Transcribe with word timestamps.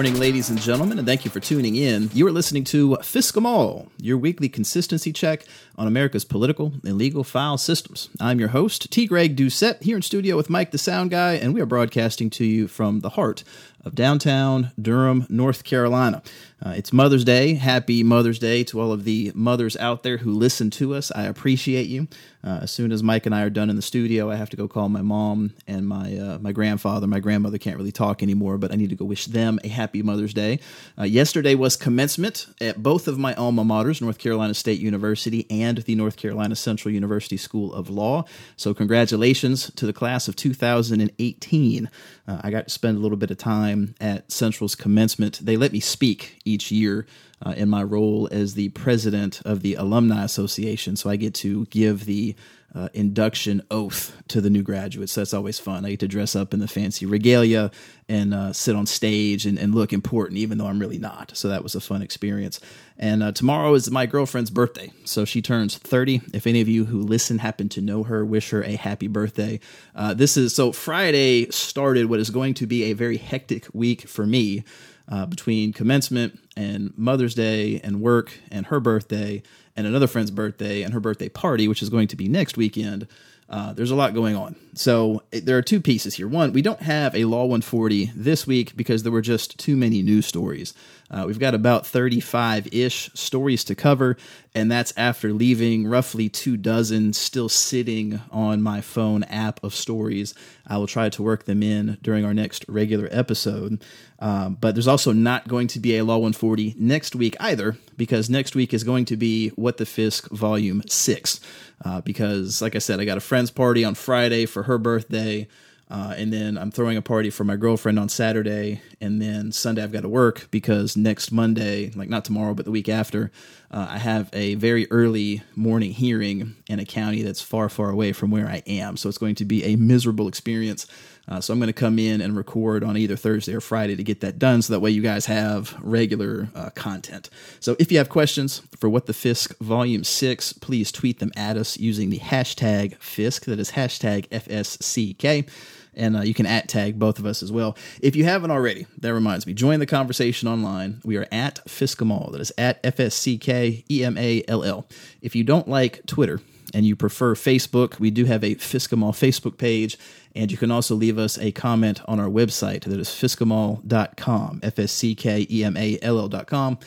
Morning, 0.00 0.18
ladies 0.18 0.48
and 0.48 0.58
gentlemen, 0.58 0.98
and 0.98 1.06
thank 1.06 1.26
you 1.26 1.30
for 1.30 1.40
tuning 1.40 1.76
in. 1.76 2.08
You 2.14 2.26
are 2.26 2.32
listening 2.32 2.64
to 2.64 2.96
Fsckemall, 3.02 3.90
your 3.98 4.16
weekly 4.16 4.48
consistency 4.48 5.12
check 5.12 5.44
on 5.76 5.86
America's 5.86 6.24
political 6.24 6.72
and 6.82 6.96
legal 6.96 7.22
file 7.22 7.58
systems. 7.58 8.08
I'm 8.18 8.40
your 8.40 8.48
host, 8.48 8.90
T. 8.90 9.04
Greg 9.04 9.36
Doucette, 9.36 9.82
here 9.82 9.96
in 9.96 10.00
studio 10.00 10.38
with 10.38 10.48
Mike 10.48 10.70
the 10.70 10.78
Sound 10.78 11.10
Guy, 11.10 11.34
and 11.34 11.52
we 11.52 11.60
are 11.60 11.66
broadcasting 11.66 12.30
to 12.30 12.46
you 12.46 12.66
from 12.66 13.00
the 13.00 13.10
heart 13.10 13.44
of 13.84 13.94
downtown 13.94 14.70
Durham, 14.80 15.26
North 15.28 15.64
Carolina. 15.64 16.22
Uh, 16.64 16.74
it's 16.76 16.92
Mother's 16.92 17.24
Day. 17.24 17.54
Happy 17.54 18.02
Mother's 18.02 18.38
Day 18.38 18.62
to 18.64 18.80
all 18.80 18.92
of 18.92 19.04
the 19.04 19.32
mothers 19.34 19.76
out 19.78 20.02
there 20.02 20.18
who 20.18 20.32
listen 20.32 20.68
to 20.70 20.94
us. 20.94 21.10
I 21.14 21.22
appreciate 21.24 21.86
you. 21.88 22.06
Uh, 22.42 22.60
as 22.62 22.70
soon 22.70 22.90
as 22.90 23.02
Mike 23.02 23.26
and 23.26 23.34
I 23.34 23.42
are 23.42 23.50
done 23.50 23.68
in 23.68 23.76
the 23.76 23.82
studio, 23.82 24.30
I 24.30 24.36
have 24.36 24.48
to 24.50 24.56
go 24.56 24.66
call 24.66 24.88
my 24.88 25.02
mom 25.02 25.52
and 25.66 25.86
my 25.86 26.16
uh, 26.16 26.38
my 26.38 26.52
grandfather. 26.52 27.06
My 27.06 27.20
grandmother 27.20 27.58
can't 27.58 27.76
really 27.76 27.92
talk 27.92 28.22
anymore, 28.22 28.56
but 28.56 28.72
I 28.72 28.76
need 28.76 28.90
to 28.90 28.96
go 28.96 29.04
wish 29.04 29.26
them 29.26 29.58
a 29.62 29.68
happy 29.68 30.02
Mother's 30.02 30.32
Day. 30.32 30.60
Uh, 30.98 31.04
yesterday 31.04 31.54
was 31.54 31.76
commencement 31.76 32.46
at 32.60 32.82
both 32.82 33.08
of 33.08 33.18
my 33.18 33.34
alma 33.34 33.62
maters, 33.62 34.00
North 34.00 34.18
Carolina 34.18 34.54
State 34.54 34.80
University 34.80 35.46
and 35.50 35.78
the 35.78 35.94
North 35.94 36.16
Carolina 36.16 36.56
Central 36.56 36.92
University 36.92 37.36
School 37.36 37.74
of 37.74 37.90
Law. 37.90 38.24
So 38.56 38.72
congratulations 38.72 39.70
to 39.76 39.84
the 39.84 39.92
class 39.92 40.26
of 40.26 40.36
2018. 40.36 41.90
Uh, 42.30 42.40
I 42.44 42.50
got 42.50 42.68
to 42.68 42.70
spend 42.70 42.96
a 42.96 43.00
little 43.00 43.16
bit 43.16 43.32
of 43.32 43.38
time 43.38 43.96
at 44.00 44.30
Central's 44.30 44.76
commencement. 44.76 45.40
They 45.42 45.56
let 45.56 45.72
me 45.72 45.80
speak 45.80 46.38
each 46.44 46.70
year 46.70 47.06
uh, 47.44 47.54
in 47.56 47.68
my 47.68 47.82
role 47.82 48.28
as 48.30 48.54
the 48.54 48.68
president 48.68 49.42
of 49.44 49.62
the 49.62 49.74
Alumni 49.74 50.22
Association. 50.22 50.94
So 50.94 51.10
I 51.10 51.16
get 51.16 51.34
to 51.34 51.66
give 51.66 52.04
the 52.04 52.36
uh, 52.74 52.88
induction 52.94 53.62
oath 53.70 54.16
to 54.28 54.40
the 54.40 54.50
new 54.50 54.62
graduates. 54.62 55.12
So 55.12 55.20
that's 55.20 55.34
always 55.34 55.58
fun. 55.58 55.84
I 55.84 55.90
get 55.90 56.00
to 56.00 56.08
dress 56.08 56.36
up 56.36 56.54
in 56.54 56.60
the 56.60 56.68
fancy 56.68 57.04
regalia 57.04 57.70
and 58.08 58.32
uh, 58.32 58.52
sit 58.52 58.76
on 58.76 58.86
stage 58.86 59.44
and, 59.46 59.58
and, 59.58 59.74
look 59.74 59.92
important, 59.92 60.38
even 60.38 60.58
though 60.58 60.66
I'm 60.66 60.78
really 60.78 60.98
not. 60.98 61.36
So 61.36 61.48
that 61.48 61.62
was 61.62 61.74
a 61.74 61.80
fun 61.80 62.02
experience. 62.02 62.60
And 62.98 63.22
uh, 63.22 63.32
tomorrow 63.32 63.74
is 63.74 63.90
my 63.90 64.06
girlfriend's 64.06 64.50
birthday. 64.50 64.92
So 65.04 65.24
she 65.24 65.42
turns 65.42 65.78
30. 65.78 66.22
If 66.32 66.46
any 66.46 66.60
of 66.60 66.68
you 66.68 66.84
who 66.84 67.00
listen 67.00 67.38
happen 67.38 67.68
to 67.70 67.80
know 67.80 68.02
her, 68.04 68.24
wish 68.24 68.50
her 68.50 68.62
a 68.62 68.76
happy 68.76 69.08
birthday. 69.08 69.60
Uh, 69.94 70.14
this 70.14 70.36
is 70.36 70.54
so 70.54 70.72
Friday 70.72 71.50
started 71.50 72.06
what 72.06 72.20
is 72.20 72.30
going 72.30 72.54
to 72.54 72.66
be 72.66 72.84
a 72.84 72.92
very 72.92 73.16
hectic 73.16 73.66
week 73.72 74.08
for 74.08 74.26
me 74.26 74.64
uh, 75.08 75.26
between 75.26 75.72
commencement 75.72 76.38
and 76.56 76.96
Mother's 76.96 77.34
Day 77.34 77.80
and 77.82 78.00
work 78.00 78.32
and 78.50 78.66
her 78.66 78.80
birthday 78.80 79.42
and 79.76 79.86
another 79.86 80.06
friend's 80.06 80.30
birthday 80.30 80.82
and 80.82 80.92
her 80.92 81.00
birthday 81.00 81.28
party, 81.28 81.68
which 81.68 81.82
is 81.82 81.88
going 81.88 82.08
to 82.08 82.16
be 82.16 82.28
next 82.28 82.56
weekend. 82.56 83.06
Uh, 83.48 83.72
there's 83.72 83.90
a 83.90 83.96
lot 83.96 84.14
going 84.14 84.36
on. 84.36 84.54
So 84.74 85.22
there 85.32 85.58
are 85.58 85.62
two 85.62 85.80
pieces 85.80 86.14
here. 86.14 86.28
One, 86.28 86.52
we 86.52 86.62
don't 86.62 86.82
have 86.82 87.16
a 87.16 87.24
Law 87.24 87.42
140 87.42 88.12
this 88.14 88.46
week 88.46 88.76
because 88.76 89.02
there 89.02 89.10
were 89.10 89.20
just 89.20 89.58
too 89.58 89.76
many 89.76 90.02
news 90.02 90.26
stories. 90.26 90.72
Uh, 91.10 91.24
we've 91.26 91.38
got 91.40 91.54
about 91.54 91.86
35 91.86 92.72
ish 92.72 93.10
stories 93.14 93.64
to 93.64 93.74
cover, 93.74 94.16
and 94.54 94.70
that's 94.70 94.92
after 94.96 95.32
leaving 95.32 95.86
roughly 95.86 96.28
two 96.28 96.56
dozen 96.56 97.12
still 97.12 97.48
sitting 97.48 98.20
on 98.30 98.62
my 98.62 98.80
phone 98.80 99.24
app 99.24 99.62
of 99.64 99.74
stories. 99.74 100.34
I 100.66 100.78
will 100.78 100.86
try 100.86 101.08
to 101.08 101.22
work 101.22 101.44
them 101.44 101.62
in 101.62 101.98
during 102.00 102.24
our 102.24 102.34
next 102.34 102.64
regular 102.68 103.08
episode. 103.10 103.82
Um, 104.20 104.56
but 104.60 104.74
there's 104.74 104.86
also 104.86 105.12
not 105.12 105.48
going 105.48 105.66
to 105.68 105.80
be 105.80 105.96
a 105.96 106.04
Law 106.04 106.18
140 106.18 106.76
next 106.78 107.16
week 107.16 107.36
either, 107.40 107.76
because 107.96 108.30
next 108.30 108.54
week 108.54 108.72
is 108.72 108.84
going 108.84 109.06
to 109.06 109.16
be 109.16 109.48
What 109.50 109.78
the 109.78 109.84
Fisc 109.84 110.30
Volume 110.30 110.82
6. 110.86 111.40
Uh, 111.84 112.00
because, 112.02 112.60
like 112.60 112.76
I 112.76 112.78
said, 112.78 113.00
I 113.00 113.04
got 113.04 113.16
a 113.18 113.22
friend's 113.22 113.50
party 113.50 113.84
on 113.84 113.94
Friday 113.94 114.46
for 114.46 114.64
her 114.64 114.78
birthday. 114.78 115.48
Uh, 115.90 116.14
and 116.16 116.32
then 116.32 116.56
I'm 116.56 116.70
throwing 116.70 116.96
a 116.96 117.02
party 117.02 117.30
for 117.30 117.42
my 117.42 117.56
girlfriend 117.56 117.98
on 117.98 118.08
Saturday. 118.08 118.80
And 119.00 119.20
then 119.20 119.50
Sunday 119.50 119.82
I've 119.82 119.90
got 119.90 120.02
to 120.02 120.08
work 120.08 120.46
because 120.52 120.96
next 120.96 121.32
Monday, 121.32 121.90
like 121.96 122.08
not 122.08 122.24
tomorrow, 122.24 122.54
but 122.54 122.64
the 122.64 122.70
week 122.70 122.88
after, 122.88 123.32
uh, 123.72 123.88
I 123.90 123.98
have 123.98 124.30
a 124.32 124.54
very 124.54 124.90
early 124.92 125.42
morning 125.56 125.90
hearing 125.90 126.54
in 126.68 126.78
a 126.78 126.84
county 126.84 127.22
that's 127.22 127.40
far, 127.42 127.68
far 127.68 127.90
away 127.90 128.12
from 128.12 128.30
where 128.30 128.46
I 128.46 128.62
am. 128.68 128.96
So 128.96 129.08
it's 129.08 129.18
going 129.18 129.34
to 129.36 129.44
be 129.44 129.64
a 129.64 129.76
miserable 129.76 130.28
experience. 130.28 130.86
Uh, 131.28 131.40
so 131.40 131.52
I'm 131.52 131.58
going 131.58 131.68
to 131.68 131.72
come 131.72 131.98
in 131.98 132.20
and 132.20 132.36
record 132.36 132.82
on 132.84 132.96
either 132.96 133.16
Thursday 133.16 133.54
or 133.54 133.60
Friday 133.60 133.96
to 133.96 134.02
get 134.02 134.20
that 134.20 134.38
done. 134.38 134.62
So 134.62 134.72
that 134.72 134.80
way 134.80 134.90
you 134.90 135.02
guys 135.02 135.26
have 135.26 135.76
regular 135.80 136.48
uh, 136.54 136.70
content. 136.70 137.30
So 137.58 137.76
if 137.78 137.90
you 137.90 137.98
have 137.98 138.08
questions 138.08 138.62
for 138.78 138.88
What 138.88 139.06
the 139.06 139.12
Fisc 139.12 139.56
Volume 139.58 140.04
6, 140.04 140.52
please 140.54 140.90
tweet 140.90 141.18
them 141.18 141.32
at 141.36 141.56
us 141.56 141.78
using 141.78 142.10
the 142.10 142.18
hashtag 142.18 142.98
FISC. 142.98 143.44
That 143.44 143.58
is 143.60 143.72
hashtag 143.72 144.28
FSCK 144.28 145.48
and 145.94 146.16
uh, 146.16 146.20
you 146.20 146.34
can 146.34 146.46
at 146.46 146.68
tag 146.68 146.98
both 146.98 147.18
of 147.18 147.26
us 147.26 147.42
as 147.42 147.50
well. 147.52 147.76
If 148.00 148.16
you 148.16 148.24
haven't 148.24 148.50
already, 148.50 148.86
that 148.98 149.12
reminds 149.12 149.46
me, 149.46 149.54
join 149.54 149.80
the 149.80 149.86
conversation 149.86 150.48
online. 150.48 151.00
We 151.04 151.16
are 151.16 151.26
at 151.32 151.60
Fsckemall. 151.66 152.32
That 152.32 152.40
is 152.40 152.52
at 152.58 152.80
F 152.84 153.00
S 153.00 153.14
C 153.14 153.38
K 153.38 153.84
E 153.90 154.04
M 154.04 154.16
A 154.16 154.42
L 154.48 154.64
L. 154.64 154.86
If 155.20 155.34
you 155.34 155.44
don't 155.44 155.68
like 155.68 156.04
Twitter 156.06 156.40
and 156.72 156.86
you 156.86 156.96
prefer 156.96 157.34
Facebook, 157.34 157.98
we 157.98 158.10
do 158.10 158.24
have 158.24 158.44
a 158.44 158.54
Fsckemall 158.56 159.12
Facebook 159.12 159.58
page. 159.58 159.98
And 160.34 160.52
you 160.52 160.56
can 160.56 160.70
also 160.70 160.94
leave 160.94 161.18
us 161.18 161.38
a 161.38 161.50
comment 161.50 162.00
on 162.06 162.20
our 162.20 162.28
website. 162.28 162.84
That 162.84 163.00
is 163.00 163.08
fsckemall.com, 163.08 164.60
F 164.62 164.78
S 164.78 164.92
C 164.92 165.14
K 165.16 165.46
E 165.50 165.64
M 165.64 165.76
A 165.76 165.98
L 166.02 166.18
L.com. 166.20 166.78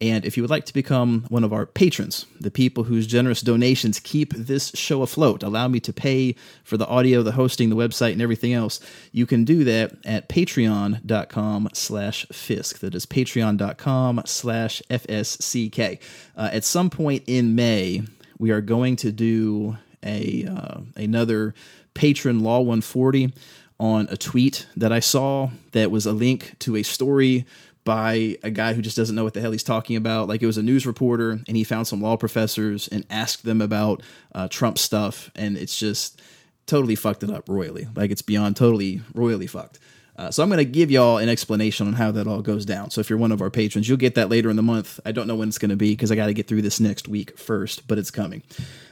And 0.00 0.24
if 0.24 0.36
you 0.36 0.42
would 0.42 0.50
like 0.50 0.64
to 0.64 0.72
become 0.72 1.26
one 1.28 1.44
of 1.44 1.52
our 1.52 1.66
patrons, 1.66 2.24
the 2.40 2.50
people 2.50 2.84
whose 2.84 3.06
generous 3.06 3.42
donations 3.42 4.00
keep 4.00 4.32
this 4.32 4.72
show 4.74 5.02
afloat, 5.02 5.42
allow 5.42 5.68
me 5.68 5.78
to 5.80 5.92
pay 5.92 6.36
for 6.64 6.78
the 6.78 6.86
audio, 6.86 7.22
the 7.22 7.32
hosting, 7.32 7.68
the 7.68 7.76
website, 7.76 8.12
and 8.12 8.22
everything 8.22 8.54
else, 8.54 8.80
you 9.12 9.26
can 9.26 9.44
do 9.44 9.62
that 9.64 9.92
at 10.06 10.28
patreon.com 10.28 11.68
slash 11.74 12.26
fisc. 12.28 12.78
That 12.78 12.94
is 12.94 13.04
patreon.com 13.04 14.22
slash 14.24 14.82
FSCK. 14.88 16.00
Uh, 16.34 16.48
at 16.50 16.64
some 16.64 16.88
point 16.88 17.24
in 17.26 17.54
May, 17.54 18.02
we 18.38 18.50
are 18.50 18.62
going 18.62 18.96
to 18.96 19.12
do 19.12 19.76
a 20.02 20.46
uh, 20.46 20.80
another 20.96 21.54
patron 21.92 22.40
law 22.40 22.60
140 22.60 23.34
on 23.78 24.06
a 24.10 24.16
tweet 24.16 24.66
that 24.76 24.92
I 24.92 25.00
saw 25.00 25.50
that 25.72 25.90
was 25.90 26.06
a 26.06 26.12
link 26.12 26.58
to 26.60 26.76
a 26.76 26.82
story 26.82 27.44
by 27.84 28.36
a 28.42 28.50
guy 28.50 28.74
who 28.74 28.82
just 28.82 28.96
doesn't 28.96 29.16
know 29.16 29.24
what 29.24 29.34
the 29.34 29.40
hell 29.40 29.52
he's 29.52 29.62
talking 29.62 29.96
about. 29.96 30.28
Like 30.28 30.42
it 30.42 30.46
was 30.46 30.58
a 30.58 30.62
news 30.62 30.86
reporter, 30.86 31.40
and 31.46 31.56
he 31.56 31.64
found 31.64 31.86
some 31.86 32.00
law 32.00 32.16
professors 32.16 32.88
and 32.88 33.06
asked 33.10 33.44
them 33.44 33.60
about 33.60 34.02
uh, 34.34 34.48
Trump 34.48 34.78
stuff, 34.78 35.30
and 35.34 35.56
it's 35.56 35.78
just 35.78 36.20
totally 36.66 36.94
fucked 36.94 37.22
it 37.22 37.30
up 37.30 37.48
royally. 37.48 37.88
Like 37.94 38.10
it's 38.10 38.22
beyond 38.22 38.56
totally 38.56 39.02
royally 39.14 39.46
fucked. 39.46 39.78
Uh, 40.16 40.30
so 40.30 40.42
I'm 40.42 40.48
going 40.48 40.58
to 40.58 40.64
give 40.64 40.90
y'all 40.90 41.18
an 41.18 41.28
explanation 41.28 41.86
on 41.86 41.94
how 41.94 42.10
that 42.10 42.26
all 42.26 42.42
goes 42.42 42.66
down. 42.66 42.90
So 42.90 43.00
if 43.00 43.08
you're 43.08 43.18
one 43.18 43.32
of 43.32 43.40
our 43.40 43.50
patrons, 43.50 43.88
you'll 43.88 43.96
get 43.96 44.16
that 44.16 44.28
later 44.28 44.50
in 44.50 44.56
the 44.56 44.62
month. 44.62 45.00
I 45.04 45.12
don't 45.12 45.26
know 45.26 45.36
when 45.36 45.48
it's 45.48 45.58
going 45.58 45.70
to 45.70 45.76
be 45.76 45.92
because 45.92 46.12
I 46.12 46.16
got 46.16 46.26
to 46.26 46.34
get 46.34 46.46
through 46.46 46.62
this 46.62 46.80
next 46.80 47.08
week 47.08 47.38
first, 47.38 47.88
but 47.88 47.98
it's 47.98 48.10
coming. 48.10 48.42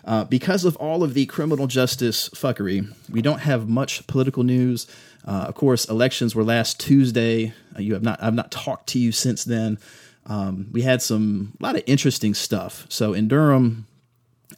Uh, 0.05 0.25
because 0.25 0.65
of 0.65 0.77
all 0.77 1.03
of 1.03 1.15
the 1.15 1.27
criminal 1.27 1.67
justice 1.67 2.31
fuckery, 2.31 2.91
we 3.11 3.21
don't 3.21 3.41
have 3.41 3.69
much 3.69 4.07
political 4.07 4.43
news. 4.43 4.87
Uh, 5.27 5.45
of 5.49 5.55
course, 5.55 5.85
elections 5.87 6.35
were 6.35 6.45
last 6.45 6.81
Tuesday. 6.81 7.53
Uh, 7.77 7.81
you 7.81 7.93
have 7.93 8.03
not. 8.03 8.23
I've 8.23 8.35
not 8.35 8.51
talked 8.51 8.89
to 8.91 8.99
you 8.99 9.13
since 9.13 9.45
then. 9.45 9.79
Um, 10.25 10.69
we 10.73 10.83
had 10.83 11.03
some 11.03 11.55
a 11.61 11.63
lot 11.63 11.77
of 11.77 11.83
interesting 11.87 12.33
stuff. 12.35 12.87
So 12.89 13.13
in 13.13 13.29
Durham, 13.29 13.87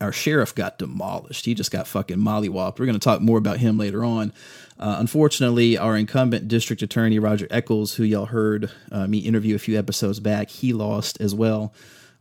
our 0.00 0.12
sheriff 0.12 0.54
got 0.54 0.78
demolished. 0.78 1.44
He 1.44 1.54
just 1.54 1.70
got 1.70 1.86
fucking 1.86 2.18
mollywopped. 2.18 2.78
We're 2.78 2.86
going 2.86 2.98
to 2.98 3.04
talk 3.04 3.20
more 3.20 3.38
about 3.38 3.58
him 3.58 3.76
later 3.78 4.04
on. 4.04 4.32
Uh, 4.78 4.96
unfortunately, 4.98 5.76
our 5.76 5.96
incumbent 5.96 6.48
district 6.48 6.82
attorney, 6.82 7.18
Roger 7.18 7.46
Echols, 7.50 7.94
who 7.94 8.04
y'all 8.04 8.26
heard 8.26 8.70
uh, 8.90 9.06
me 9.06 9.18
interview 9.18 9.54
a 9.54 9.58
few 9.58 9.78
episodes 9.78 10.20
back, 10.20 10.48
he 10.48 10.72
lost 10.72 11.20
as 11.20 11.34
well. 11.34 11.74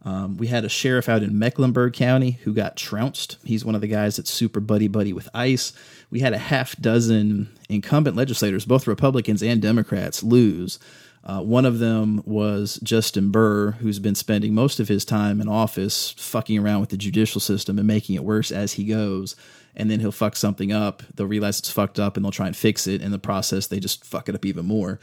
Um, 0.04 0.38
we 0.38 0.48
had 0.48 0.66
a 0.66 0.70
sheriff 0.70 1.10
out 1.10 1.24
in 1.24 1.38
Mecklenburg 1.38 1.94
County 1.94 2.32
who 2.44 2.54
got 2.54 2.78
trounced. 2.78 3.38
He's 3.44 3.66
one 3.66 3.76
of 3.76 3.82
the 3.82 3.88
guys 3.88 4.16
that's 4.16 4.32
super 4.32 4.60
buddy 4.60 4.88
buddy 4.88 5.14
with 5.14 5.30
ICE. 5.34 5.74
We 6.10 6.22
had 6.22 6.34
a 6.34 6.38
half 6.38 6.76
dozen 6.78 7.50
incumbent 7.68 8.16
legislators, 8.16 8.66
both 8.66 8.88
Republicans 8.88 9.44
and 9.44 9.62
Democrats, 9.62 10.24
lose. 10.24 10.80
Uh, 11.24 11.42
one 11.42 11.66
of 11.66 11.80
them 11.80 12.24
was 12.26 12.80
Justin 12.82 13.30
Burr, 13.30 13.72
who's 13.72 14.00
been 14.00 14.16
spending 14.16 14.54
most 14.54 14.80
of 14.80 14.88
his 14.88 15.04
time 15.04 15.42
in 15.42 15.48
office 15.48 16.12
fucking 16.12 16.58
around 16.58 16.80
with 16.80 16.90
the 16.90 16.98
judicial 16.98 17.42
system 17.42 17.78
and 17.78 17.88
making 17.88 18.16
it 18.16 18.24
worse 18.24 18.52
as 18.52 18.74
he 18.74 18.86
goes. 18.86 19.36
And 19.76 19.92
then 19.92 20.00
he'll 20.00 20.12
fuck 20.12 20.36
something 20.36 20.72
up. 20.72 21.04
They'll 21.14 21.28
realize 21.28 21.60
it's 21.60 21.72
fucked 21.72 22.00
up 22.00 22.16
and 22.16 22.26
they'll 22.26 22.32
try 22.32 22.48
and 22.48 22.56
fix 22.56 22.88
it. 22.88 23.02
In 23.02 23.12
the 23.12 23.20
process, 23.20 23.68
they 23.68 23.80
just 23.80 24.04
fuck 24.04 24.28
it 24.28 24.36
up 24.36 24.46
even 24.46 24.66
more. 24.66 25.00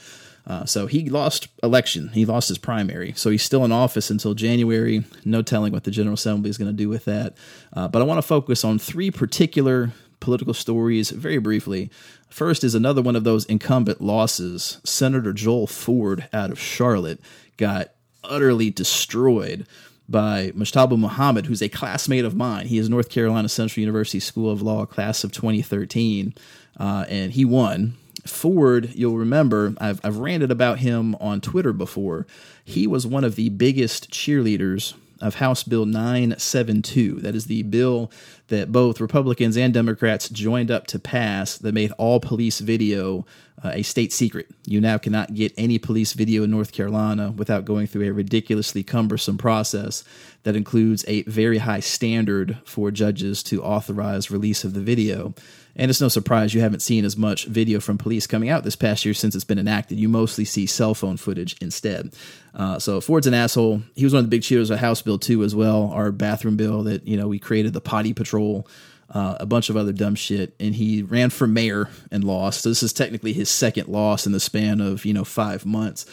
Uh, 0.47 0.65
so 0.65 0.87
he 0.87 1.11
lost 1.11 1.49
election. 1.63 2.09
He 2.09 2.25
lost 2.25 2.49
his 2.49 2.59
primary. 2.59 3.13
So 3.17 3.31
he's 3.31 3.43
still 3.43 3.65
in 3.65 3.73
office 3.73 4.11
until 4.11 4.35
January. 4.35 5.05
No 5.25 5.43
telling 5.43 5.73
what 5.73 5.85
the 5.85 5.91
General 5.91 6.15
Assembly 6.15 6.51
is 6.51 6.59
going 6.59 6.71
to 6.71 6.77
do 6.77 6.89
with 6.89 7.05
that. 7.07 7.37
Uh, 7.73 7.89
but 7.89 8.01
I 8.01 8.05
want 8.05 8.19
to 8.19 8.23
focus 8.23 8.65
on 8.65 8.79
three 8.79 9.11
particular 9.11 9.93
political 10.21 10.55
stories 10.55 11.11
very 11.11 11.39
briefly. 11.39 11.91
First 12.29 12.65
is 12.65 12.75
another 12.75 13.03
one 13.03 13.17
of 13.17 13.25
those 13.25 13.45
incumbent 13.47 14.01
losses. 14.01 14.81
Senator 14.85 15.33
Joel 15.33 15.67
Ford 15.67 16.29
out 16.33 16.51
of 16.51 16.61
Charlotte 16.61 17.21
got 17.57 17.91
utterly 18.25 18.71
destroyed 18.71 19.67
by 20.09 20.53
Mujtaba 20.53 20.99
Mohammed, 20.99 21.47
who's 21.47 21.63
a 21.63 21.69
classmate 21.69 22.25
of 22.25 22.37
mine. 22.37 22.67
He 22.67 22.79
is 22.79 22.89
North 22.89 23.09
Carolina 23.09 23.49
Central 23.49 23.81
University 23.81 24.21
School 24.21 24.51
of 24.51 24.63
Law, 24.63 24.87
class 24.87 25.25
of 25.25 25.33
2013, 25.33 26.35
uh, 26.79 27.05
and 27.09 27.33
he 27.33 27.45
won. 27.45 27.95
Ford, 28.25 28.93
you'll 28.95 29.17
remember, 29.17 29.75
I've, 29.79 30.01
I've 30.05 30.19
ranted 30.19 30.51
about 30.51 30.81
him 30.81 31.15
on 31.17 31.41
Twitter 31.41 31.73
before. 31.73 32.27
He 32.65 32.87
was 32.87 33.07
one 33.07 33.25
of 33.25 33.37
the 33.37 33.49
biggest 33.51 34.11
cheerleaders 34.11 34.95
of 35.21 35.37
House 35.37 35.63
Bill 35.63 35.87
972. 35.87 37.21
That 37.21 37.35
is 37.35 37.47
the 37.47 37.63
bill 37.63 38.11
that 38.49 38.71
both 38.71 39.01
Republicans 39.01 39.57
and 39.57 39.75
Democrats 39.75 40.29
joined 40.29 40.71
up 40.71 40.87
to 40.89 40.99
pass 40.99 41.59
that 41.59 41.75
made 41.75 41.93
all 41.93 42.21
police 42.21 42.61
video 42.61 43.27
uh, 43.65 43.71
a 43.75 43.83
state 43.83 44.13
secret. 44.13 44.49
You 44.67 44.81
now 44.81 44.99
cannot 44.99 45.35
get 45.35 45.53
any 45.57 45.79
police 45.79 46.13
video 46.13 46.45
in 46.45 46.51
North 46.51 46.73
Carolina 46.73 47.31
without 47.31 47.65
going 47.65 47.87
through 47.87 48.07
a 48.07 48.13
ridiculously 48.13 48.83
cumbersome 48.83 49.39
process 49.39 50.05
that 50.43 50.57
includes 50.57 51.05
a 51.09 51.23
very 51.25 51.59
high 51.59 51.81
standard 51.81 52.59
for 52.65 52.91
judges 52.91 53.43
to 53.45 53.63
authorize 53.63 54.31
release 54.31 54.63
of 54.63 54.75
the 54.75 54.81
video. 54.81 55.35
And 55.77 55.91
it's 55.91 56.01
no 56.01 56.09
surprise 56.09 56.55
you 56.55 56.63
haven't 56.63 56.81
seen 56.81 57.05
as 57.05 57.17
much 57.17 57.45
video 57.45 57.81
from 57.81 57.99
police 57.99 58.27
coming 58.27 58.49
out 58.49 58.65
this 58.65 58.77
past 58.77 59.05
year 59.05 59.13
since 59.13 59.35
it's 59.35 59.45
been 59.45 59.59
enacted. 59.59 59.99
You 59.99 60.09
mostly 60.09 60.47
see 60.47 60.65
cell 60.65 60.95
phone 60.95 61.19
footage 61.19 61.57
instead. 61.61 62.15
Uh, 62.55 62.79
so 62.79 63.01
Ford's 63.01 63.27
an 63.27 63.35
asshole. 63.35 63.83
He 63.95 64.05
was 64.05 64.15
one 64.15 64.21
of 64.21 64.25
the 64.25 64.35
big 64.35 64.43
cheaters 64.43 64.71
of 64.71 64.79
House 64.79 65.03
Bill 65.03 65.19
2 65.19 65.45
as 65.45 65.55
well, 65.55 65.91
our 65.93 66.11
bathroom 66.11 66.57
bill 66.57 66.85
that, 66.85 67.07
you 67.07 67.19
know, 67.19 67.29
we 67.29 67.39
created 67.39 67.75
the 67.75 67.81
potty 67.83 68.15
patrol. 68.15 68.67
Uh, 69.09 69.37
a 69.39 69.47
bunch 69.47 69.71
of 69.71 69.77
other 69.77 69.93
dumb 69.93 70.17
shit, 70.17 70.57
and 70.59 70.75
he 70.75 71.01
ran 71.01 71.31
for 71.31 71.47
mayor 71.47 71.89
and 72.11 72.25
lost. 72.25 72.63
So 72.63 72.71
this 72.71 72.83
is 72.83 72.93
technically 72.93 73.33
his 73.33 73.49
second 73.49 73.87
loss 73.87 74.27
in 74.27 74.33
the 74.33 74.41
span 74.41 74.81
of 74.81 75.05
you 75.05 75.15
know 75.15 75.23
five 75.23 75.65
months. 75.65 76.07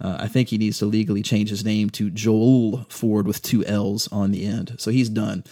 Uh, 0.00 0.16
I 0.18 0.26
think 0.26 0.48
he 0.48 0.58
needs 0.58 0.78
to 0.78 0.86
legally 0.86 1.22
change 1.22 1.48
his 1.48 1.64
name 1.64 1.90
to 1.90 2.10
Joel 2.10 2.86
Ford 2.88 3.28
with 3.28 3.40
two 3.40 3.64
L's 3.66 4.08
on 4.08 4.32
the 4.32 4.46
end. 4.46 4.74
So 4.78 4.90
he's 4.90 5.08
done. 5.08 5.44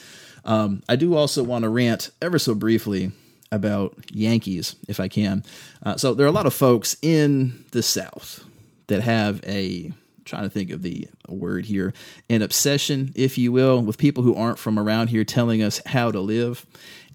Um, 0.45 0.83
I 0.89 0.97
do 0.97 1.15
also 1.15 1.45
want 1.45 1.63
to 1.63 1.69
rant 1.69 2.11
ever 2.21 2.37
so 2.37 2.53
briefly 2.57 3.13
about 3.51 3.95
Yankees, 4.13 4.77
if 4.89 5.01
I 5.01 5.09
can. 5.09 5.45
Uh, 5.83 5.97
so 5.97 6.15
there 6.15 6.27
are 6.27 6.29
a 6.29 6.33
lot 6.33 6.47
of 6.47 6.55
folks 6.55 6.97
in 7.03 7.65
the 7.73 7.83
South 7.83 8.45
that 8.89 9.03
have 9.03 9.41
a 9.47 9.93
trying 10.29 10.43
to 10.43 10.51
think 10.51 10.71
of 10.71 10.83
the 10.83 11.09
word 11.27 11.65
here 11.65 11.93
an 12.29 12.43
obsession 12.43 13.13
if 13.15 13.39
you 13.39 13.51
will 13.51 13.81
with 13.81 13.97
people 13.97 14.23
who 14.23 14.35
aren't 14.35 14.59
from 14.59 14.79
around 14.79 15.09
here 15.09 15.25
telling 15.25 15.63
us 15.63 15.81
how 15.87 16.11
to 16.11 16.21
live. 16.21 16.67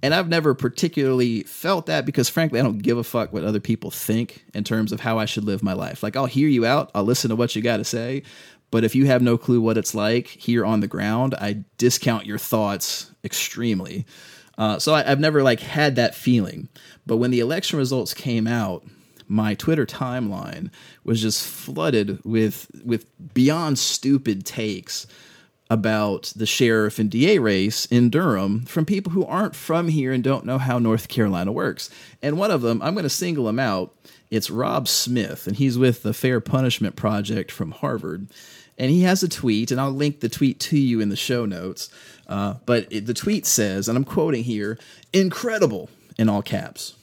And 0.02 0.14
i've 0.14 0.28
never 0.28 0.54
particularly 0.54 1.44
felt 1.44 1.86
that 1.86 2.06
because 2.06 2.28
frankly 2.28 2.60
i 2.60 2.64
don't 2.64 2.80
give 2.80 2.98
a 2.98 3.04
fuck 3.04 3.32
what 3.32 3.44
other 3.44 3.60
people 3.60 3.92
think 3.92 4.44
in 4.54 4.64
terms 4.64 4.92
of 4.92 5.00
how 5.00 5.20
i 5.20 5.26
should 5.26 5.46
live 5.46 5.64
my 5.64 5.74
life. 5.74 6.02
Like 6.04 6.16
i'll 6.16 6.26
hear 6.26 6.50
you 6.50 6.66
out. 6.66 6.90
I'll 6.96 7.04
listen 7.04 7.30
to 7.30 7.36
what 7.36 7.56
you 7.56 7.62
got 7.62 7.78
to 7.78 7.86
say. 7.86 8.24
But 8.72 8.84
if 8.84 8.96
you 8.96 9.06
have 9.06 9.22
no 9.22 9.38
clue 9.38 9.62
what 9.62 9.78
it's 9.78 9.94
like 9.94 10.28
here 10.28 10.66
on 10.66 10.80
the 10.80 10.88
ground 10.88 11.36
i 11.36 11.64
discount 11.78 12.26
your 12.26 12.40
thoughts 12.40 13.12
extremely 13.24 14.06
uh, 14.58 14.80
so 14.80 14.94
I, 14.94 15.10
I've 15.10 15.20
never 15.20 15.44
like 15.44 15.60
had 15.60 15.96
that 15.96 16.16
feeling. 16.16 16.70
But 17.06 17.18
when 17.18 17.32
the 17.32 17.40
election 17.40 17.80
results 17.80 18.14
came 18.14 18.48
out, 18.48 18.86
my 19.28 19.56
Twitter 19.56 19.86
timeline 19.86 20.70
was 21.04 21.22
just 21.22 21.46
flooded 21.46 22.24
with 22.24 22.70
with 22.84 23.06
beyond 23.34 23.80
stupid 23.80 24.46
takes 24.46 25.08
about 25.70 26.34
the 26.36 26.46
sheriff 26.46 27.00
and 27.00 27.10
DA 27.10 27.40
race 27.40 27.86
in 27.88 28.10
Durham 28.10 28.64
from 28.66 28.86
people 28.86 29.12
who 29.12 29.26
aren't 29.26 29.56
from 29.56 29.88
here 29.88 30.12
and 30.12 30.24
don't 30.24 30.46
know 30.46 30.60
how 30.60 30.78
North 30.78 31.08
Carolina 31.08 31.52
works. 31.52 31.90
And 32.22 32.38
one 32.38 32.52
of 32.52 32.62
them, 32.62 32.82
I'm 32.82 32.94
going 32.94 33.04
to 33.04 33.10
single 33.10 33.50
him 33.50 33.60
out. 33.60 33.96
It's 34.30 34.52
Rob 34.52 34.88
Smith, 34.88 35.48
and 35.48 35.56
he's 35.56 35.78
with 35.78 36.04
the 36.04 36.14
Fair 36.14 36.40
Punishment 36.40 36.96
Project 36.96 37.52
from 37.52 37.72
Harvard. 37.72 38.28
And 38.78 38.92
he 38.92 39.02
has 39.02 39.24
a 39.24 39.30
tweet, 39.30 39.72
and 39.72 39.80
I'll 39.80 39.92
link 39.92 40.20
the 40.20 40.30
tweet 40.30 40.60
to 40.62 40.78
you 40.78 41.00
in 41.00 41.10
the 41.10 41.16
show 41.16 41.46
notes. 41.46 41.90
Uh, 42.28 42.56
but 42.66 42.88
it, 42.92 43.06
the 43.06 43.14
tweet 43.14 43.46
says, 43.46 43.88
and 43.88 43.98
I'm 43.98 44.04
quoting 44.04 44.44
here, 44.44 44.78
incredible 45.12 45.90
in 46.18 46.30
all 46.30 46.42
caps. 46.42 46.96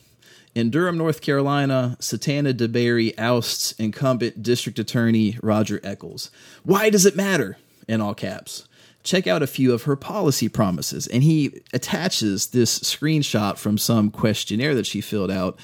In 0.55 0.71
Durham, 0.71 0.99
North 0.99 1.21
Carolina, 1.21 1.97
Satana 2.01 2.53
DeBerry 2.53 3.15
ousts 3.19 3.73
incumbent 3.73 4.43
district 4.43 4.79
attorney 4.79 5.39
Roger 5.43 5.81
Echols. 5.85 6.31
Why 6.65 6.91
does 6.91 7.07
it 7.07 7.15
matter? 7.15 7.57
In 7.87 8.01
all 8.01 8.15
caps. 8.15 8.67
Check 9.03 9.27
out 9.27 9.43
a 9.43 9.47
few 9.47 9.73
of 9.73 9.85
her 9.85 9.97
policy 9.97 10.49
promises. 10.49 11.07
And 11.07 11.23
he 11.23 11.61
attaches 11.73 12.49
this 12.49 12.81
screenshot 12.81 13.59
from 13.59 13.79
some 13.79 14.11
questionnaire 14.11 14.75
that 14.75 14.87
she 14.87 15.01
filled 15.01 15.31
out. 15.31 15.59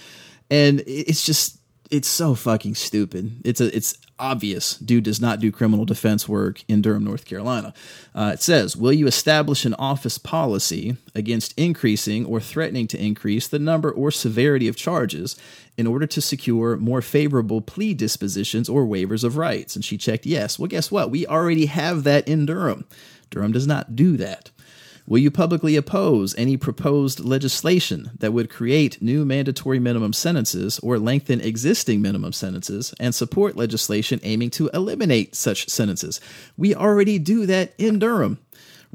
And 0.51 0.83
it's 0.87 1.27
just 1.27 1.56
it's 1.91 2.09
so 2.09 2.35
fucking 2.35 2.75
stupid. 2.75 3.41
It's 3.45 3.61
a 3.61 3.75
it's 3.75 3.97
obvious 4.19 4.77
dude 4.79 5.05
does 5.05 5.21
not 5.21 5.41
do 5.41 5.53
criminal 5.53 5.85
defense 5.85 6.29
work 6.29 6.65
in 6.69 6.83
Durham, 6.83 7.05
North 7.05 7.25
Carolina. 7.25 7.75
Uh, 8.15 8.31
it 8.35 8.43
says, 8.43 8.77
Will 8.77 8.93
you 8.93 9.07
establish 9.07 9.65
an 9.65 9.75
office 9.75 10.19
policy 10.19 10.97
against 11.15 11.59
increasing 11.59 12.25
or 12.25 12.41
threatening 12.41 12.87
to 12.89 13.03
increase 13.03 13.47
the 13.47 13.59
number 13.59 13.91
or 13.91 14.11
severity 14.11 14.69
of 14.69 14.77
charges 14.77 15.37
in 15.77 15.87
order 15.87 16.07
to 16.07 16.21
secure 16.21 16.77
more 16.77 17.03
favorable 17.03 17.61
plea 17.61 17.95
dispositions 17.95 18.69
or 18.69 18.87
waivers 18.87 19.25
of 19.25 19.37
rights? 19.37 19.77
And 19.77 19.85
she 19.85 19.99
checked 19.99 20.27
yes. 20.27 20.59
Well, 20.59 20.69
guess 20.69 20.91
what? 20.91 21.11
We 21.11 21.27
already 21.27 21.67
have 21.67 22.05
that 22.05 22.27
in 22.27 22.47
Durham. 22.47 22.87
Durham 23.31 23.53
does 23.53 23.67
not 23.67 23.97
do 23.97 24.17
that. 24.17 24.51
Will 25.09 25.19
you 25.19 25.31
publicly 25.31 25.77
oppose 25.77 26.35
any 26.35 26.57
proposed 26.57 27.21
legislation 27.21 28.11
that 28.19 28.33
would 28.33 28.51
create 28.51 29.01
new 29.01 29.25
mandatory 29.25 29.79
minimum 29.79 30.13
sentences 30.13 30.81
or 30.81 30.99
lengthen 30.99 31.41
existing 31.41 32.03
minimum 32.03 32.33
sentences 32.33 32.93
and 32.99 33.15
support 33.15 33.55
legislation 33.55 34.19
aiming 34.25 34.51
to 34.51 34.69
eliminate 34.75 35.37
such 35.37 35.69
sentences? 35.69 36.21
We 36.57 36.75
already 36.75 37.21
do 37.21 37.47
that 37.47 37.73
in 37.79 38.01
Durham. 38.01 38.41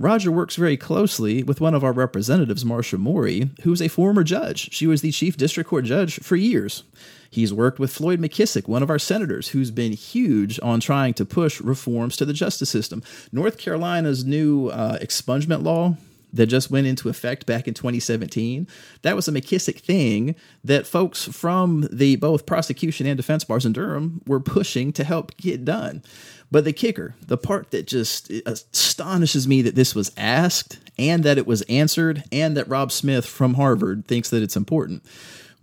Roger 0.01 0.31
works 0.31 0.55
very 0.55 0.77
closely 0.77 1.43
with 1.43 1.61
one 1.61 1.75
of 1.75 1.83
our 1.83 1.93
representatives, 1.93 2.65
Marcia 2.65 2.97
Morey, 2.97 3.51
who's 3.61 3.81
a 3.81 3.87
former 3.87 4.23
judge. 4.23 4.73
She 4.73 4.87
was 4.87 5.01
the 5.01 5.11
chief 5.11 5.37
district 5.37 5.69
court 5.69 5.85
judge 5.85 6.19
for 6.21 6.35
years. 6.35 6.83
He's 7.29 7.53
worked 7.53 7.79
with 7.79 7.93
Floyd 7.93 8.19
McKissick, 8.19 8.67
one 8.67 8.83
of 8.83 8.89
our 8.89 8.99
senators, 8.99 9.49
who's 9.49 9.71
been 9.71 9.93
huge 9.93 10.59
on 10.61 10.79
trying 10.79 11.13
to 11.13 11.25
push 11.25 11.61
reforms 11.61 12.17
to 12.17 12.25
the 12.25 12.33
justice 12.33 12.69
system. 12.69 13.03
North 13.31 13.57
Carolina's 13.57 14.25
new 14.25 14.67
uh, 14.69 14.97
expungement 14.97 15.63
law 15.63 15.95
that 16.33 16.47
just 16.47 16.71
went 16.71 16.87
into 16.87 17.09
effect 17.09 17.45
back 17.45 17.67
in 17.67 17.73
2017 17.73 18.65
that 19.01 19.15
was 19.15 19.27
a 19.27 19.31
mckissick 19.31 19.79
thing 19.79 20.33
that 20.63 20.87
folks 20.87 21.25
from 21.25 21.87
the 21.91 22.15
both 22.15 22.45
prosecution 22.45 23.05
and 23.05 23.17
defense 23.17 23.43
bars 23.43 23.65
in 23.65 23.73
durham 23.73 24.21
were 24.25 24.39
pushing 24.39 24.93
to 24.93 25.03
help 25.03 25.35
get 25.35 25.65
done 25.65 26.01
but 26.51 26.63
the 26.63 26.73
kicker 26.73 27.15
the 27.25 27.37
part 27.37 27.71
that 27.71 27.87
just 27.87 28.29
astonishes 28.45 29.47
me 29.47 29.61
that 29.61 29.75
this 29.75 29.95
was 29.95 30.11
asked 30.17 30.79
and 30.97 31.23
that 31.23 31.37
it 31.37 31.47
was 31.47 31.61
answered 31.63 32.23
and 32.31 32.55
that 32.55 32.67
rob 32.67 32.91
smith 32.91 33.25
from 33.25 33.55
harvard 33.55 34.05
thinks 34.07 34.29
that 34.29 34.43
it's 34.43 34.57
important 34.57 35.03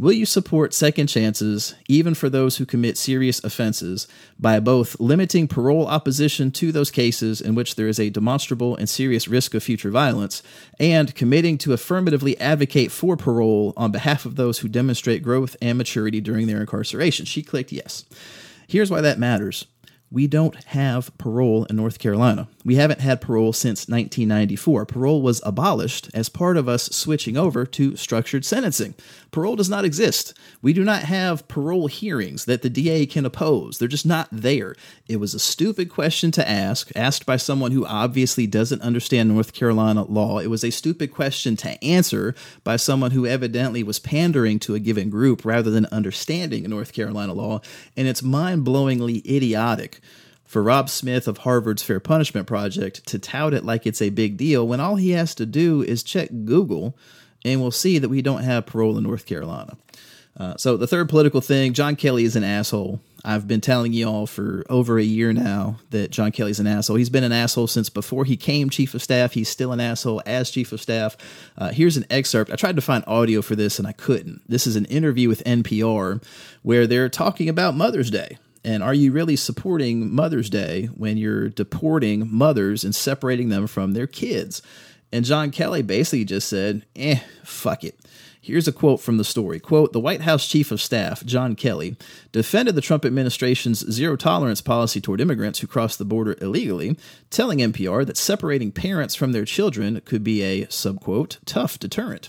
Will 0.01 0.13
you 0.13 0.27
support 0.27 0.75
second 0.75 1.09
chances, 1.09 1.75
even 1.89 2.15
for 2.15 2.31
those 2.31 2.59
who 2.59 2.65
commit 2.65 2.97
serious 2.97 3.43
offenses, 3.43 4.07
by 4.39 4.61
both 4.61 5.01
limiting 5.01 5.49
parole 5.49 5.89
opposition 5.89 6.53
to 6.53 6.71
those 6.71 6.93
cases 6.93 7.41
in 7.41 7.57
which 7.57 7.75
there 7.75 7.89
is 7.89 7.99
a 7.99 8.09
demonstrable 8.09 8.77
and 8.77 8.89
serious 8.89 9.27
risk 9.27 9.55
of 9.55 9.65
future 9.65 9.91
violence, 9.91 10.41
and 10.79 11.17
committing 11.17 11.59
to 11.59 11.73
affirmatively 11.73 12.39
advocate 12.39 12.93
for 12.93 13.17
parole 13.17 13.73
on 13.77 13.91
behalf 13.91 14.25
of 14.25 14.37
those 14.37 14.61
who 14.61 14.69
demonstrate 14.69 15.25
growth 15.25 15.57
and 15.61 15.77
maturity 15.77 16.21
during 16.21 16.47
their 16.47 16.61
incarceration? 16.61 17.27
She 17.27 17.43
clicked 17.43 17.73
yes. 17.73 18.05
Here's 18.69 18.93
why 18.93 19.01
that 19.01 19.19
matters 19.19 19.67
we 20.11 20.27
don't 20.27 20.63
have 20.65 21.17
parole 21.19 21.65
in 21.65 21.77
North 21.77 21.99
Carolina. 21.99 22.49
We 22.69 22.75
haven't 22.75 23.01
had 23.01 23.23
parole 23.23 23.55
since 23.55 23.89
1994. 23.89 24.85
Parole 24.85 25.23
was 25.23 25.41
abolished 25.43 26.11
as 26.13 26.29
part 26.29 26.59
of 26.59 26.69
us 26.69 26.85
switching 26.93 27.35
over 27.35 27.65
to 27.65 27.97
structured 27.97 28.45
sentencing. 28.45 28.95
Parole 29.31 29.57
does 29.57 29.71
not 29.71 29.87
exist. 29.87 30.39
We 30.61 30.75
do 30.75 30.85
not 30.85 31.05
have 31.05 31.49
parole 31.49 31.87
hearings 31.87 32.45
that 32.45 32.61
the 32.61 32.69
DA 32.69 33.07
can 33.07 33.25
oppose. 33.25 33.79
They're 33.79 33.89
just 33.89 34.05
not 34.05 34.29
there. 34.31 34.75
It 35.09 35.17
was 35.17 35.33
a 35.33 35.39
stupid 35.39 35.89
question 35.89 36.31
to 36.33 36.47
ask, 36.47 36.93
asked 36.95 37.25
by 37.25 37.39
someone 37.39 37.73
who 37.73 37.87
obviously 37.87 38.47
doesn't 38.47 38.83
understand 38.83 39.31
North 39.31 39.55
Carolina 39.55 40.05
law. 40.05 40.39
It 40.39 40.49
was 40.49 40.63
a 40.63 40.69
stupid 40.69 41.11
question 41.11 41.57
to 41.57 41.83
answer 41.83 42.35
by 42.65 42.77
someone 42.77 43.13
who 43.13 43.25
evidently 43.25 43.83
was 43.83 43.99
pandering 43.99 44.59
to 44.59 44.75
a 44.75 44.79
given 44.79 45.09
group 45.09 45.43
rather 45.43 45.71
than 45.71 45.87
understanding 45.87 46.69
North 46.69 46.93
Carolina 46.93 47.33
law. 47.33 47.63
And 47.97 48.07
it's 48.07 48.23
mind 48.23 48.67
blowingly 48.67 49.25
idiotic 49.25 50.03
for 50.49 50.63
Rob 50.63 50.89
Smith 50.89 51.29
of 51.29 51.39
Harvard's 51.39 51.83
Fair 51.83 52.01
Punishment 52.01 52.47
Project 52.47 53.07
to 53.07 53.19
tout 53.19 53.53
it 53.53 53.67
like 53.67 53.87
it's 53.87 54.01
a 54.01 54.09
big 54.09 54.39
deal 54.39 54.67
when 54.67 54.81
all 54.81 54.97
he 54.97 55.11
has 55.11 55.35
to 55.37 55.47
do 55.47 55.83
is 55.83 56.03
check 56.03 56.31
Google 56.47 56.97
and 57.45 57.61
we'll 57.61 57.71
see 57.71 57.99
that 57.99 58.09
we 58.09 58.23
don't 58.23 58.43
have 58.43 58.67
parole 58.67 58.97
in 58.97 59.05
North 59.05 59.27
Carolina. 59.27 59.77
Uh, 60.39 60.57
so 60.57 60.77
the 60.77 60.87
third 60.87 61.09
political 61.09 61.41
thing, 61.41 61.75
John 61.75 61.97
Kelly 61.97 62.25
is 62.25 62.35
an 62.35 62.45
asshole. 62.45 63.01
I've 63.25 63.47
been 63.47 63.61
telling 63.61 63.93
y'all 63.93 64.27
for 64.27 64.65
over 64.71 64.99
a 64.99 65.03
year 65.03 65.33
now 65.33 65.81
that 65.91 66.13
John 66.13 66.33
Kelly's 66.33 66.61
an 66.61 66.67
asshole. 66.67 66.97
He's 66.97 67.11
been 67.11 67.25
an 67.25 67.33
asshole 67.33 67.67
since 67.67 67.91
before 67.91 68.25
he 68.25 68.37
came 68.37 68.71
chief 68.71 68.95
of 68.95 69.03
staff. 69.03 69.33
He's 69.33 69.49
still 69.49 69.73
an 69.73 69.81
asshole 69.81 70.23
as 70.25 70.51
chief 70.51 70.73
of 70.73 70.81
staff. 70.81 71.17
Uh, 71.59 71.71
here's 71.71 71.97
an 71.97 72.07
excerpt. 72.09 72.51
I 72.53 72.57
tried 72.57 72.77
to 72.77 72.83
find 72.83 73.05
audio 73.07 73.43
for 73.43 73.55
this 73.55 73.79
and 73.79 73.87
I 73.87 73.93
couldn't. 73.93 74.43
This 74.49 74.67
is 74.67 74.77
an 74.77 74.87
interview 74.87 75.29
with 75.29 75.45
NPR 75.45 76.23
where 76.63 76.87
they're 76.87 77.11
talking 77.11 77.49
about 77.49 77.75
Mother's 77.75 78.11
Day. 78.11 78.39
And 78.69 78.83
are 78.83 78.93
you 78.93 79.13
really 79.13 79.37
supporting 79.37 80.15
Mother's 80.15 80.51
Day 80.51 80.91
when 80.95 81.17
you're 81.17 81.49
deporting 81.49 82.29
mothers 82.31 82.85
and 82.85 82.95
separating 82.95 83.49
them 83.49 83.67
from 83.67 83.95
their 83.95 84.07
kids? 84.07 84.61
And 85.11 85.25
John 85.25 85.51
Kelly 85.51 85.81
basically 85.81 86.27
just 86.27 86.51
said, 86.51 86.85
eh, 86.95 87.21
fuck 87.45 87.83
it. 87.83 87.99
Here's 88.43 88.69
a 88.69 88.73
quote 88.73 89.01
from 89.01 89.17
the 89.17 89.25
story. 89.25 89.59
Quote, 89.59 89.95
the 89.95 90.01
White 90.01 90.21
House 90.21 90.47
Chief 90.47 90.71
of 90.71 90.83
Staff, 90.83 91.25
John 91.25 91.57
Kelly, 91.57 91.97
defended 92.31 92.75
the 92.75 92.83
Trump 92.83 93.07
administration's 93.07 93.91
zero 93.91 94.17
tolerance 94.17 94.61
policy 94.61 95.01
toward 95.01 95.23
immigrants 95.23 95.61
who 95.61 95.67
cross 95.67 95.97
the 95.97 96.05
border 96.05 96.37
illegally, 96.43 96.99
telling 97.31 97.61
NPR 97.61 98.05
that 98.05 98.19
separating 98.19 98.71
parents 98.71 99.15
from 99.15 99.33
their 99.33 99.47
children 99.47 100.03
could 100.05 100.23
be 100.23 100.43
a, 100.43 100.67
subquote, 100.67 101.39
tough 101.47 101.79
deterrent. 101.79 102.29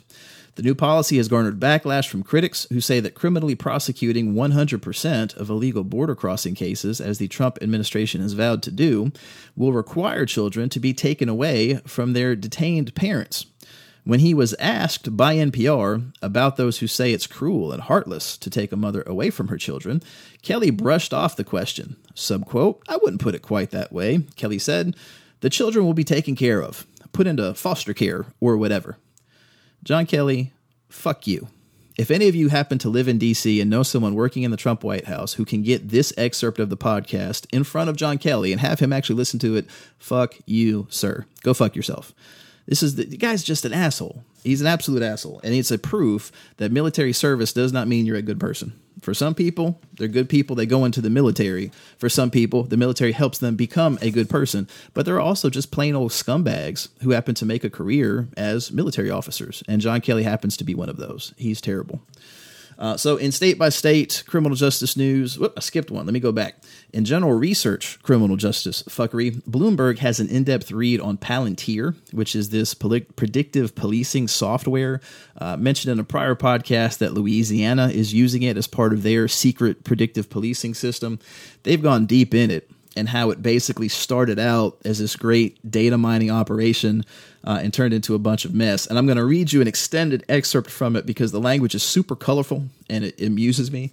The 0.60 0.64
new 0.64 0.76
policy 0.76 1.16
has 1.16 1.30
garnered 1.30 1.58
backlash 1.58 2.10
from 2.10 2.22
critics 2.22 2.68
who 2.70 2.82
say 2.82 3.00
that 3.00 3.16
criminally 3.16 3.56
prosecuting 3.56 4.34
100% 4.34 5.38
of 5.38 5.50
illegal 5.50 5.86
border 5.86 6.16
crossing 6.16 6.54
cases, 6.54 7.00
as 7.00 7.18
the 7.18 7.30
Trump 7.30 7.60
administration 7.62 8.20
has 8.20 8.34
vowed 8.34 8.62
to 8.64 8.72
do, 8.72 9.14
will 9.56 9.72
require 9.72 10.26
children 10.26 10.68
to 10.68 10.82
be 10.82 10.94
taken 10.94 11.30
away 11.30 11.76
from 11.86 12.12
their 12.12 12.36
detained 12.36 12.94
parents. 12.94 13.46
When 14.04 14.20
he 14.20 14.34
was 14.34 14.54
asked 14.56 15.16
by 15.16 15.36
NPR 15.36 16.12
about 16.22 16.58
those 16.58 16.80
who 16.80 16.88
say 16.88 17.14
it's 17.14 17.26
cruel 17.26 17.72
and 17.72 17.84
heartless 17.84 18.36
to 18.40 18.50
take 18.50 18.74
a 18.74 18.76
mother 18.76 19.04
away 19.08 19.30
from 19.30 19.48
her 19.48 19.58
children, 19.58 20.04
Kelly 20.42 20.72
brushed 20.72 21.14
off 21.14 21.38
the 21.38 21.46
question. 21.46 21.96
Subquote, 22.14 22.82
I 22.90 22.98
wouldn't 22.98 23.22
put 23.22 23.34
it 23.34 23.44
quite 23.44 23.72
that 23.72 23.94
way. 23.94 24.26
Kelly 24.36 24.60
said, 24.60 24.98
The 25.40 25.50
children 25.50 25.86
will 25.86 25.94
be 25.94 26.04
taken 26.04 26.36
care 26.36 26.62
of, 26.62 26.86
put 27.14 27.28
into 27.28 27.54
foster 27.54 27.94
care 27.94 28.26
or 28.42 28.58
whatever. 28.58 28.98
John 29.84 30.06
Kelly, 30.06 30.52
fuck 30.90 31.28
you. 31.28 31.48
If 31.98 32.12
any 32.12 32.30
of 32.30 32.36
you 32.36 32.48
happen 32.48 32.78
to 32.80 32.90
live 32.90 33.10
in 33.10 33.20
DC 33.20 33.60
and 33.60 33.70
know 33.70 33.84
someone 33.84 34.16
working 34.16 34.44
in 34.44 34.52
the 34.52 34.58
Trump 34.58 34.84
White 34.84 35.06
House 35.06 35.34
who 35.34 35.44
can 35.44 35.64
get 35.64 35.90
this 35.90 36.14
excerpt 36.18 36.60
of 36.60 36.70
the 36.70 36.78
podcast 36.78 37.46
in 37.52 37.66
front 37.66 37.90
of 37.90 37.98
John 37.98 38.18
Kelly 38.18 38.54
and 38.54 38.62
have 38.62 38.80
him 38.80 38.94
actually 38.94 39.18
listen 39.18 39.40
to 39.40 39.58
it, 39.58 39.70
fuck 39.98 40.36
you, 40.46 40.88
sir. 40.90 41.26
Go 41.44 41.54
fuck 41.54 41.76
yourself. 41.76 42.14
This 42.68 42.84
is 42.84 42.96
the, 42.96 43.04
the, 43.04 43.18
guy's 43.18 43.44
just 43.44 43.66
an 43.66 43.74
asshole. 43.74 44.24
He's 44.44 44.62
an 44.62 44.68
absolute 44.68 45.02
asshole, 45.02 45.42
and 45.44 45.54
it's 45.54 45.72
a 45.72 45.78
proof 45.78 46.32
that 46.58 46.72
military 46.72 47.14
service 47.14 47.52
does 47.52 47.74
not 47.74 47.88
mean 47.88 48.06
you're 48.06 48.16
a 48.16 48.22
good 48.22 48.40
person. 48.40 48.74
For 49.02 49.14
some 49.14 49.34
people, 49.34 49.80
they're 49.98 50.08
good 50.08 50.30
people. 50.30 50.56
They 50.56 50.66
go 50.66 50.86
into 50.86 51.02
the 51.02 51.10
military. 51.10 51.72
For 51.98 52.10
some 52.10 52.30
people, 52.30 52.64
the 52.64 52.78
military 52.78 53.12
helps 53.12 53.38
them 53.38 53.56
become 53.56 53.98
a 54.02 54.12
good 54.12 54.30
person. 54.30 54.68
But 54.94 55.06
there 55.06 55.16
are 55.16 55.22
also 55.22 55.50
just 55.50 55.72
plain 55.72 55.96
old 55.96 56.12
scumbags 56.12 56.90
who 57.02 57.12
happen 57.12 57.36
to 57.36 57.46
make 57.46 57.64
a 57.64 57.70
career 57.70 58.28
as 58.36 58.72
military 58.72 59.10
officers, 59.10 59.64
and 59.68 59.82
John 59.82 60.02
Kelly 60.02 60.24
happens 60.24 60.58
to 60.58 60.64
be 60.64 60.76
one 60.76 60.90
of 60.90 60.98
those. 60.98 61.34
He's 61.38 61.62
terrible. 61.62 62.02
Uh, 62.80 62.96
so, 62.96 63.18
in 63.18 63.30
state 63.30 63.60
by 63.60 63.68
state 63.68 64.24
criminal 64.26 64.56
justice 64.56 64.96
news, 64.96 65.38
whoop, 65.38 65.54
I 65.58 65.60
skipped 65.60 65.92
one. 65.92 66.06
Let 66.06 66.14
me 66.14 66.22
go 66.22 66.32
back. 66.32 66.64
In 66.94 67.04
general 67.04 67.34
research 67.34 68.02
criminal 68.04 68.38
justice 68.38 68.84
fuckery, 68.84 69.44
Bloomberg 69.44 70.00
has 70.00 70.22
an 70.22 70.30
in 70.30 70.46
depth 70.46 70.72
read 70.72 71.02
on 71.02 71.18
Palantir, 71.18 71.96
which 72.14 72.38
is 72.38 72.50
this 72.50 72.74
poli- 72.74 73.02
predictive 73.02 73.76
policing 73.76 74.30
software. 74.30 75.02
Uh, 75.38 75.58
mentioned 75.58 75.92
in 75.92 76.00
a 76.00 76.06
prior 76.06 76.36
podcast 76.36 77.00
that 77.00 77.14
Louisiana 77.14 77.90
is 77.90 78.14
using 78.14 78.44
it 78.44 78.56
as 78.56 78.66
part 78.66 78.94
of 78.94 79.04
their 79.04 79.28
secret 79.28 79.84
predictive 79.84 80.30
policing 80.30 80.74
system. 80.74 81.20
They've 81.64 81.84
gone 81.84 82.06
deep 82.06 82.34
in 82.34 82.50
it 82.50 82.72
and 83.00 83.10
how 83.10 83.30
it 83.30 83.42
basically 83.42 83.88
started 83.88 84.38
out 84.38 84.78
as 84.84 85.00
this 85.00 85.16
great 85.16 85.58
data 85.70 85.98
mining 85.98 86.30
operation 86.30 87.06
uh, 87.46 87.60
and 87.64 87.74
turned 87.74 87.94
into 87.94 88.14
a 88.14 88.20
bunch 88.20 88.44
of 88.44 88.54
mess. 88.54 88.86
And 88.86 89.00
I'm 89.00 89.06
going 89.06 89.18
to 89.18 89.26
read 89.26 89.54
you 89.54 89.62
an 89.62 89.68
extended 89.68 90.26
excerpt 90.28 90.70
from 90.70 90.96
it 90.98 91.06
because 91.06 91.32
the 91.32 91.40
language 91.40 91.74
is 91.74 91.82
super 91.82 92.16
colorful 92.16 92.66
and 92.90 93.06
it 93.06 93.22
amuses 93.22 93.72
me. 93.72 93.92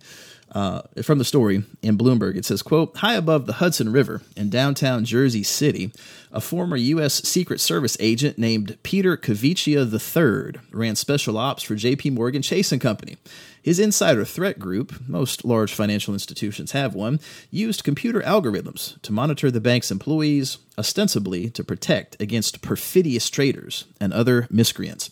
Uh, 0.52 0.82
from 1.02 1.18
the 1.18 1.24
story 1.24 1.64
in 1.82 1.98
Bloomberg, 1.98 2.36
it 2.36 2.44
says, 2.44 2.62
quote, 2.62 2.96
high 2.98 3.14
above 3.14 3.46
the 3.46 3.54
Hudson 3.54 3.92
River 3.92 4.22
in 4.36 4.48
downtown 4.48 5.04
Jersey 5.04 5.42
City, 5.42 5.92
a 6.32 6.40
former 6.40 6.76
U.S. 6.76 7.14
Secret 7.28 7.60
Service 7.60 7.96
agent 8.00 8.38
named 8.38 8.78
Peter 8.82 9.16
Cavicchia 9.16 9.84
III 9.84 10.60
ran 10.70 10.96
special 10.96 11.36
ops 11.36 11.62
for 11.62 11.74
J.P. 11.74 12.10
Morgan 12.10 12.42
Chase 12.42 12.72
& 12.78 12.80
Company. 12.80 13.16
His 13.60 13.80
insider 13.80 14.24
threat 14.24 14.60
group, 14.60 14.94
most 15.08 15.44
large 15.44 15.74
financial 15.74 16.14
institutions 16.14 16.70
have 16.70 16.94
one, 16.94 17.18
used 17.50 17.82
computer 17.82 18.20
algorithms 18.20 19.02
to 19.02 19.12
monitor 19.12 19.50
the 19.50 19.60
bank's 19.60 19.90
employees, 19.90 20.58
ostensibly 20.78 21.50
to 21.50 21.64
protect 21.64 22.20
against 22.22 22.62
perfidious 22.62 23.28
traders 23.28 23.84
and 24.00 24.12
other 24.12 24.46
miscreants. 24.50 25.10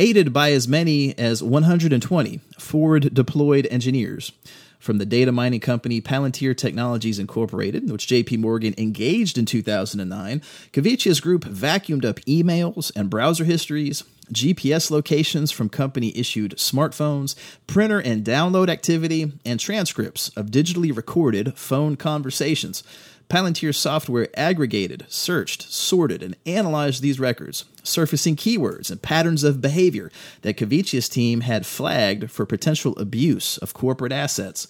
Aided 0.00 0.32
by 0.32 0.52
as 0.52 0.68
many 0.68 1.18
as 1.18 1.42
120 1.42 2.40
forward 2.56 3.12
deployed 3.12 3.66
engineers, 3.68 4.30
from 4.78 4.98
the 4.98 5.04
data 5.04 5.32
mining 5.32 5.58
company 5.58 6.00
Palantir 6.00 6.56
Technologies 6.56 7.18
Incorporated, 7.18 7.90
which 7.90 8.06
JP 8.06 8.38
Morgan 8.38 8.76
engaged 8.78 9.36
in 9.36 9.44
2009, 9.44 10.40
Cavicchia's 10.72 11.18
group 11.18 11.44
vacuumed 11.44 12.04
up 12.04 12.20
emails 12.20 12.92
and 12.94 13.10
browser 13.10 13.42
histories, 13.42 14.04
GPS 14.32 14.88
locations 14.88 15.50
from 15.50 15.68
company 15.68 16.16
issued 16.16 16.52
smartphones, 16.52 17.34
printer 17.66 17.98
and 17.98 18.24
download 18.24 18.68
activity, 18.68 19.32
and 19.44 19.58
transcripts 19.58 20.28
of 20.36 20.46
digitally 20.46 20.96
recorded 20.96 21.58
phone 21.58 21.96
conversations. 21.96 22.84
Palantir 23.28 23.74
software 23.74 24.28
aggregated, 24.34 25.04
searched, 25.08 25.70
sorted, 25.70 26.22
and 26.22 26.34
analyzed 26.46 27.02
these 27.02 27.20
records, 27.20 27.66
surfacing 27.82 28.36
keywords 28.36 28.90
and 28.90 29.02
patterns 29.02 29.44
of 29.44 29.60
behavior 29.60 30.10
that 30.40 30.56
Cavicchia's 30.56 31.10
team 31.10 31.42
had 31.42 31.66
flagged 31.66 32.30
for 32.30 32.46
potential 32.46 32.98
abuse 32.98 33.58
of 33.58 33.74
corporate 33.74 34.12
assets. 34.12 34.66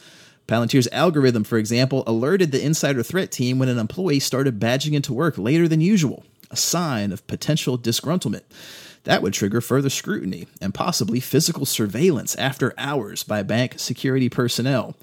Palantir's 0.49 0.89
algorithm, 0.91 1.45
for 1.45 1.57
example, 1.57 2.03
alerted 2.05 2.51
the 2.51 2.65
insider 2.65 3.05
threat 3.05 3.31
team 3.31 3.61
when 3.61 3.69
an 3.69 3.79
employee 3.79 4.19
started 4.19 4.59
badging 4.59 4.95
into 4.95 5.13
work 5.13 5.39
later 5.39 5.69
than 5.69 5.81
usual, 5.81 6.25
a 6.51 6.57
sign 6.57 7.13
of 7.13 7.27
potential 7.29 7.79
disgruntlement. 7.79 8.43
That 9.05 9.23
would 9.23 9.35
trigger 9.35 9.61
further 9.61 9.91
scrutiny 9.91 10.49
and 10.61 10.75
possibly 10.75 11.21
physical 11.21 11.65
surveillance 11.65 12.35
after 12.35 12.75
hours 12.77 13.23
by 13.23 13.45
bank 13.45 13.75
security 13.79 14.29
personnel. 14.29 14.97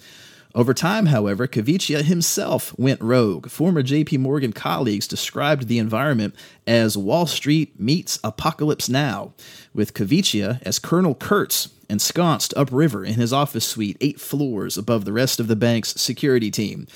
Over 0.55 0.73
time, 0.73 1.07
however, 1.07 1.47
Cavicchia 1.47 2.01
himself 2.01 2.73
went 2.79 3.01
rogue. 3.01 3.49
Former 3.49 3.83
JP 3.83 4.19
Morgan 4.19 4.53
colleagues 4.53 5.05
described 5.05 5.67
the 5.67 5.79
environment 5.79 6.33
as 6.65 6.97
Wall 6.97 7.27
Street 7.27 7.77
meets 7.77 8.19
Apocalypse 8.23 8.87
Now, 8.87 9.33
with 9.73 9.93
Cavicchia 9.93 10.61
as 10.61 10.79
Colonel 10.79 11.13
Kurtz 11.13 11.71
ensconced 11.89 12.53
upriver 12.55 13.03
in 13.03 13.15
his 13.15 13.33
office 13.33 13.67
suite 13.67 13.97
eight 13.99 14.17
floors 14.17 14.77
above 14.77 15.03
the 15.03 15.11
rest 15.11 15.41
of 15.41 15.47
the 15.47 15.57
bank's 15.57 15.99
security 15.99 16.49
team. 16.49 16.87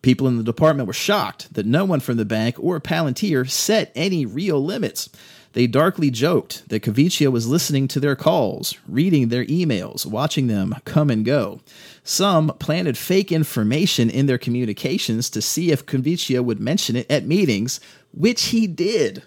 People 0.00 0.26
in 0.26 0.38
the 0.38 0.42
department 0.42 0.86
were 0.86 0.94
shocked 0.94 1.52
that 1.52 1.66
no 1.66 1.84
one 1.84 2.00
from 2.00 2.16
the 2.16 2.24
bank 2.24 2.56
or 2.58 2.80
Palantir 2.80 3.48
set 3.48 3.92
any 3.94 4.24
real 4.24 4.64
limits. 4.64 5.10
They 5.52 5.66
darkly 5.66 6.10
joked 6.10 6.68
that 6.70 6.82
Cavicchia 6.82 7.30
was 7.30 7.46
listening 7.46 7.86
to 7.88 8.00
their 8.00 8.16
calls, 8.16 8.78
reading 8.88 9.28
their 9.28 9.44
emails, 9.44 10.06
watching 10.06 10.46
them 10.46 10.74
come 10.84 11.10
and 11.10 11.24
go. 11.24 11.60
Some 12.04 12.48
planted 12.58 12.96
fake 12.96 13.30
information 13.30 14.08
in 14.08 14.26
their 14.26 14.38
communications 14.38 15.28
to 15.30 15.42
see 15.42 15.70
if 15.70 15.86
Cavicchia 15.86 16.42
would 16.42 16.60
mention 16.60 16.96
it 16.96 17.10
at 17.10 17.26
meetings, 17.26 17.80
which 18.12 18.44
he 18.46 18.66
did. 18.66 19.22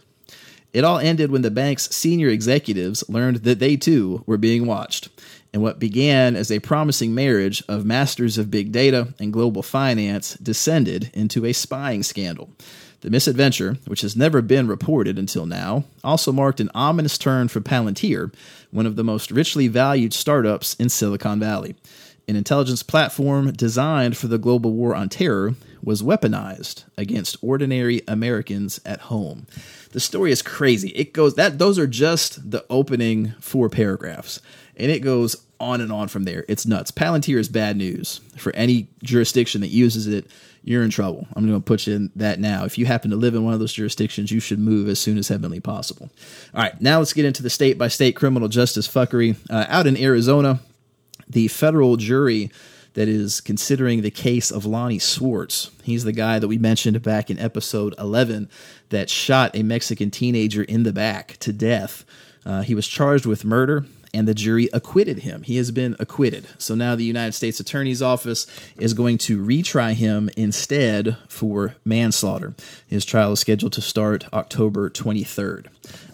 It 0.74 0.84
all 0.84 1.00
ended 1.00 1.32
when 1.32 1.42
the 1.42 1.52
bank's 1.52 1.96
senior 1.96 2.28
executives 2.28 3.08
learned 3.08 3.38
that 3.38 3.60
they 3.60 3.78
too 3.78 4.24
were 4.26 4.38
being 4.38 4.66
watched. 4.66 5.08
And 5.54 5.62
what 5.62 5.80
began 5.80 6.36
as 6.36 6.52
a 6.52 6.60
promising 6.60 7.16
marriage 7.16 7.64
of 7.70 7.86
masters 7.86 8.38
of 8.38 8.52
big 8.52 8.74
data 8.74 9.14
and 9.18 9.32
global 9.32 9.64
finance 9.64 10.34
descended 10.34 11.12
into 11.14 11.46
a 11.46 11.54
spying 11.54 12.04
scandal. 12.04 12.50
The 13.02 13.10
misadventure, 13.10 13.78
which 13.86 14.02
has 14.02 14.16
never 14.16 14.42
been 14.42 14.68
reported 14.68 15.20
until 15.20 15.46
now, 15.46 15.84
also 16.04 16.32
marked 16.32 16.60
an 16.60 16.72
ominous 16.74 17.18
turn 17.18 17.48
for 17.48 17.62
Palantir, 17.62 18.34
one 18.72 18.86
of 18.86 18.96
the 18.96 19.04
most 19.04 19.32
richly 19.32 19.68
valued 19.68 20.14
startups 20.14 20.74
in 20.76 20.90
Silicon 20.90 21.40
Valley 21.40 21.76
an 22.28 22.36
intelligence 22.36 22.84
platform 22.84 23.52
designed 23.52 24.18
for 24.18 24.28
the 24.28 24.38
global 24.38 24.74
war 24.74 24.96
on 24.96 25.10
terror, 25.10 25.56
was 25.84 26.02
weaponized 26.02 26.84
against 26.98 27.38
ordinary 27.42 28.02
Americans 28.08 28.80
at 28.86 29.02
home. 29.02 29.46
The 29.92 30.00
story 30.00 30.32
is 30.32 30.42
crazy. 30.42 30.90
It 30.90 31.14
goes 31.14 31.36
that 31.36 31.60
those 31.60 31.78
are 31.78 31.88
just 31.88 32.50
the 32.50 32.66
opening 32.70 33.34
four 33.40 33.70
paragraphs, 33.70 34.42
and 34.76 34.92
it 34.92 35.02
goes 35.02 35.36
on 35.60 35.82
and 35.82 35.92
on 35.92 36.08
from 36.08 36.24
there. 36.24 36.44
It's 36.48 36.66
nuts. 36.66 36.92
Palantir 36.92 37.38
is 37.38 37.48
bad 37.48 37.78
news 37.78 38.20
for 38.36 38.54
any 38.56 38.88
jurisdiction 39.04 39.62
that 39.62 39.68
uses 39.68 40.08
it. 40.08 40.26
You're 40.66 40.84
in 40.84 40.90
trouble. 40.90 41.28
I'm 41.36 41.48
going 41.48 41.62
to 41.62 41.64
put 41.64 41.86
you 41.86 41.94
in 41.94 42.12
that 42.16 42.40
now. 42.40 42.66
If 42.66 42.80
you 42.80 42.88
happen 42.88 43.12
to 43.12 43.16
live 43.16 43.36
in 43.36 43.46
one 43.46 43.54
of 43.54 43.60
those 43.60 43.72
jurisdictions, 43.72 44.32
you 44.32 44.40
should 44.40 44.58
move 44.58 44.90
as 44.90 45.00
soon 45.00 45.20
as 45.20 45.28
heavenly 45.28 45.60
possible. 45.60 46.10
All 46.56 46.64
right, 46.64 46.82
now 46.82 46.98
let's 46.98 47.14
get 47.14 47.24
into 47.24 47.44
the 47.44 47.52
state 47.52 47.78
by 47.78 47.88
state 47.88 48.16
criminal 48.16 48.48
justice 48.48 48.88
fuckery. 48.88 49.38
Uh, 49.48 49.68
out 49.70 49.86
in 49.86 49.96
Arizona, 49.96 50.60
the 51.30 51.50
federal 51.50 51.98
jury 51.98 52.50
that 52.96 53.08
is 53.08 53.42
considering 53.42 54.02
the 54.02 54.10
case 54.10 54.50
of 54.50 54.66
Lonnie 54.66 54.98
Swartz. 54.98 55.70
He's 55.84 56.04
the 56.04 56.12
guy 56.12 56.40
that 56.40 56.48
we 56.48 56.58
mentioned 56.58 57.00
back 57.04 57.30
in 57.30 57.38
episode 57.38 57.94
11 58.00 58.50
that 58.90 59.12
shot 59.12 59.56
a 59.56 59.62
Mexican 59.62 60.10
teenager 60.10 60.64
in 60.64 60.82
the 60.82 60.94
back 60.94 61.38
to 61.42 61.54
death. 61.54 62.06
Uh, 62.44 62.64
he 62.64 62.74
was 62.74 62.88
charged 62.88 63.28
with 63.28 63.46
murder 63.46 63.86
and 64.16 64.28
the 64.28 64.34
jury 64.34 64.70
acquitted 64.74 65.20
him. 65.20 65.44
He 65.44 65.58
has 65.58 65.72
been 65.72 65.96
acquitted. 66.00 66.48
So 66.58 66.74
now 66.74 66.96
the 66.96 67.04
United 67.04 67.34
States 67.34 67.60
Attorney's 67.60 68.02
Office 68.02 68.48
is 68.78 68.94
going 68.94 69.18
to 69.20 69.44
retry 69.44 69.94
him 69.94 70.30
instead 70.38 71.18
for 71.28 71.76
manslaughter. 71.84 72.56
His 72.88 73.04
trial 73.06 73.34
is 73.34 73.42
scheduled 73.42 73.74
to 73.74 73.82
start 73.82 74.26
October 74.34 74.90
23rd. 74.90 75.68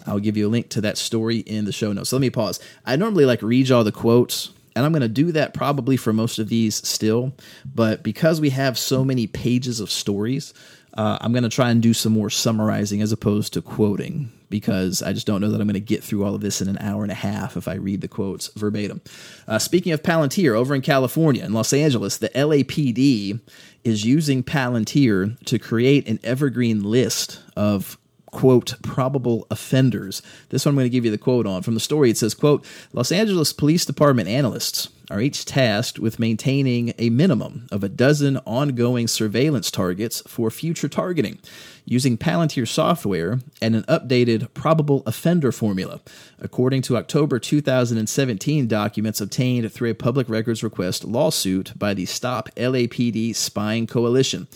I'll 0.06 0.18
give 0.18 0.36
you 0.36 0.48
a 0.48 0.50
link 0.50 0.68
to 0.70 0.80
that 0.80 0.98
story 0.98 1.38
in 1.38 1.64
the 1.64 1.72
show 1.72 1.92
notes. 1.92 2.10
So 2.10 2.16
let 2.16 2.20
me 2.20 2.30
pause. 2.30 2.58
I 2.84 2.96
normally 2.96 3.24
like 3.24 3.40
read 3.40 3.70
all 3.70 3.84
the 3.84 3.92
quotes 3.92 4.50
and 4.74 4.84
I'm 4.84 4.92
going 4.92 5.02
to 5.02 5.08
do 5.08 5.32
that 5.32 5.54
probably 5.54 5.96
for 5.96 6.12
most 6.12 6.38
of 6.38 6.48
these 6.48 6.76
still. 6.86 7.32
But 7.64 8.02
because 8.02 8.40
we 8.40 8.50
have 8.50 8.78
so 8.78 9.04
many 9.04 9.26
pages 9.26 9.80
of 9.80 9.90
stories, 9.90 10.54
uh, 10.94 11.18
I'm 11.20 11.32
going 11.32 11.44
to 11.44 11.48
try 11.48 11.70
and 11.70 11.82
do 11.82 11.94
some 11.94 12.12
more 12.12 12.30
summarizing 12.30 13.00
as 13.02 13.12
opposed 13.12 13.52
to 13.52 13.62
quoting 13.62 14.32
because 14.52 15.02
I 15.02 15.14
just 15.14 15.26
don't 15.26 15.40
know 15.40 15.50
that 15.50 15.60
I'm 15.62 15.66
going 15.66 15.74
to 15.74 15.80
get 15.80 16.04
through 16.04 16.24
all 16.24 16.34
of 16.34 16.42
this 16.42 16.60
in 16.60 16.68
an 16.68 16.76
hour 16.78 17.02
and 17.02 17.10
a 17.10 17.16
half 17.16 17.56
if 17.56 17.66
I 17.66 17.74
read 17.74 18.02
the 18.02 18.06
quotes 18.06 18.48
verbatim. 18.48 19.00
Uh, 19.48 19.58
speaking 19.58 19.92
of 19.92 20.02
Palantir, 20.02 20.54
over 20.54 20.74
in 20.74 20.82
California, 20.82 21.42
in 21.42 21.54
Los 21.54 21.72
Angeles, 21.72 22.18
the 22.18 22.28
LAPD 22.28 23.40
is 23.82 24.04
using 24.04 24.44
Palantir 24.44 25.42
to 25.46 25.58
create 25.58 26.06
an 26.06 26.20
evergreen 26.22 26.84
list 26.84 27.40
of 27.56 27.98
quote 28.26 28.74
probable 28.82 29.46
offenders 29.50 30.22
this 30.48 30.64
one 30.64 30.72
i'm 30.72 30.76
going 30.76 30.86
to 30.86 30.88
give 30.88 31.04
you 31.04 31.10
the 31.10 31.18
quote 31.18 31.46
on 31.46 31.60
from 31.60 31.74
the 31.74 31.80
story 31.80 32.08
it 32.08 32.16
says 32.16 32.32
quote 32.32 32.64
los 32.94 33.12
angeles 33.12 33.52
police 33.52 33.84
department 33.84 34.26
analysts 34.26 34.88
are 35.12 35.20
each 35.20 35.44
tasked 35.44 35.98
with 35.98 36.18
maintaining 36.18 36.94
a 36.98 37.10
minimum 37.10 37.66
of 37.70 37.84
a 37.84 37.88
dozen 37.88 38.38
ongoing 38.38 39.06
surveillance 39.06 39.70
targets 39.70 40.22
for 40.26 40.50
future 40.50 40.88
targeting 40.88 41.38
using 41.84 42.16
palantir 42.16 42.66
software 42.66 43.40
and 43.60 43.76
an 43.76 43.82
updated 43.84 44.52
probable 44.54 45.02
offender 45.04 45.52
formula 45.52 46.00
according 46.40 46.80
to 46.80 46.96
october 46.96 47.38
2017 47.38 48.66
documents 48.66 49.20
obtained 49.20 49.70
through 49.70 49.90
a 49.90 49.94
public 49.94 50.28
records 50.28 50.62
request 50.62 51.04
lawsuit 51.04 51.72
by 51.78 51.92
the 51.92 52.06
stop 52.06 52.48
lapd 52.56 53.36
spying 53.36 53.86
coalition 53.86 54.48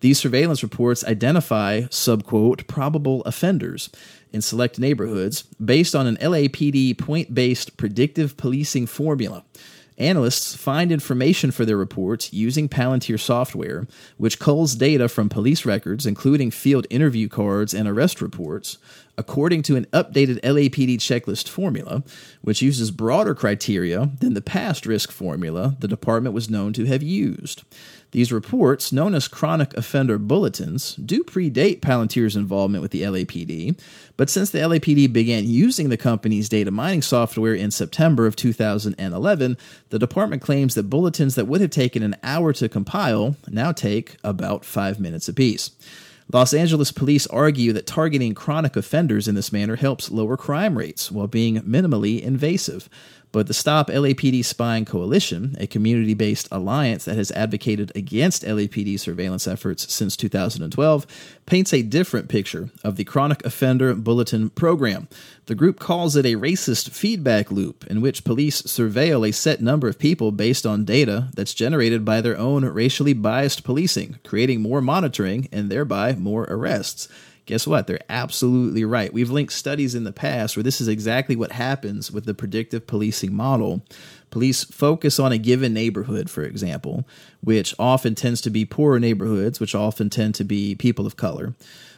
these 0.00 0.18
surveillance 0.18 0.62
reports 0.62 1.02
identify, 1.02 1.82
subquote, 1.82 2.66
probable 2.66 3.22
offenders 3.22 3.88
in 4.34 4.42
select 4.42 4.78
neighborhoods 4.78 5.44
based 5.64 5.94
on 5.94 6.06
an 6.06 6.16
LAPD 6.16 6.98
point 6.98 7.34
based 7.34 7.78
predictive 7.78 8.36
policing 8.36 8.86
formula. 8.86 9.44
Analysts 9.96 10.56
find 10.56 10.90
information 10.90 11.52
for 11.52 11.64
their 11.64 11.76
reports 11.76 12.32
using 12.32 12.68
Palantir 12.68 13.18
software, 13.18 13.86
which 14.16 14.40
culls 14.40 14.74
data 14.74 15.08
from 15.08 15.28
police 15.28 15.64
records, 15.64 16.04
including 16.04 16.50
field 16.50 16.86
interview 16.90 17.28
cards 17.28 17.72
and 17.72 17.86
arrest 17.86 18.20
reports, 18.20 18.78
according 19.16 19.62
to 19.62 19.76
an 19.76 19.86
updated 19.86 20.40
LAPD 20.40 20.96
checklist 20.96 21.48
formula, 21.48 22.02
which 22.42 22.62
uses 22.62 22.90
broader 22.90 23.34
criteria 23.34 24.10
than 24.20 24.34
the 24.34 24.42
past 24.42 24.86
risk 24.86 25.10
formula 25.10 25.76
the 25.80 25.88
department 25.88 26.34
was 26.34 26.50
known 26.50 26.72
to 26.72 26.84
have 26.84 27.02
used. 27.02 27.62
These 28.14 28.32
reports, 28.32 28.92
known 28.92 29.12
as 29.12 29.26
chronic 29.26 29.76
offender 29.76 30.18
bulletins, 30.18 30.94
do 30.94 31.24
predate 31.24 31.80
Palantir's 31.80 32.36
involvement 32.36 32.80
with 32.80 32.92
the 32.92 33.02
LAPD, 33.02 33.76
but 34.16 34.30
since 34.30 34.50
the 34.50 34.60
LAPD 34.60 35.12
began 35.12 35.44
using 35.44 35.88
the 35.88 35.96
company's 35.96 36.48
data 36.48 36.70
mining 36.70 37.02
software 37.02 37.54
in 37.54 37.72
September 37.72 38.26
of 38.26 38.36
2011, 38.36 39.58
the 39.88 39.98
department 39.98 40.42
claims 40.42 40.76
that 40.76 40.88
bulletins 40.88 41.34
that 41.34 41.46
would 41.48 41.60
have 41.60 41.70
taken 41.70 42.04
an 42.04 42.14
hour 42.22 42.52
to 42.52 42.68
compile 42.68 43.34
now 43.48 43.72
take 43.72 44.16
about 44.22 44.64
five 44.64 45.00
minutes 45.00 45.28
apiece. 45.28 45.72
Los 46.32 46.54
Angeles 46.54 46.90
police 46.90 47.26
argue 47.26 47.72
that 47.74 47.86
targeting 47.86 48.34
chronic 48.34 48.76
offenders 48.76 49.28
in 49.28 49.34
this 49.34 49.52
manner 49.52 49.76
helps 49.76 50.10
lower 50.10 50.36
crime 50.36 50.76
rates 50.78 51.12
while 51.12 51.26
being 51.26 51.60
minimally 51.62 52.20
invasive. 52.20 52.88
But 53.34 53.48
the 53.48 53.52
Stop 53.52 53.88
LAPD 53.88 54.44
Spying 54.44 54.84
Coalition, 54.84 55.56
a 55.58 55.66
community 55.66 56.14
based 56.14 56.46
alliance 56.52 57.04
that 57.06 57.16
has 57.16 57.32
advocated 57.32 57.90
against 57.96 58.44
LAPD 58.44 59.00
surveillance 59.00 59.48
efforts 59.48 59.92
since 59.92 60.16
2012, 60.16 61.04
paints 61.44 61.74
a 61.74 61.82
different 61.82 62.28
picture 62.28 62.70
of 62.84 62.94
the 62.94 63.02
Chronic 63.02 63.44
Offender 63.44 63.92
Bulletin 63.96 64.50
Program. 64.50 65.08
The 65.46 65.56
group 65.56 65.80
calls 65.80 66.14
it 66.14 66.24
a 66.24 66.36
racist 66.36 66.90
feedback 66.90 67.50
loop 67.50 67.84
in 67.88 68.00
which 68.00 68.22
police 68.22 68.62
surveil 68.62 69.28
a 69.28 69.32
set 69.32 69.60
number 69.60 69.88
of 69.88 69.98
people 69.98 70.30
based 70.30 70.64
on 70.64 70.84
data 70.84 71.30
that's 71.34 71.54
generated 71.54 72.04
by 72.04 72.20
their 72.20 72.38
own 72.38 72.64
racially 72.64 73.14
biased 73.14 73.64
policing, 73.64 74.20
creating 74.22 74.62
more 74.62 74.80
monitoring 74.80 75.48
and 75.50 75.70
thereby 75.70 76.12
more 76.14 76.44
arrests 76.44 77.08
guess 77.46 77.66
what? 77.66 77.86
They're 77.86 78.00
absolutely 78.08 78.84
right. 78.84 79.12
We've 79.12 79.30
linked 79.30 79.52
studies 79.52 79.94
in 79.94 80.04
the 80.04 80.12
past 80.12 80.56
where 80.56 80.62
this 80.62 80.80
is 80.80 80.88
exactly 80.88 81.36
what 81.36 81.52
happens 81.52 82.10
with 82.10 82.24
the 82.24 82.34
predictive 82.34 82.86
policing 82.86 83.34
model. 83.34 83.82
Police 84.30 84.64
focus 84.64 85.18
on 85.18 85.32
a 85.32 85.38
given 85.38 85.72
neighborhood, 85.72 86.28
for 86.28 86.42
example, 86.42 87.04
which 87.40 87.74
often 87.78 88.14
tends 88.14 88.40
to 88.42 88.50
be 88.50 88.64
poorer 88.64 88.98
neighborhoods, 88.98 89.60
which 89.60 89.74
often 89.74 90.10
tend 90.10 90.34
to 90.36 90.44
be 90.44 90.74
people 90.74 91.06
of 91.06 91.16
color. 91.16 91.54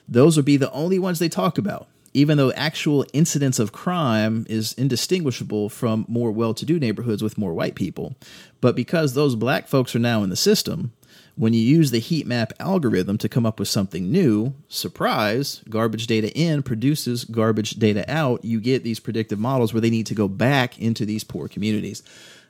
Those 0.09 0.37
would 0.37 0.45
be 0.45 0.57
the 0.57 0.73
only 0.73 0.99
ones 0.99 1.19
they 1.19 1.29
talk 1.29 1.59
about 1.59 1.89
even 2.17 2.39
though 2.39 2.51
actual 2.53 3.05
incidence 3.13 3.59
of 3.59 3.73
crime 3.73 4.47
is 4.49 4.73
indistinguishable 4.79 5.69
from 5.69 6.07
more 6.09 6.31
well 6.31 6.55
to 6.55 6.65
do 6.65 6.79
neighborhoods 6.79 7.23
with 7.23 7.37
more 7.37 7.53
white 7.53 7.75
people. 7.75 8.15
But 8.63 8.75
because 8.75 9.13
those 9.13 9.35
black 9.35 9.69
folks 9.69 9.95
are 9.95 9.99
now 9.99 10.23
in 10.23 10.31
the 10.31 10.37
system, 10.37 10.93
when 11.37 11.53
you 11.53 11.61
use 11.61 11.91
the 11.91 11.99
heat 11.99 12.27
map 12.27 12.53
algorithm 12.59 13.19
to 13.19 13.29
come 13.29 13.47
up 13.47 13.59
with 13.59 13.69
something 13.69 14.11
new, 14.11 14.55
surprise, 14.69 15.63
garbage 15.69 16.07
data 16.07 16.33
in 16.33 16.63
produces 16.63 17.25
garbage 17.25 17.73
data 17.73 18.11
out. 18.11 18.45
You 18.45 18.61
get 18.61 18.83
these 18.83 19.01
predictive 19.01 19.39
models 19.39 19.73
where 19.73 19.83
they 19.83 19.91
need 19.91 20.07
to 20.07 20.15
go 20.15 20.29
back 20.29 20.79
into 20.79 21.05
these 21.05 21.25
poor 21.25 21.47
communities. 21.47 22.03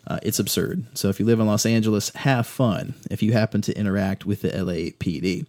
Uh, 0.08 0.20
it's 0.22 0.38
absurd. 0.38 0.86
So 0.94 1.08
if 1.08 1.18
you 1.18 1.26
live 1.26 1.40
in 1.40 1.46
Los 1.46 1.66
Angeles, 1.66 2.10
have 2.10 2.46
fun 2.46 2.94
if 3.10 3.24
you 3.24 3.32
happen 3.32 3.60
to 3.62 3.76
interact 3.76 4.24
with 4.24 4.42
the 4.42 4.50
LAPD. 4.50 5.46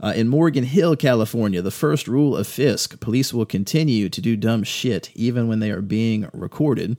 Uh, 0.00 0.14
in 0.16 0.28
Morgan 0.28 0.64
Hill, 0.64 0.96
California, 0.96 1.60
the 1.60 1.70
first 1.70 2.08
rule 2.08 2.34
of 2.34 2.46
FISC 2.46 2.98
police 3.00 3.34
will 3.34 3.44
continue 3.44 4.08
to 4.08 4.20
do 4.22 4.34
dumb 4.34 4.62
shit 4.62 5.10
even 5.14 5.46
when 5.46 5.60
they 5.60 5.70
are 5.70 5.82
being 5.82 6.26
recorded 6.32 6.96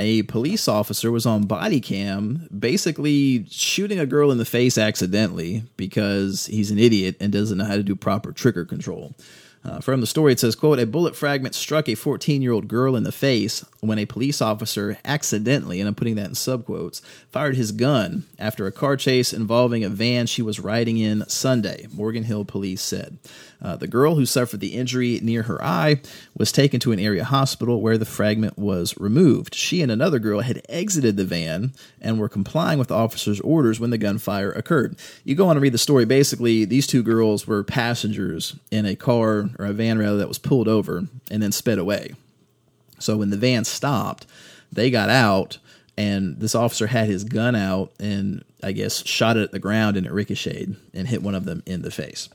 a 0.00 0.22
police 0.22 0.66
officer 0.66 1.12
was 1.12 1.26
on 1.26 1.46
body 1.46 1.80
cam 1.80 2.48
basically 2.56 3.44
shooting 3.50 3.98
a 3.98 4.06
girl 4.06 4.30
in 4.32 4.38
the 4.38 4.44
face 4.44 4.78
accidentally 4.78 5.62
because 5.76 6.46
he's 6.46 6.70
an 6.70 6.78
idiot 6.78 7.16
and 7.20 7.32
doesn't 7.32 7.58
know 7.58 7.64
how 7.64 7.76
to 7.76 7.82
do 7.82 7.94
proper 7.94 8.32
trigger 8.32 8.64
control. 8.64 9.14
Uh, 9.62 9.78
from 9.78 10.00
the 10.00 10.06
story, 10.06 10.32
it 10.32 10.40
says, 10.40 10.54
quote, 10.54 10.78
a 10.78 10.86
bullet 10.86 11.14
fragment 11.14 11.54
struck 11.54 11.86
a 11.86 11.92
14-year-old 11.92 12.66
girl 12.66 12.96
in 12.96 13.02
the 13.02 13.12
face 13.12 13.62
when 13.80 13.98
a 13.98 14.06
police 14.06 14.40
officer 14.40 14.96
accidentally, 15.04 15.80
and 15.80 15.86
I'm 15.86 15.94
putting 15.94 16.14
that 16.14 16.28
in 16.28 16.34
sub 16.34 16.64
quotes, 16.64 17.00
fired 17.30 17.56
his 17.56 17.70
gun 17.70 18.24
after 18.38 18.66
a 18.66 18.72
car 18.72 18.96
chase 18.96 19.34
involving 19.34 19.84
a 19.84 19.90
van 19.90 20.26
she 20.26 20.40
was 20.40 20.60
riding 20.60 20.96
in 20.96 21.28
Sunday, 21.28 21.88
Morgan 21.92 22.24
Hill 22.24 22.46
police 22.46 22.80
said. 22.80 23.18
Uh, 23.62 23.76
the 23.76 23.86
girl 23.86 24.14
who 24.14 24.24
suffered 24.24 24.60
the 24.60 24.74
injury 24.74 25.20
near 25.22 25.42
her 25.42 25.62
eye 25.62 26.00
was 26.36 26.50
taken 26.50 26.80
to 26.80 26.92
an 26.92 26.98
area 26.98 27.24
hospital 27.24 27.80
where 27.80 27.98
the 27.98 28.04
fragment 28.04 28.58
was 28.58 28.96
removed. 28.98 29.54
She 29.54 29.82
and 29.82 29.92
another 29.92 30.18
girl 30.18 30.40
had 30.40 30.62
exited 30.68 31.16
the 31.16 31.24
van 31.24 31.72
and 32.00 32.18
were 32.18 32.28
complying 32.28 32.78
with 32.78 32.88
the 32.88 32.94
officers' 32.94 33.40
orders 33.40 33.78
when 33.78 33.90
the 33.90 33.98
gunfire 33.98 34.50
occurred. 34.52 34.96
You 35.24 35.34
go 35.34 35.48
on 35.48 35.56
to 35.56 35.60
read 35.60 35.74
the 35.74 35.78
story. 35.78 36.04
Basically, 36.04 36.64
these 36.64 36.86
two 36.86 37.02
girls 37.02 37.46
were 37.46 37.62
passengers 37.62 38.56
in 38.70 38.86
a 38.86 38.96
car 38.96 39.50
or 39.58 39.66
a 39.66 39.72
van 39.72 39.98
rather 39.98 40.18
that 40.18 40.28
was 40.28 40.38
pulled 40.38 40.68
over 40.68 41.06
and 41.30 41.42
then 41.42 41.52
sped 41.52 41.78
away. 41.78 42.14
So 42.98 43.16
when 43.16 43.30
the 43.30 43.36
van 43.36 43.64
stopped, 43.64 44.26
they 44.72 44.90
got 44.90 45.10
out 45.10 45.58
and 45.96 46.38
this 46.40 46.54
officer 46.54 46.86
had 46.86 47.08
his 47.08 47.24
gun 47.24 47.54
out 47.54 47.92
and 47.98 48.44
I 48.62 48.72
guess 48.72 49.04
shot 49.04 49.36
it 49.36 49.42
at 49.42 49.52
the 49.52 49.58
ground 49.58 49.96
and 49.96 50.06
it 50.06 50.12
ricocheted 50.12 50.76
and 50.94 51.08
hit 51.08 51.22
one 51.22 51.34
of 51.34 51.44
them 51.44 51.62
in 51.66 51.82
the 51.82 51.90
face. 51.90 52.28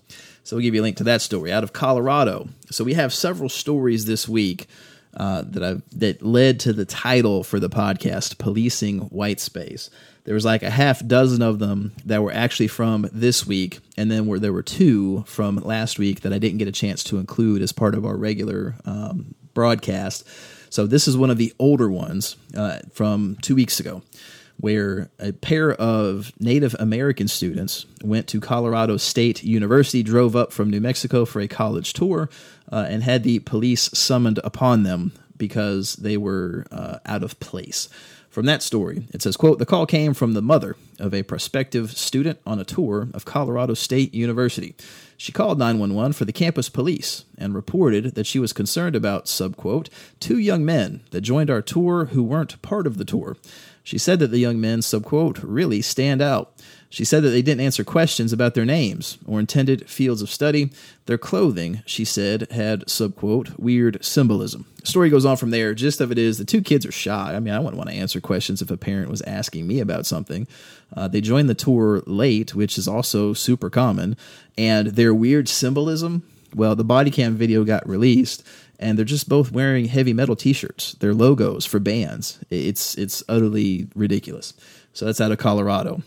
So 0.45 0.55
we'll 0.55 0.63
give 0.63 0.75
you 0.75 0.81
a 0.81 0.83
link 0.83 0.97
to 0.97 1.03
that 1.05 1.23
story 1.23 1.51
out 1.51 1.63
of 1.63 1.73
Colorado. 1.73 2.47
So 2.69 2.83
we 2.83 2.93
have 2.93 3.11
several 3.11 3.49
stories 3.49 4.05
this 4.05 4.29
week 4.29 4.67
uh, 5.17 5.43
that 5.47 5.63
I 5.63 5.81
that 5.97 6.21
led 6.21 6.59
to 6.61 6.73
the 6.73 6.85
title 6.85 7.43
for 7.43 7.59
the 7.59 7.69
podcast, 7.69 8.37
"Policing 8.37 8.99
White 9.09 9.39
Space." 9.39 9.89
There 10.23 10.35
was 10.35 10.45
like 10.45 10.61
a 10.61 10.69
half 10.69 11.05
dozen 11.05 11.41
of 11.41 11.57
them 11.57 11.93
that 12.05 12.21
were 12.21 12.31
actually 12.31 12.67
from 12.67 13.09
this 13.11 13.47
week, 13.47 13.79
and 13.97 14.11
then 14.11 14.27
where 14.27 14.37
there 14.37 14.53
were 14.53 14.61
two 14.61 15.23
from 15.25 15.57
last 15.57 15.97
week 15.97 16.21
that 16.21 16.33
I 16.33 16.37
didn't 16.37 16.59
get 16.59 16.67
a 16.67 16.71
chance 16.71 17.03
to 17.05 17.17
include 17.17 17.63
as 17.63 17.71
part 17.71 17.95
of 17.95 18.05
our 18.05 18.15
regular 18.15 18.75
um, 18.85 19.33
broadcast. 19.55 20.27
So 20.69 20.85
this 20.85 21.07
is 21.07 21.17
one 21.17 21.31
of 21.31 21.37
the 21.37 21.53
older 21.57 21.89
ones 21.89 22.35
uh, 22.55 22.79
from 22.91 23.37
two 23.41 23.55
weeks 23.55 23.79
ago 23.79 24.03
where 24.57 25.09
a 25.19 25.31
pair 25.33 25.73
of 25.73 26.31
Native 26.39 26.75
American 26.79 27.27
students 27.27 27.85
went 28.03 28.27
to 28.27 28.39
Colorado 28.39 28.97
State 28.97 29.43
University, 29.43 30.01
drove 30.01 30.35
up 30.35 30.53
from 30.53 30.69
New 30.69 30.81
Mexico 30.81 31.25
for 31.25 31.41
a 31.41 31.47
college 31.47 31.93
tour, 31.93 32.29
uh, 32.71 32.85
and 32.89 33.03
had 33.03 33.23
the 33.23 33.39
police 33.39 33.89
summoned 33.93 34.39
upon 34.43 34.83
them 34.83 35.11
because 35.37 35.95
they 35.97 36.17
were 36.17 36.65
uh, 36.71 36.99
out 37.05 37.23
of 37.23 37.39
place. 37.39 37.89
From 38.35 38.47
that 38.47 38.61
story, 38.61 39.07
it 39.13 39.21
says, 39.21 39.37
quote, 39.37 39.59
the 39.59 39.65
call 39.65 39.85
came 39.85 40.13
from 40.13 40.33
the 40.33 40.41
mother 40.41 40.75
of 40.99 41.13
a 41.13 41.23
prospective 41.23 41.95
student 41.95 42.37
on 42.45 42.59
a 42.59 42.65
tour 42.65 43.07
of 43.13 43.23
Colorado 43.23 43.75
State 43.75 44.13
University. 44.13 44.75
She 45.15 45.31
called 45.31 45.57
911 45.57 46.11
for 46.11 46.25
the 46.25 46.33
campus 46.33 46.67
police 46.67 47.23
and 47.37 47.55
reported 47.55 48.15
that 48.15 48.27
she 48.27 48.39
was 48.39 48.51
concerned 48.51 48.93
about, 48.93 49.27
subquote, 49.27 49.87
two 50.19 50.37
young 50.37 50.65
men 50.65 50.99
that 51.11 51.21
joined 51.21 51.49
our 51.49 51.61
tour 51.61 52.07
who 52.07 52.23
weren't 52.23 52.61
part 52.61 52.85
of 52.85 52.97
the 52.97 53.05
tour. 53.05 53.37
She 53.85 53.97
said 53.97 54.19
that 54.19 54.31
the 54.31 54.39
young 54.39 54.59
men, 54.59 54.81
subquote, 54.81 55.39
really 55.41 55.81
stand 55.81 56.21
out. 56.21 56.51
She 56.89 57.03
said 57.03 57.23
that 57.23 57.29
they 57.29 57.41
didn't 57.41 57.65
answer 57.65 57.83
questions 57.83 58.31
about 58.31 58.53
their 58.53 58.65
names 58.65 59.17
or 59.27 59.39
intended 59.39 59.89
fields 59.89 60.21
of 60.21 60.29
study. 60.29 60.71
Their 61.07 61.17
clothing, 61.17 61.83
she 61.85 62.05
said, 62.05 62.49
had, 62.51 62.85
subquote, 62.85 63.57
weird 63.59 64.03
symbolism. 64.03 64.65
The 64.81 64.87
story 64.87 65.09
goes 65.09 65.25
on 65.25 65.37
from 65.37 65.49
there. 65.49 65.73
Gist 65.73 65.99
of 65.99 66.11
it 66.11 66.17
is 66.17 66.37
the 66.37 66.45
two 66.45 66.61
kids 66.61 66.85
are 66.85 66.91
shy. 66.91 67.35
I 67.35 67.39
mean, 67.39 67.53
I 67.53 67.59
wouldn't 67.59 67.77
want 67.77 67.89
to 67.89 67.95
answer 67.95 68.21
questions 68.21 68.61
if 68.61 68.71
a 68.71 68.77
parent 68.77 69.09
was 69.09 69.21
asking 69.23 69.67
me 69.67 69.79
about 69.79 70.05
something. 70.05 70.47
Uh, 70.95 71.07
they 71.07 71.21
joined 71.21 71.49
the 71.49 71.55
tour 71.55 72.01
late, 72.05 72.55
which 72.55 72.77
is 72.77 72.87
also 72.87 73.33
super 73.33 73.69
common. 73.69 74.15
And 74.57 74.89
their 74.89 75.13
weird 75.13 75.49
symbolism, 75.49 76.23
well, 76.53 76.75
the 76.75 76.83
body 76.83 77.11
cam 77.11 77.35
video 77.35 77.63
got 77.63 77.87
released 77.87 78.43
and 78.79 78.97
they're 78.97 79.05
just 79.05 79.29
both 79.29 79.51
wearing 79.51 79.85
heavy 79.85 80.13
metal 80.13 80.35
t-shirts. 80.35 80.93
They're 80.99 81.13
logos 81.13 81.65
for 81.65 81.79
bands. 81.79 82.39
It's 82.49 82.95
it's 82.95 83.23
utterly 83.27 83.87
ridiculous. 83.95 84.53
So 84.93 85.05
that's 85.05 85.21
out 85.21 85.31
of 85.31 85.37
Colorado. 85.37 86.01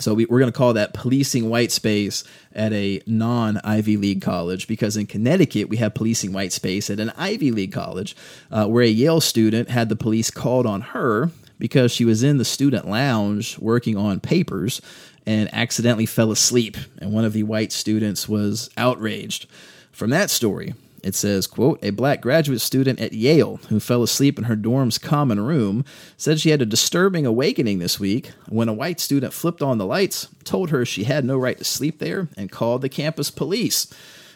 So 0.00 0.14
we, 0.14 0.24
are 0.24 0.28
going 0.28 0.46
to 0.46 0.52
call 0.52 0.72
that 0.74 0.94
policing 0.94 1.48
white 1.48 1.70
space 1.70 2.24
at 2.54 2.72
a 2.72 3.02
non 3.06 3.58
Ivy 3.62 3.96
League 3.96 4.22
college 4.22 4.66
because 4.66 4.96
in 4.96 5.06
Connecticut 5.06 5.68
we 5.68 5.76
have 5.76 5.94
policing 5.94 6.32
white 6.32 6.52
space 6.52 6.90
at 6.90 7.00
an 7.00 7.12
Ivy 7.16 7.50
League 7.50 7.72
college 7.72 8.16
uh, 8.50 8.66
where 8.66 8.82
a 8.82 8.88
Yale 8.88 9.20
student 9.20 9.68
had 9.70 9.88
the 9.88 9.96
police 9.96 10.30
called 10.30 10.66
on 10.66 10.80
her 10.80 11.30
because 11.58 11.92
she 11.92 12.04
was 12.04 12.22
in 12.22 12.38
the 12.38 12.44
student 12.44 12.88
lounge 12.88 13.58
working 13.58 13.96
on 13.96 14.20
papers 14.20 14.80
and 15.26 15.52
accidentally 15.52 16.06
fell 16.06 16.32
asleep. 16.32 16.76
And 16.98 17.12
one 17.12 17.24
of 17.24 17.34
the 17.34 17.42
white 17.42 17.72
students 17.72 18.28
was 18.28 18.70
outraged. 18.76 19.46
From 19.92 20.10
that 20.10 20.30
story, 20.30 20.74
it 21.02 21.14
says, 21.14 21.46
quote, 21.46 21.78
a 21.82 21.90
black 21.90 22.20
graduate 22.20 22.60
student 22.60 23.00
at 23.00 23.12
Yale 23.12 23.56
who 23.68 23.80
fell 23.80 24.02
asleep 24.02 24.38
in 24.38 24.44
her 24.44 24.56
dorm's 24.56 24.98
common 24.98 25.40
room 25.40 25.84
said 26.16 26.40
she 26.40 26.50
had 26.50 26.62
a 26.62 26.66
disturbing 26.66 27.26
awakening 27.26 27.78
this 27.78 27.98
week 27.98 28.32
when 28.48 28.68
a 28.68 28.74
white 28.74 29.00
student 29.00 29.32
flipped 29.32 29.62
on 29.62 29.78
the 29.78 29.86
lights, 29.86 30.28
told 30.44 30.70
her 30.70 30.84
she 30.84 31.04
had 31.04 31.24
no 31.24 31.36
right 31.36 31.58
to 31.58 31.64
sleep 31.64 31.98
there, 31.98 32.28
and 32.36 32.50
called 32.50 32.82
the 32.82 32.88
campus 32.88 33.30
police. 33.30 33.92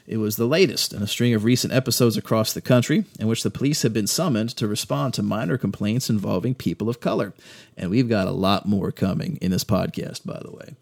It 0.07 0.19
was 0.19 0.37
the 0.37 0.47
latest 0.47 0.93
in 0.93 1.03
a 1.03 1.07
string 1.07 1.33
of 1.33 1.45
recent 1.45 1.73
episodes 1.73 2.17
across 2.17 2.53
the 2.53 2.61
country 2.61 3.05
in 3.19 3.27
which 3.27 3.43
the 3.43 3.51
police 3.51 3.83
have 3.83 3.95
been 3.95 4.07
summoned 4.07 4.51
to 4.57 4.69
respond 4.69 5.15
to 5.15 5.23
minor 5.23 5.57
complaints 5.57 6.11
involving 6.11 6.55
people 6.55 6.91
of 6.91 7.01
color. 7.01 7.33
And 7.77 7.91
we've 7.91 8.09
got 8.09 8.29
a 8.29 8.33
lot 8.33 8.67
more 8.67 8.93
coming 8.93 9.39
in 9.41 9.51
this 9.51 9.65
podcast, 9.65 10.27
by 10.27 10.41
the 10.45 10.51
way. 10.51 10.75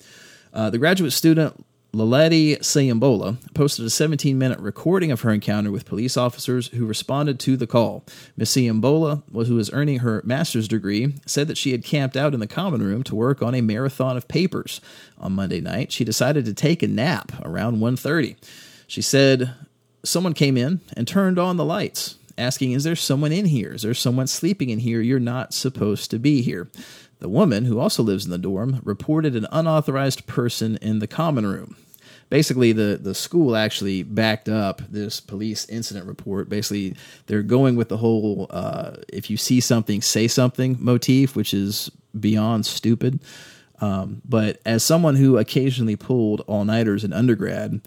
Uh, 0.52 0.70
the 0.70 0.78
graduate 0.78 1.12
student 1.12 1.64
Lolade 1.94 2.58
Siyonbola 2.60 3.36
posted 3.52 3.84
a 3.84 3.90
17 3.90 4.38
minute 4.38 4.58
recording 4.60 5.12
of 5.12 5.20
her 5.20 5.30
encounter 5.30 5.70
with 5.70 5.84
police 5.84 6.16
officers 6.16 6.68
who 6.68 6.86
responded 6.86 7.38
to 7.40 7.54
the 7.54 7.66
call. 7.66 8.06
Ms. 8.34 8.48
Sayambola, 8.48 9.22
who 9.46 9.56
was 9.56 9.70
earning 9.74 9.98
her 9.98 10.22
master's 10.24 10.66
degree, 10.66 11.14
said 11.26 11.48
that 11.48 11.58
she 11.58 11.72
had 11.72 11.84
camped 11.84 12.16
out 12.16 12.32
in 12.32 12.40
the 12.40 12.46
common 12.46 12.80
room 12.80 13.02
to 13.02 13.14
work 13.14 13.42
on 13.42 13.54
a 13.54 13.60
marathon 13.60 14.16
of 14.16 14.26
papers. 14.26 14.80
On 15.18 15.32
Monday 15.32 15.60
night, 15.60 15.92
she 15.92 16.02
decided 16.02 16.46
to 16.46 16.54
take 16.54 16.82
a 16.82 16.88
nap 16.88 17.30
around 17.44 17.78
1:30. 17.78 18.36
She 18.86 19.02
said 19.02 19.50
someone 20.02 20.32
came 20.32 20.56
in 20.56 20.80
and 20.96 21.06
turned 21.06 21.38
on 21.38 21.58
the 21.58 21.64
lights, 21.64 22.14
asking, 22.38 22.72
"Is 22.72 22.84
there 22.84 22.96
someone 22.96 23.32
in 23.32 23.44
here? 23.44 23.74
Is 23.74 23.82
there 23.82 23.92
someone 23.92 24.28
sleeping 24.28 24.70
in 24.70 24.78
here? 24.78 25.02
You're 25.02 25.20
not 25.20 25.52
supposed 25.52 26.10
to 26.12 26.18
be 26.18 26.40
here." 26.40 26.70
The 27.18 27.28
woman, 27.28 27.66
who 27.66 27.78
also 27.78 28.02
lives 28.02 28.24
in 28.24 28.30
the 28.30 28.38
dorm, 28.38 28.80
reported 28.82 29.36
an 29.36 29.46
unauthorized 29.52 30.26
person 30.26 30.78
in 30.80 30.98
the 30.98 31.06
common 31.06 31.44
room. 31.44 31.76
Basically, 32.32 32.72
the, 32.72 32.98
the 32.98 33.14
school 33.14 33.54
actually 33.54 34.02
backed 34.02 34.48
up 34.48 34.80
this 34.88 35.20
police 35.20 35.68
incident 35.68 36.06
report. 36.06 36.48
Basically, 36.48 36.96
they're 37.26 37.42
going 37.42 37.76
with 37.76 37.90
the 37.90 37.98
whole 37.98 38.46
uh, 38.48 38.92
if 39.12 39.28
you 39.28 39.36
see 39.36 39.60
something, 39.60 40.00
say 40.00 40.26
something 40.28 40.78
motif, 40.80 41.36
which 41.36 41.52
is 41.52 41.90
beyond 42.18 42.64
stupid. 42.64 43.20
Um, 43.82 44.22
but 44.24 44.62
as 44.64 44.82
someone 44.82 45.16
who 45.16 45.36
occasionally 45.36 45.94
pulled 45.94 46.40
all 46.46 46.64
nighters 46.64 47.04
in 47.04 47.12
undergrad, 47.12 47.82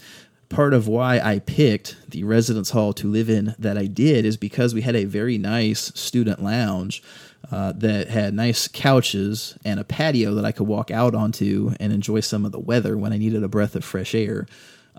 part 0.50 0.76
of 0.76 0.88
why 0.88 1.20
I 1.20 1.40
picked 1.40 1.98
the 2.08 2.24
residence 2.24 2.70
hall 2.70 2.94
to 2.94 3.10
live 3.10 3.32
in 3.32 3.56
that 3.58 3.80
I 3.80 3.88
did 3.88 4.26
is 4.26 4.38
because 4.38 4.76
we 4.76 4.82
had 4.82 4.96
a 4.96 5.06
very 5.06 5.40
nice 5.40 5.92
student 5.96 6.44
lounge 6.44 7.02
uh, 7.52 7.74
that 7.74 8.08
had 8.08 8.34
nice 8.34 8.68
couches 8.68 9.58
and 9.64 9.80
a 9.80 9.84
patio 9.84 10.36
that 10.36 10.46
I 10.46 10.52
could 10.52 10.68
walk 10.68 10.92
out 10.92 11.16
onto 11.16 11.74
and 11.80 11.94
enjoy 11.94 12.22
some 12.22 12.46
of 12.46 12.52
the 12.52 12.60
weather 12.60 12.98
when 12.98 13.14
I 13.14 13.18
needed 13.18 13.44
a 13.44 13.48
breath 13.48 13.76
of 13.76 13.84
fresh 13.84 14.16
air. 14.16 14.48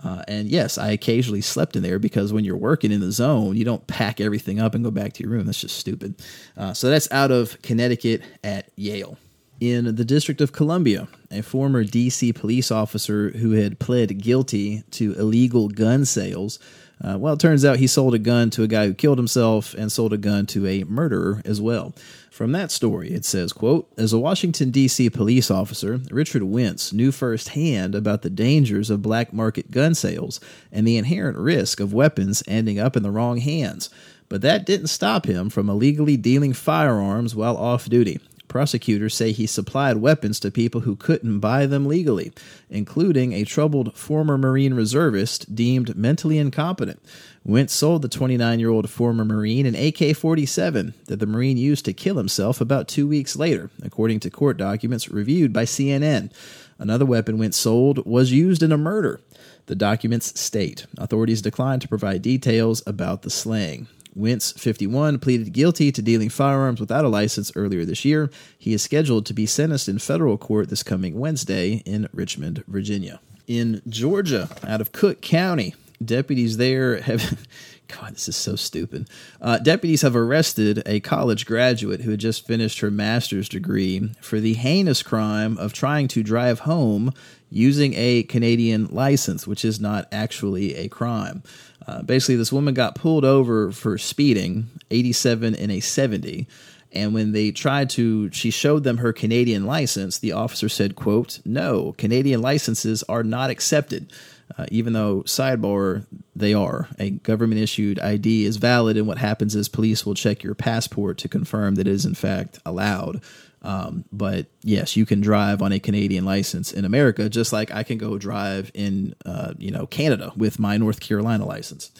Uh, 0.03 0.21
and 0.27 0.47
yes, 0.47 0.77
I 0.77 0.91
occasionally 0.91 1.41
slept 1.41 1.75
in 1.75 1.81
there 1.81 1.99
because 1.99 2.31
when 2.31 2.45
you're 2.45 2.55
working 2.55 2.91
in 2.91 3.01
the 3.01 3.11
zone, 3.11 3.57
you 3.57 3.65
don't 3.65 3.85
pack 3.87 4.21
everything 4.21 4.59
up 4.59 4.75
and 4.75 4.83
go 4.83 4.91
back 4.91 5.13
to 5.13 5.23
your 5.23 5.31
room. 5.31 5.45
That's 5.45 5.61
just 5.61 5.77
stupid. 5.77 6.21
Uh, 6.55 6.73
so 6.73 6.89
that's 6.89 7.11
out 7.11 7.31
of 7.31 7.61
Connecticut 7.61 8.21
at 8.43 8.69
Yale. 8.75 9.17
In 9.59 9.95
the 9.95 10.05
District 10.05 10.39
of 10.39 10.51
Columbia, 10.51 11.07
a 11.31 11.41
former 11.41 11.83
DC 11.83 12.35
police 12.35 12.69
officer 12.69 13.31
who 13.31 13.51
had 13.51 13.79
pled 13.79 14.19
guilty 14.21 14.83
to 14.91 15.13
illegal 15.13 15.67
gun 15.67 16.05
sales 16.05 16.59
uh, 17.03 17.17
well, 17.17 17.33
it 17.33 17.39
turns 17.39 17.63
out 17.63 17.77
he 17.77 17.87
sold 17.87 18.15
a 18.15 18.19
gun 18.19 18.49
to 18.51 18.63
a 18.63 18.67
guy 18.67 18.87
who 18.87 18.93
killed 18.93 19.19
himself 19.19 19.73
and 19.75 19.91
sold 19.91 20.13
a 20.13 20.17
gun 20.17 20.45
to 20.47 20.65
a 20.65 20.83
murderer 20.85 21.41
as 21.45 21.61
well. 21.61 21.93
From 22.37 22.51
that 22.51 22.69
story, 22.69 23.09
it 23.13 23.25
says, 23.25 23.51
quote, 23.51 23.91
As 23.97 24.13
a 24.13 24.19
Washington, 24.19 24.69
D.C. 24.69 25.09
police 25.09 25.49
officer, 25.49 26.01
Richard 26.11 26.43
Wentz 26.43 26.93
knew 26.93 27.11
firsthand 27.11 27.95
about 27.95 28.21
the 28.21 28.29
dangers 28.29 28.91
of 28.91 29.01
black 29.01 29.33
market 29.33 29.71
gun 29.71 29.95
sales 29.95 30.39
and 30.71 30.87
the 30.87 30.97
inherent 30.97 31.39
risk 31.39 31.79
of 31.79 31.95
weapons 31.95 32.43
ending 32.47 32.77
up 32.77 32.95
in 32.95 33.01
the 33.01 33.09
wrong 33.09 33.37
hands. 33.37 33.89
But 34.29 34.41
that 34.41 34.67
didn't 34.67 34.89
stop 34.89 35.25
him 35.25 35.49
from 35.49 35.67
illegally 35.67 36.15
dealing 36.15 36.53
firearms 36.53 37.33
while 37.33 37.57
off 37.57 37.89
duty. 37.89 38.19
Prosecutors 38.57 39.13
say 39.13 39.33
he 39.33 39.45
supplied 39.45 39.97
weapons 39.97 40.39
to 40.39 40.49
people 40.49 40.81
who 40.81 40.95
couldn't 40.95 41.41
buy 41.41 41.67
them 41.67 41.85
legally, 41.85 42.31
including 42.71 43.31
a 43.31 43.43
troubled 43.43 43.95
former 43.95 44.35
Marine 44.35 44.73
reservist 44.73 45.53
deemed 45.53 45.95
mentally 45.95 46.39
incompetent. 46.39 46.99
Wentz 47.43 47.71
sold 47.71 48.01
the 48.01 48.07
29 48.07 48.59
year 48.59 48.71
old 48.71 48.89
former 48.89 49.23
Marine 49.23 49.67
an 49.67 49.75
AK 49.75 50.15
47 50.17 50.95
that 51.05 51.19
the 51.19 51.27
Marine 51.27 51.57
used 51.57 51.85
to 51.85 51.93
kill 51.93 52.17
himself 52.17 52.59
about 52.59 52.87
two 52.87 53.07
weeks 53.07 53.35
later, 53.35 53.69
according 53.83 54.21
to 54.21 54.31
court 54.31 54.57
documents 54.57 55.07
reviewed 55.07 55.53
by 55.53 55.63
CNN. 55.63 56.31
Another 56.79 57.05
weapon 57.05 57.37
Wentz 57.37 57.57
sold 57.57 58.07
was 58.07 58.31
used 58.31 58.63
in 58.63 58.71
a 58.71 58.77
murder. 58.77 59.21
The 59.67 59.75
documents 59.75 60.39
state 60.39 60.87
authorities 60.97 61.43
declined 61.43 61.83
to 61.83 61.87
provide 61.87 62.23
details 62.23 62.81
about 62.87 63.21
the 63.21 63.29
slaying. 63.29 63.85
Wentz, 64.17 64.51
51, 64.53 65.19
pleaded 65.19 65.53
guilty 65.53 65.91
to 65.91 66.01
dealing 66.01 66.29
firearms 66.29 66.79
without 66.79 67.05
a 67.05 67.09
license 67.09 67.51
earlier 67.55 67.85
this 67.85 68.03
year. 68.03 68.31
He 68.57 68.73
is 68.73 68.81
scheduled 68.81 69.27
to 69.27 69.33
be 69.33 69.45
sentenced 69.45 69.87
in 69.87 69.99
federal 69.99 70.37
court 70.37 70.69
this 70.69 70.81
coming 70.81 71.19
Wednesday 71.19 71.83
in 71.85 72.09
Richmond, 72.11 72.63
Virginia. 72.67 73.19
In 73.45 73.81
Georgia, 73.87 74.49
out 74.67 74.81
of 74.81 74.91
Cook 74.91 75.21
County, 75.21 75.75
deputies 76.03 76.57
there 76.57 77.01
have. 77.01 77.47
God, 77.87 78.15
this 78.15 78.27
is 78.27 78.35
so 78.35 78.57
stupid. 78.57 79.09
Uh, 79.39 79.59
deputies 79.59 80.01
have 80.01 80.13
arrested 80.13 80.83
a 80.85 80.99
college 80.99 81.45
graduate 81.45 82.01
who 82.01 82.11
had 82.11 82.19
just 82.19 82.45
finished 82.45 82.81
her 82.81 82.91
master's 82.91 83.47
degree 83.47 84.13
for 84.19 84.41
the 84.41 84.55
heinous 84.55 85.01
crime 85.01 85.57
of 85.57 85.71
trying 85.71 86.09
to 86.09 86.21
drive 86.21 86.59
home 86.59 87.13
using 87.49 87.93
a 87.95 88.23
Canadian 88.23 88.87
license, 88.87 89.47
which 89.47 89.63
is 89.63 89.79
not 89.79 90.05
actually 90.11 90.75
a 90.75 90.89
crime. 90.89 91.43
Uh, 91.87 92.01
basically, 92.01 92.35
this 92.35 92.51
woman 92.51 92.73
got 92.73 92.95
pulled 92.95 93.23
over 93.23 93.71
for 93.71 93.97
speeding, 93.97 94.67
87 94.91 95.55
in 95.55 95.71
a 95.71 95.79
70. 95.79 96.47
And 96.91 97.13
when 97.13 97.31
they 97.31 97.51
tried 97.51 97.89
to, 97.91 98.31
she 98.31 98.51
showed 98.51 98.83
them 98.83 98.97
her 98.97 99.13
Canadian 99.13 99.65
license. 99.65 100.19
The 100.19 100.31
officer 100.31 100.69
said, 100.69 100.95
"quote 100.95 101.39
No, 101.45 101.93
Canadian 101.97 102.41
licenses 102.41 103.03
are 103.03 103.23
not 103.23 103.49
accepted." 103.49 104.11
Uh, 104.57 104.65
even 104.71 104.93
though 104.93 105.23
sidebar 105.23 106.05
they 106.33 106.53
are 106.53 106.87
a 106.97 107.09
government 107.09 107.59
issued 107.59 107.99
id 107.99 108.45
is 108.45 108.55
valid 108.55 108.95
and 108.95 109.05
what 109.05 109.17
happens 109.17 109.55
is 109.55 109.67
police 109.67 110.05
will 110.05 110.13
check 110.13 110.41
your 110.41 110.55
passport 110.55 111.17
to 111.17 111.27
confirm 111.27 111.75
that 111.75 111.85
it 111.85 111.91
is 111.91 112.05
in 112.05 112.13
fact 112.13 112.57
allowed 112.65 113.21
um, 113.67 114.05
but 114.13 114.45
yes, 114.63 114.95
you 114.95 115.05
can 115.05 115.19
drive 115.19 115.61
on 115.61 115.73
a 115.73 115.79
Canadian 115.79 116.23
license 116.23 116.71
in 116.71 116.85
America, 116.85 117.27
just 117.27 117.51
like 117.51 117.69
I 117.69 117.83
can 117.83 117.97
go 117.97 118.17
drive 118.17 118.71
in, 118.73 119.13
uh, 119.25 119.55
you 119.57 119.71
know, 119.71 119.85
Canada 119.85 120.31
with 120.37 120.57
my 120.57 120.77
North 120.77 121.01
Carolina 121.01 121.45
license. 121.45 121.91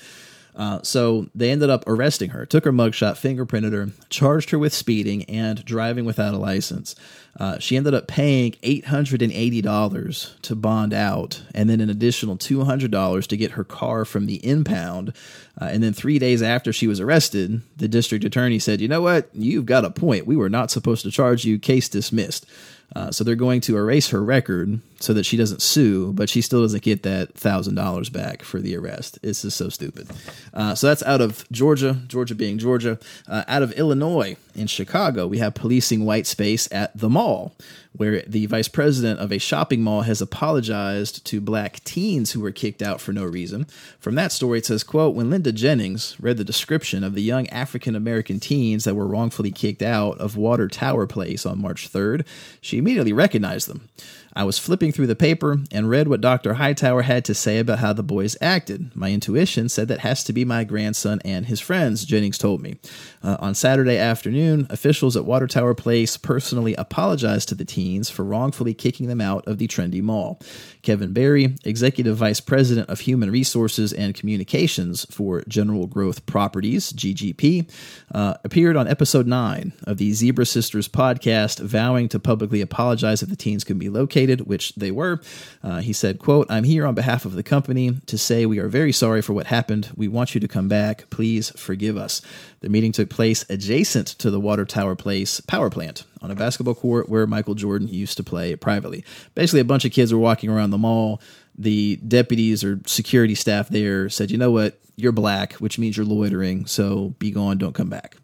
Uh, 0.57 0.81
so 0.81 1.27
they 1.35 1.51
ended 1.51 1.69
up 1.69 1.83
arresting 1.85 2.31
her, 2.31 2.43
took 2.43 2.65
her 2.65 2.71
mugshot, 2.71 3.13
fingerprinted 3.13 3.73
her, 3.73 3.89
charged 4.09 4.49
her 4.49 4.57
with 4.57 4.73
speeding 4.73 5.23
and 5.25 5.63
driving 5.63 6.03
without 6.03 6.33
a 6.33 6.37
license. 6.37 6.95
Uh, 7.39 7.59
she 7.59 7.77
ended 7.77 7.93
up 7.93 8.07
paying 8.07 8.53
$880 8.63 10.41
to 10.41 10.55
bond 10.55 10.93
out 10.93 11.43
and 11.53 11.69
then 11.69 11.79
an 11.79 11.91
additional 11.91 12.35
$200 12.35 13.27
to 13.27 13.37
get 13.37 13.51
her 13.51 13.63
car 13.63 14.03
from 14.03 14.25
the 14.25 14.43
impound. 14.43 15.13
Uh, 15.61 15.65
and 15.65 15.83
then 15.83 15.93
three 15.93 16.17
days 16.17 16.41
after 16.41 16.73
she 16.73 16.87
was 16.87 16.99
arrested, 16.99 17.61
the 17.75 17.87
district 17.87 18.25
attorney 18.25 18.57
said, 18.57 18.81
You 18.81 18.87
know 18.87 19.01
what? 19.01 19.29
You've 19.33 19.67
got 19.67 19.85
a 19.85 19.91
point. 19.91 20.25
We 20.25 20.35
were 20.35 20.49
not 20.49 20.71
supposed 20.71 21.03
to 21.03 21.11
charge 21.11 21.45
you. 21.45 21.59
Case 21.59 21.87
dismissed. 21.87 22.47
Uh, 22.95 23.12
so 23.12 23.23
they're 23.23 23.36
going 23.36 23.62
to 23.62 23.78
erase 23.78 24.10
her 24.10 24.23
record 24.23 24.80
so 25.00 25.13
that 25.13 25.26
she 25.26 25.38
doesn't 25.38 25.62
sue, 25.62 26.13
but 26.13 26.30
she 26.30 26.41
still 26.41 26.62
doesn't 26.62 26.84
get 26.84 27.04
that 27.04 27.34
thousand 27.34 27.76
dollars 27.76 28.10
back 28.10 28.43
for 28.43 28.60
the 28.60 28.76
arrest. 28.76 29.19
It's 29.21 29.41
just 29.41 29.58
so 29.58 29.69
stupid. 29.69 30.10
Uh, 30.54 30.73
so 30.73 30.88
that's 30.88 31.04
out 31.04 31.21
of 31.21 31.45
Georgia, 31.52 31.97
Georgia 32.08 32.34
being 32.34 32.58
Georgia. 32.58 32.97
Uh, 33.28 33.43
out 33.47 33.62
of 33.62 33.73
Illinois, 33.73 34.38
in 34.57 34.67
Chicago, 34.67 35.27
we 35.27 35.37
have 35.37 35.53
policing 35.53 36.05
white 36.05 36.27
space 36.27 36.67
at 36.71 36.97
the 36.97 37.09
mall, 37.09 37.55
where 37.93 38.21
the 38.27 38.45
vice 38.45 38.67
president 38.67 39.19
of 39.19 39.31
a 39.31 39.37
shopping 39.37 39.81
mall 39.81 40.01
has 40.01 40.21
apologized 40.21 41.25
to 41.25 41.41
black 41.41 41.83
teens 41.83 42.31
who 42.31 42.39
were 42.39 42.51
kicked 42.51 42.81
out 42.81 42.99
for 42.99 43.11
no 43.11 43.23
reason. 43.23 43.65
From 43.99 44.15
that 44.15 44.31
story, 44.31 44.59
it 44.59 44.65
says, 44.65 44.83
quote, 44.83 45.15
when 45.15 45.29
Linda 45.29 45.51
Jennings 45.51 46.15
read 46.19 46.37
the 46.37 46.43
description 46.43 47.03
of 47.03 47.13
the 47.13 47.21
young 47.21 47.47
African 47.49 47.95
American 47.95 48.39
teens 48.39 48.83
that 48.83 48.95
were 48.95 49.07
wrongfully 49.07 49.51
kicked 49.51 49.81
out 49.81 50.17
of 50.19 50.37
Water 50.37 50.67
Tower 50.67 51.07
Place 51.07 51.45
on 51.45 51.61
March 51.61 51.91
3rd, 51.91 52.25
she 52.61 52.77
immediately 52.77 53.13
recognized 53.13 53.67
them. 53.67 53.89
I 54.38 54.43
was 54.43 54.60
flipping 54.60 54.91
through 54.91 55.08
the 55.08 55.15
paper 55.15 55.58
and 55.71 55.89
read 55.89 56.08
what 56.08 56.21
Dr. 56.21 56.54
Hightower 56.54 57.02
had 57.02 57.26
to 57.26 57.34
say 57.34 57.58
about 57.58 57.80
how 57.80 57.91
the 57.91 58.04
boys 58.04 58.38
acted. 58.39 58.95
My 58.95 59.12
intuition 59.12 59.67
said 59.67 59.88
that 59.88 60.02
has 60.02 60.23
to 60.26 60.32
be 60.32 60.45
my 60.45 60.63
grandson 60.63 61.19
and 61.26 61.47
his 61.47 61.60
friends, 61.60 62.06
Jennings 62.06 62.38
told 62.38 62.62
me. 62.62 62.78
Uh, 63.23 63.38
on 63.39 63.56
Saturday 63.56 63.97
afternoon, 63.97 64.67
officials 64.69 65.17
at 65.17 65.26
Water 65.26 65.47
Tower 65.47 65.73
Place 65.73 66.17
personally 66.17 66.76
apologized 66.76 67.50
to 67.50 67.56
the 67.56 67.65
teens 67.65 68.12
for 68.12 68.23
wrongfully 68.23 68.76
kicking 68.76 69.08
them 69.08 69.21
out 69.21 69.47
of 69.47 69.58
the 69.58 69.67
trendy 69.67 70.04
mall. 70.04 70.39
Kevin 70.88 71.12
Barry, 71.12 71.54
Executive 71.65 72.15
Vice 72.15 72.39
President 72.39 72.89
of 72.89 73.02
Human 73.02 73.30
Resources 73.30 73.91
and 73.91 74.15
Communications 74.15 75.06
for 75.12 75.43
General 75.45 75.86
Growth 75.86 76.26
Properties, 76.26 76.93
GGP, 76.93 77.69
uh, 78.15 78.36
appeared 78.45 78.78
on 78.78 78.88
episode 78.88 79.28
9 79.28 79.73
of 79.84 79.97
the 79.97 80.13
Zebra 80.13 80.45
Sisters 80.45 80.88
podcast, 80.88 81.60
vowing 81.60 82.08
to 82.08 82.21
publicly 82.21 82.62
apologize 82.62 83.21
if 83.21 83.28
the 83.28 83.36
teens 83.36 83.65
could 83.65 83.78
be 83.78 83.89
located, 83.89 84.47
which 84.47 84.73
they 84.76 84.89
were. 84.89 85.19
Uh, 85.62 85.82
he 85.82 85.91
said, 85.91 86.19
quote, 86.19 86.47
I'm 86.50 86.63
here 86.63 86.88
on 86.88 86.95
behalf 86.95 87.26
of 87.26 87.34
the 87.34 87.43
company 87.43 88.00
to 88.06 88.17
say 88.17 88.45
we 88.45 88.60
are 88.60 88.69
very 88.69 88.93
sorry 88.93 89.21
for 89.21 89.34
what 89.34 89.47
happened. 89.47 89.89
We 89.97 90.08
want 90.08 90.36
you 90.36 90.39
to 90.39 90.47
come 90.47 90.69
back. 90.69 91.10
Please 91.10 91.50
forgive 91.58 91.97
us. 91.97 92.21
The 92.62 92.69
meeting 92.69 92.93
took 92.93 93.10
place 93.10 93.45
adjacent 93.50 94.08
to 94.19 94.32
the 94.32 94.39
Water 94.39 94.63
Tower 94.63 94.95
Place 94.95 95.41
power 95.41 95.69
plant 95.69 96.06
on 96.21 96.32
a 96.32 96.36
basketball 96.36 96.75
court 96.75 97.10
where 97.10 97.27
Michael 97.27 97.56
Jordan 97.56 97.88
used 97.88 98.17
to 98.17 98.23
play 98.23 98.56
privately. 98.56 99.03
Basically, 99.36 99.60
a 99.60 99.65
bunch 99.65 99.86
of 99.86 99.91
kids 99.91 100.13
were 100.13 100.19
walking 100.19 100.49
around 100.49 100.71
the 100.71 100.77
mall. 100.77 101.21
The 101.58 101.97
deputies 101.97 102.63
or 102.63 102.80
security 102.86 103.36
staff 103.36 103.69
there 103.69 104.10
said, 104.10 104.32
You 104.32 104.38
know 104.38 104.51
what? 104.51 104.80
You're 104.95 105.12
black, 105.12 105.53
which 105.53 105.77
means 105.77 105.95
you're 105.95 106.06
loitering, 106.06 106.65
so 106.65 107.13
be 107.19 107.30
gone, 107.30 107.58
don't 107.58 107.75
come 107.75 107.89
back. 107.89 108.17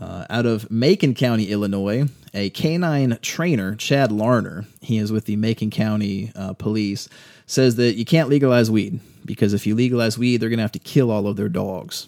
Uh, 0.00 0.24
out 0.30 0.46
of 0.46 0.70
Macon 0.70 1.14
County, 1.14 1.50
Illinois, 1.50 2.08
a 2.32 2.50
canine 2.50 3.18
trainer, 3.20 3.74
Chad 3.74 4.12
Larner, 4.12 4.64
he 4.80 4.96
is 4.96 5.10
with 5.10 5.24
the 5.24 5.36
Macon 5.36 5.70
County 5.70 6.32
uh, 6.36 6.52
Police, 6.54 7.08
says 7.46 7.76
that 7.76 7.96
you 7.96 8.04
can't 8.04 8.28
legalize 8.28 8.70
weed 8.70 9.00
because 9.24 9.52
if 9.52 9.66
you 9.66 9.74
legalize 9.74 10.16
weed, 10.16 10.38
they're 10.38 10.48
going 10.48 10.58
to 10.58 10.62
have 10.62 10.72
to 10.72 10.78
kill 10.78 11.10
all 11.10 11.26
of 11.26 11.36
their 11.36 11.48
dogs. 11.48 12.06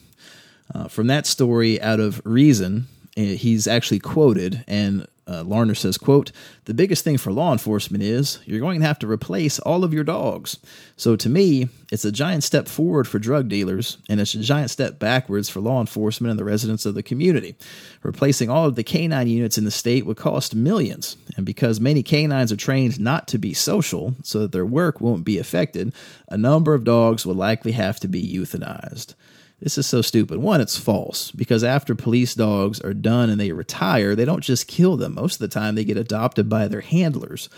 Uh, 0.72 0.87
from 0.88 1.09
that 1.09 1.26
story, 1.26 1.80
out 1.80 1.98
of 2.00 2.22
Reason, 2.24 2.87
he's 3.16 3.66
actually 3.66 3.98
quoted, 3.98 4.64
and 4.66 5.06
uh, 5.30 5.44
Larner 5.44 5.76
says, 5.76 5.96
quote, 5.96 6.32
the 6.64 6.74
biggest 6.74 7.04
thing 7.04 7.16
for 7.16 7.32
law 7.32 7.52
enforcement 7.52 8.02
is 8.02 8.40
you're 8.44 8.60
going 8.60 8.80
to 8.80 8.86
have 8.86 8.98
to 8.98 9.10
replace 9.10 9.60
all 9.60 9.84
of 9.84 9.94
your 9.94 10.02
dogs. 10.02 10.58
So 10.96 11.14
to 11.14 11.28
me, 11.28 11.68
it's 11.92 12.04
a 12.04 12.10
giant 12.10 12.42
step 12.42 12.66
forward 12.66 13.06
for 13.06 13.20
drug 13.20 13.48
dealers, 13.48 13.98
and 14.08 14.20
it's 14.20 14.34
a 14.34 14.40
giant 14.40 14.70
step 14.70 14.98
backwards 14.98 15.48
for 15.48 15.60
law 15.60 15.80
enforcement 15.80 16.30
and 16.30 16.38
the 16.38 16.44
residents 16.44 16.84
of 16.84 16.94
the 16.94 17.02
community. 17.02 17.54
Replacing 18.02 18.50
all 18.50 18.66
of 18.66 18.74
the 18.74 18.82
canine 18.82 19.28
units 19.28 19.56
in 19.56 19.64
the 19.64 19.70
state 19.70 20.04
would 20.04 20.16
cost 20.16 20.54
millions, 20.54 21.16
and 21.36 21.46
because 21.46 21.80
many 21.80 22.02
canines 22.02 22.50
are 22.50 22.56
trained 22.56 22.98
not 22.98 23.28
to 23.28 23.38
be 23.38 23.54
social 23.54 24.16
so 24.24 24.40
that 24.40 24.52
their 24.52 24.66
work 24.66 25.00
won't 25.00 25.24
be 25.24 25.38
affected, 25.38 25.92
a 26.28 26.36
number 26.36 26.74
of 26.74 26.84
dogs 26.84 27.24
will 27.24 27.34
likely 27.34 27.72
have 27.72 28.00
to 28.00 28.08
be 28.08 28.22
euthanized. 28.36 29.14
This 29.60 29.76
is 29.76 29.86
so 29.86 30.00
stupid. 30.00 30.38
One, 30.38 30.60
it's 30.60 30.78
false 30.78 31.30
because 31.30 31.62
after 31.62 31.94
police 31.94 32.34
dogs 32.34 32.80
are 32.80 32.94
done 32.94 33.28
and 33.28 33.38
they 33.38 33.52
retire, 33.52 34.16
they 34.16 34.24
don't 34.24 34.42
just 34.42 34.66
kill 34.66 34.96
them. 34.96 35.14
Most 35.14 35.34
of 35.34 35.40
the 35.40 35.48
time, 35.48 35.74
they 35.74 35.84
get 35.84 35.98
adopted 35.98 36.48
by 36.48 36.66
their 36.66 36.80
handlers. 36.80 37.50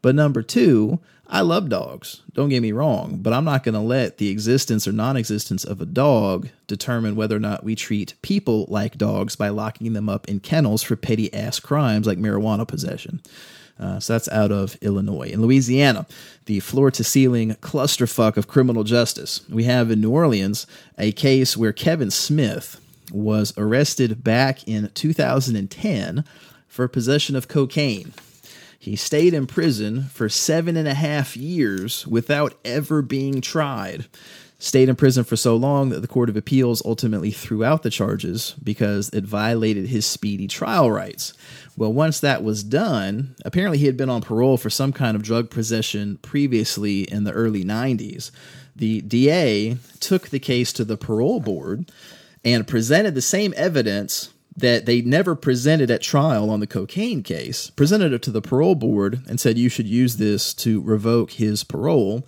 But 0.00 0.14
number 0.14 0.42
two, 0.42 1.00
I 1.26 1.42
love 1.42 1.68
dogs. 1.68 2.22
Don't 2.32 2.48
get 2.48 2.60
me 2.60 2.72
wrong, 2.72 3.18
but 3.20 3.32
I'm 3.32 3.44
not 3.44 3.62
going 3.62 3.74
to 3.74 3.80
let 3.80 4.18
the 4.18 4.30
existence 4.30 4.88
or 4.88 4.92
non 4.92 5.16
existence 5.16 5.64
of 5.64 5.80
a 5.80 5.86
dog 5.86 6.48
determine 6.66 7.16
whether 7.16 7.36
or 7.36 7.40
not 7.40 7.64
we 7.64 7.76
treat 7.76 8.14
people 8.22 8.66
like 8.68 8.98
dogs 8.98 9.36
by 9.36 9.48
locking 9.48 9.92
them 9.92 10.08
up 10.08 10.28
in 10.28 10.40
kennels 10.40 10.82
for 10.82 10.96
petty 10.96 11.32
ass 11.34 11.60
crimes 11.60 12.06
like 12.06 12.18
marijuana 12.18 12.66
possession. 12.66 13.20
Uh, 13.80 13.98
so 13.98 14.12
that's 14.12 14.28
out 14.28 14.52
of 14.52 14.76
Illinois. 14.82 15.30
In 15.30 15.40
Louisiana, 15.40 16.06
the 16.44 16.60
floor 16.60 16.90
to 16.90 17.02
ceiling 17.02 17.54
clusterfuck 17.62 18.36
of 18.36 18.46
criminal 18.46 18.84
justice. 18.84 19.40
We 19.48 19.64
have 19.64 19.90
in 19.90 20.00
New 20.00 20.10
Orleans 20.10 20.66
a 20.98 21.12
case 21.12 21.56
where 21.56 21.72
Kevin 21.72 22.10
Smith 22.10 22.78
was 23.10 23.54
arrested 23.56 24.22
back 24.22 24.68
in 24.68 24.90
2010 24.94 26.24
for 26.68 26.88
possession 26.88 27.34
of 27.34 27.48
cocaine. 27.48 28.12
He 28.78 28.96
stayed 28.96 29.34
in 29.34 29.46
prison 29.46 30.04
for 30.04 30.28
seven 30.28 30.76
and 30.76 30.88
a 30.88 30.94
half 30.94 31.36
years 31.36 32.06
without 32.06 32.54
ever 32.64 33.02
being 33.02 33.40
tried 33.40 34.06
stayed 34.60 34.90
in 34.90 34.94
prison 34.94 35.24
for 35.24 35.36
so 35.36 35.56
long 35.56 35.88
that 35.88 36.00
the 36.00 36.06
Court 36.06 36.28
of 36.28 36.36
Appeals 36.36 36.82
ultimately 36.84 37.30
threw 37.30 37.64
out 37.64 37.82
the 37.82 37.90
charges 37.90 38.54
because 38.62 39.08
it 39.08 39.24
violated 39.24 39.86
his 39.86 40.04
speedy 40.04 40.46
trial 40.46 40.90
rights. 40.90 41.32
Well, 41.76 41.92
once 41.92 42.20
that 42.20 42.44
was 42.44 42.62
done, 42.62 43.34
apparently 43.44 43.78
he 43.78 43.86
had 43.86 43.96
been 43.96 44.10
on 44.10 44.20
parole 44.20 44.58
for 44.58 44.68
some 44.68 44.92
kind 44.92 45.16
of 45.16 45.22
drug 45.22 45.50
possession 45.50 46.18
previously 46.18 47.02
in 47.02 47.24
the 47.24 47.32
early 47.32 47.64
90s. 47.64 48.30
The 48.76 49.00
DA 49.00 49.78
took 49.98 50.28
the 50.28 50.38
case 50.38 50.74
to 50.74 50.84
the 50.84 50.98
parole 50.98 51.40
board 51.40 51.90
and 52.44 52.68
presented 52.68 53.14
the 53.14 53.22
same 53.22 53.54
evidence 53.56 54.32
that 54.54 54.84
they 54.84 55.00
never 55.00 55.34
presented 55.34 55.90
at 55.90 56.02
trial 56.02 56.50
on 56.50 56.60
the 56.60 56.66
cocaine 56.66 57.22
case, 57.22 57.70
presented 57.70 58.12
it 58.12 58.20
to 58.22 58.30
the 58.30 58.42
parole 58.42 58.74
board 58.74 59.22
and 59.26 59.40
said 59.40 59.56
you 59.56 59.70
should 59.70 59.86
use 59.86 60.16
this 60.16 60.52
to 60.52 60.82
revoke 60.82 61.32
his 61.32 61.64
parole. 61.64 62.26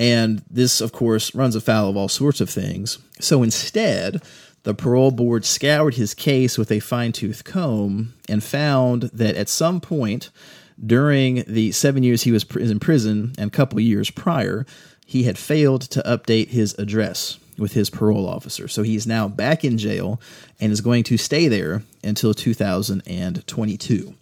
And 0.00 0.42
this, 0.50 0.80
of 0.80 0.92
course, 0.92 1.34
runs 1.34 1.54
afoul 1.54 1.90
of 1.90 1.96
all 1.98 2.08
sorts 2.08 2.40
of 2.40 2.48
things. 2.48 2.98
So 3.20 3.42
instead, 3.42 4.22
the 4.62 4.72
parole 4.72 5.10
board 5.10 5.44
scoured 5.44 5.96
his 5.96 6.14
case 6.14 6.56
with 6.56 6.72
a 6.72 6.80
fine 6.80 7.12
tooth 7.12 7.44
comb 7.44 8.14
and 8.26 8.42
found 8.42 9.10
that 9.12 9.36
at 9.36 9.50
some 9.50 9.78
point 9.78 10.30
during 10.84 11.44
the 11.46 11.72
seven 11.72 12.02
years 12.02 12.22
he 12.22 12.32
was 12.32 12.46
in 12.56 12.80
prison 12.80 13.34
and 13.36 13.48
a 13.48 13.54
couple 13.54 13.78
years 13.78 14.10
prior, 14.10 14.64
he 15.04 15.24
had 15.24 15.36
failed 15.36 15.82
to 15.82 16.02
update 16.04 16.48
his 16.48 16.74
address 16.78 17.38
with 17.58 17.74
his 17.74 17.90
parole 17.90 18.26
officer. 18.26 18.68
So 18.68 18.82
he's 18.82 19.06
now 19.06 19.28
back 19.28 19.66
in 19.66 19.76
jail 19.76 20.18
and 20.58 20.72
is 20.72 20.80
going 20.80 21.04
to 21.04 21.18
stay 21.18 21.46
there 21.46 21.82
until 22.02 22.32
2022. 22.32 24.14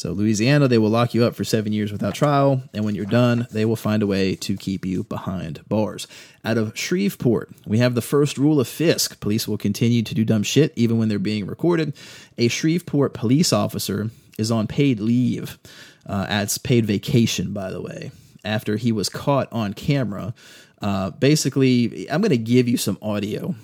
So, 0.00 0.12
Louisiana, 0.12 0.66
they 0.66 0.78
will 0.78 0.88
lock 0.88 1.12
you 1.12 1.26
up 1.26 1.34
for 1.34 1.44
seven 1.44 1.74
years 1.74 1.92
without 1.92 2.14
trial, 2.14 2.62
and 2.72 2.86
when 2.86 2.94
you're 2.94 3.04
done, 3.04 3.46
they 3.50 3.66
will 3.66 3.76
find 3.76 4.02
a 4.02 4.06
way 4.06 4.34
to 4.36 4.56
keep 4.56 4.86
you 4.86 5.04
behind 5.04 5.60
bars. 5.68 6.08
Out 6.42 6.56
of 6.56 6.72
Shreveport, 6.74 7.50
we 7.66 7.80
have 7.80 7.94
the 7.94 8.00
first 8.00 8.38
rule 8.38 8.60
of 8.60 8.66
Fisk 8.66 9.20
police 9.20 9.46
will 9.46 9.58
continue 9.58 10.02
to 10.02 10.14
do 10.14 10.24
dumb 10.24 10.42
shit 10.42 10.72
even 10.74 10.96
when 10.96 11.10
they're 11.10 11.18
being 11.18 11.44
recorded. 11.44 11.92
A 12.38 12.48
Shreveport 12.48 13.12
police 13.12 13.52
officer 13.52 14.08
is 14.38 14.50
on 14.50 14.66
paid 14.66 15.00
leave, 15.00 15.58
uh, 16.06 16.26
it's 16.30 16.56
paid 16.56 16.86
vacation, 16.86 17.52
by 17.52 17.70
the 17.70 17.82
way, 17.82 18.10
after 18.42 18.78
he 18.78 18.92
was 18.92 19.10
caught 19.10 19.52
on 19.52 19.74
camera. 19.74 20.32
Uh, 20.80 21.10
basically, 21.10 22.10
I'm 22.10 22.22
going 22.22 22.30
to 22.30 22.38
give 22.38 22.68
you 22.68 22.78
some 22.78 22.96
audio 23.02 23.54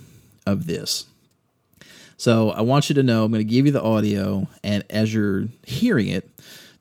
of 0.44 0.66
this. 0.66 1.07
So 2.16 2.50
I 2.50 2.62
want 2.62 2.88
you 2.88 2.94
to 2.94 3.02
know 3.02 3.24
I'm 3.24 3.33
going 3.33 3.46
to 3.46 3.50
give 3.50 3.66
you 3.66 3.72
the 3.72 3.83
audio, 3.83 4.48
and 4.64 4.85
as 4.88 5.12
you're 5.12 5.48
hearing 5.64 6.09
it, 6.09 6.29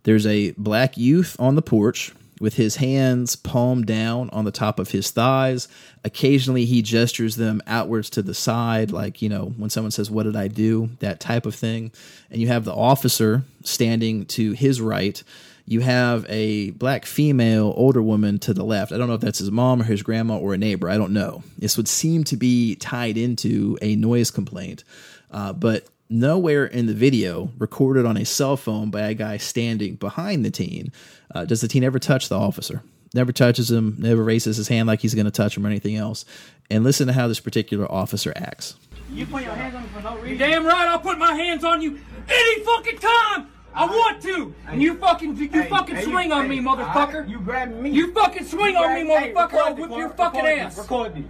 there's 0.04 0.26
a 0.26 0.52
black 0.52 0.98
youth 0.98 1.36
on 1.40 1.56
the 1.56 1.62
porch 1.62 2.14
with 2.40 2.56
his 2.56 2.78
hands 2.78 3.36
palm 3.36 3.84
down 3.86 4.30
on 4.32 4.46
the 4.46 4.52
top 4.52 4.78
of 4.80 4.92
his 4.92 5.10
thighs. 5.12 5.68
Occasionally, 6.04 6.66
he 6.66 6.82
gestures 6.82 7.38
them 7.38 7.62
outwards 7.66 8.10
to 8.12 8.22
the 8.22 8.34
side, 8.34 8.92
like, 8.92 9.22
you 9.22 9.30
know, 9.30 9.54
when 9.58 9.70
someone 9.70 9.92
says, 9.92 10.12
What 10.12 10.24
did 10.24 10.36
I 10.36 10.48
do? 10.48 10.90
that 11.00 11.20
type 11.20 11.46
of 11.46 11.56
thing. 11.56 11.92
And 12.30 12.42
you 12.42 12.48
have 12.48 12.66
the 12.66 12.74
officer 12.74 13.44
standing 13.64 14.26
to 14.28 14.52
his 14.52 14.82
right. 14.82 15.22
you 15.66 15.80
have 15.80 16.26
a 16.30 16.70
black 16.72 17.06
female, 17.06 17.74
older 17.76 18.02
woman 18.02 18.38
to 18.40 18.54
the 18.54 18.64
left. 18.64 18.92
I 18.92 18.98
don't 18.98 19.08
know 19.08 19.16
if 19.16 19.22
that's 19.22 19.40
his 19.40 19.52
mom 19.52 19.82
or 19.82 19.86
his 19.86 20.04
grandma 20.04 20.38
or 20.38 20.54
a 20.54 20.58
neighbor. 20.58 20.90
I 20.90 20.98
don't 20.98 21.14
know. 21.14 21.44
This 21.58 21.76
would 21.78 21.88
seem 21.88 22.24
to 22.26 22.38
be 22.38 22.76
tied 22.76 23.18
into 23.18 23.78
a 23.82 23.96
noise 23.96 24.30
complaint, 24.30 24.84
uh, 25.32 25.54
but 25.54 25.88
nowhere 26.10 26.66
in 26.66 26.86
the 26.86 26.94
video 26.94 27.50
recorded 27.58 28.06
on 28.06 28.16
a 28.18 28.26
cell 28.26 28.56
phone 28.58 28.90
by 28.92 29.02
a 29.02 29.14
guy 29.14 29.38
standing 29.38 29.96
behind 29.96 30.46
the 30.46 30.52
teen 30.52 30.92
uh, 31.34 31.46
does 31.46 31.62
the 31.62 31.68
teen 31.68 31.84
ever 31.84 32.00
touch 32.00 32.30
the 32.30 32.36
officer. 32.38 32.82
Never 33.14 33.32
touches 33.32 33.72
him, 33.72 33.96
never 33.98 34.24
raises 34.24 34.58
his 34.58 34.68
hand 34.68 34.88
like 34.88 35.00
he's 35.00 35.16
going 35.16 35.26
to 35.26 35.32
touch 35.32 35.56
him 35.56 35.66
or 35.66 35.70
anything 35.70 35.96
else. 35.96 36.26
And 36.70 36.84
listen 36.84 37.08
to 37.08 37.14
how 37.14 37.28
this 37.28 37.40
particular 37.40 37.90
officer 37.92 38.34
acts. 38.36 38.76
You 39.12 39.26
put 39.26 39.44
your 39.44 39.54
hands 39.54 39.76
on 39.76 39.84
me 39.84 39.90
for 39.90 40.02
no 40.02 40.16
reason. 40.16 40.30
You 40.30 40.38
damn 40.38 40.66
right 40.66 40.88
I'll 40.88 41.00
put 41.00 41.18
my 41.18 41.34
hands 41.34 41.64
on 41.64 41.82
you 41.82 42.00
any 42.28 42.64
fucking 42.64 42.98
time 43.00 43.48
I 43.74 43.86
want 43.86 44.22
to. 44.24 44.54
And 44.68 44.82
you 44.82 44.96
fucking 44.98 45.38
you 45.38 45.50
Hey, 45.50 45.70
fucking 45.70 45.96
hey, 45.96 46.04
swing 46.04 46.30
you- 46.30 46.34
on 46.36 46.48
me, 46.50 46.66
alright, 46.66 46.88
motherfucker. 47.14 47.30
You 47.30 47.40
grab 47.40 47.74
me. 47.74 47.90
You 47.92 48.14
fucking 48.14 48.46
swing 48.46 48.76
on 48.76 48.94
me, 48.96 49.04
motherfucker. 49.10 49.36
record 49.36 49.60
I'll 49.60 49.76
whip 49.76 49.90
boy. 49.90 49.98
your 49.98 50.10
fucking 50.10 50.44
Record 50.44 50.60
ass. 50.60 50.76
this, 50.76 50.84
Record 50.84 51.16
this. 51.16 51.24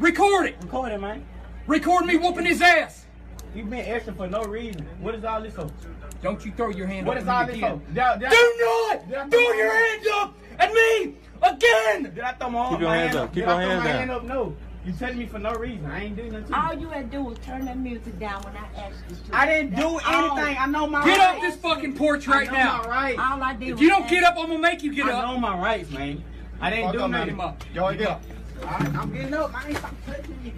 Record 0.00 0.46
it. 0.46 0.56
Record 0.62 0.92
it, 0.92 1.00
man. 1.00 1.24
Record 1.66 2.06
me 2.06 2.16
whooping 2.16 2.46
his 2.46 2.60
ass. 2.62 3.01
You 3.54 3.64
been 3.64 3.84
extra 3.86 4.14
for 4.14 4.26
no 4.26 4.42
reason. 4.44 4.86
What 5.00 5.14
is 5.14 5.24
all 5.24 5.42
this 5.42 5.54
for? 5.54 5.68
Don't 6.22 6.44
you 6.44 6.52
throw 6.52 6.70
your 6.70 6.86
hand 6.86 7.06
What 7.06 7.16
up 7.18 7.22
is 7.24 7.28
at 7.28 7.34
all 7.34 7.46
this 7.46 7.60
for? 7.60 7.80
Did, 7.92 7.94
did, 7.94 7.94
Do 7.94 8.04
not 8.28 8.30
I 8.30 9.28
throw 9.28 9.28
throw 9.28 9.52
your 9.52 9.72
hands 9.74 10.06
up 10.14 10.34
at 10.58 10.72
me 10.72 11.16
again. 11.42 12.02
Did 12.14 12.20
I 12.20 12.32
throw 12.32 12.50
my, 12.50 12.68
Keep 12.70 12.80
your 12.80 12.88
my 12.88 12.96
hands 12.96 13.14
hand 13.14 13.18
up. 13.24 13.28
Keep 13.30 13.34
Did 13.34 13.40
your 13.42 13.50
I 13.50 13.62
throw 13.64 13.70
hands 13.70 13.80
my 13.84 13.88
down. 13.90 13.98
hand 13.98 14.10
up? 14.10 14.24
No. 14.24 14.56
You 14.84 14.92
touched 14.94 15.14
me 15.16 15.26
for 15.26 15.38
no 15.38 15.52
reason. 15.52 15.86
I 15.86 16.04
ain't 16.04 16.16
doing 16.16 16.32
nothing 16.32 16.52
All 16.54 16.74
you. 16.74 16.80
you 16.80 16.88
had 16.88 17.10
to 17.10 17.16
do 17.18 17.22
was 17.22 17.38
turn 17.38 17.64
that 17.66 17.78
music 17.78 18.18
down 18.18 18.42
when 18.42 18.56
I 18.56 18.66
asked 18.80 19.04
you 19.08 19.16
to. 19.30 19.36
I 19.36 19.46
didn't 19.46 19.76
do 19.76 19.92
That's 20.00 20.06
all. 20.06 20.38
anything. 20.38 20.56
I 20.58 20.66
know 20.66 20.86
my 20.88 20.98
rights. 21.00 21.06
Get 21.10 21.18
rights. 21.18 21.36
off 21.36 21.42
this 21.42 21.56
fucking 21.56 21.96
porch 21.96 22.26
I 22.28 22.32
right 22.32 22.46
know 22.48 22.52
now. 22.58 22.82
my 22.82 22.88
rights. 22.88 23.18
All 23.20 23.42
I 23.42 23.54
did 23.54 23.68
If 23.68 23.72
was 23.74 23.80
you 23.82 23.88
don't 23.90 24.08
get 24.08 24.24
up, 24.24 24.34
I'm 24.38 24.46
gonna 24.48 24.58
make 24.58 24.82
you 24.82 24.92
get 24.94 25.06
I 25.06 25.12
up. 25.12 25.24
I 25.28 25.32
know 25.32 25.38
my 25.38 25.56
rights, 25.58 25.90
man. 25.90 26.24
I 26.60 26.70
didn't 26.70 26.84
Fuck 26.86 26.92
do 26.94 27.08
nothing. 27.08 27.36
man. 27.36 27.46
Up. 27.48 27.64
Yo, 27.74 27.92
get 27.94 28.08
up. 28.08 28.22
Alright, 28.62 28.94
I'm 28.96 29.12
getting 29.12 29.34
up. 29.34 29.54
I 29.54 29.68
ain't 29.68 29.76
stop 29.78 29.94
touching 30.06 30.38
you. 30.44 30.52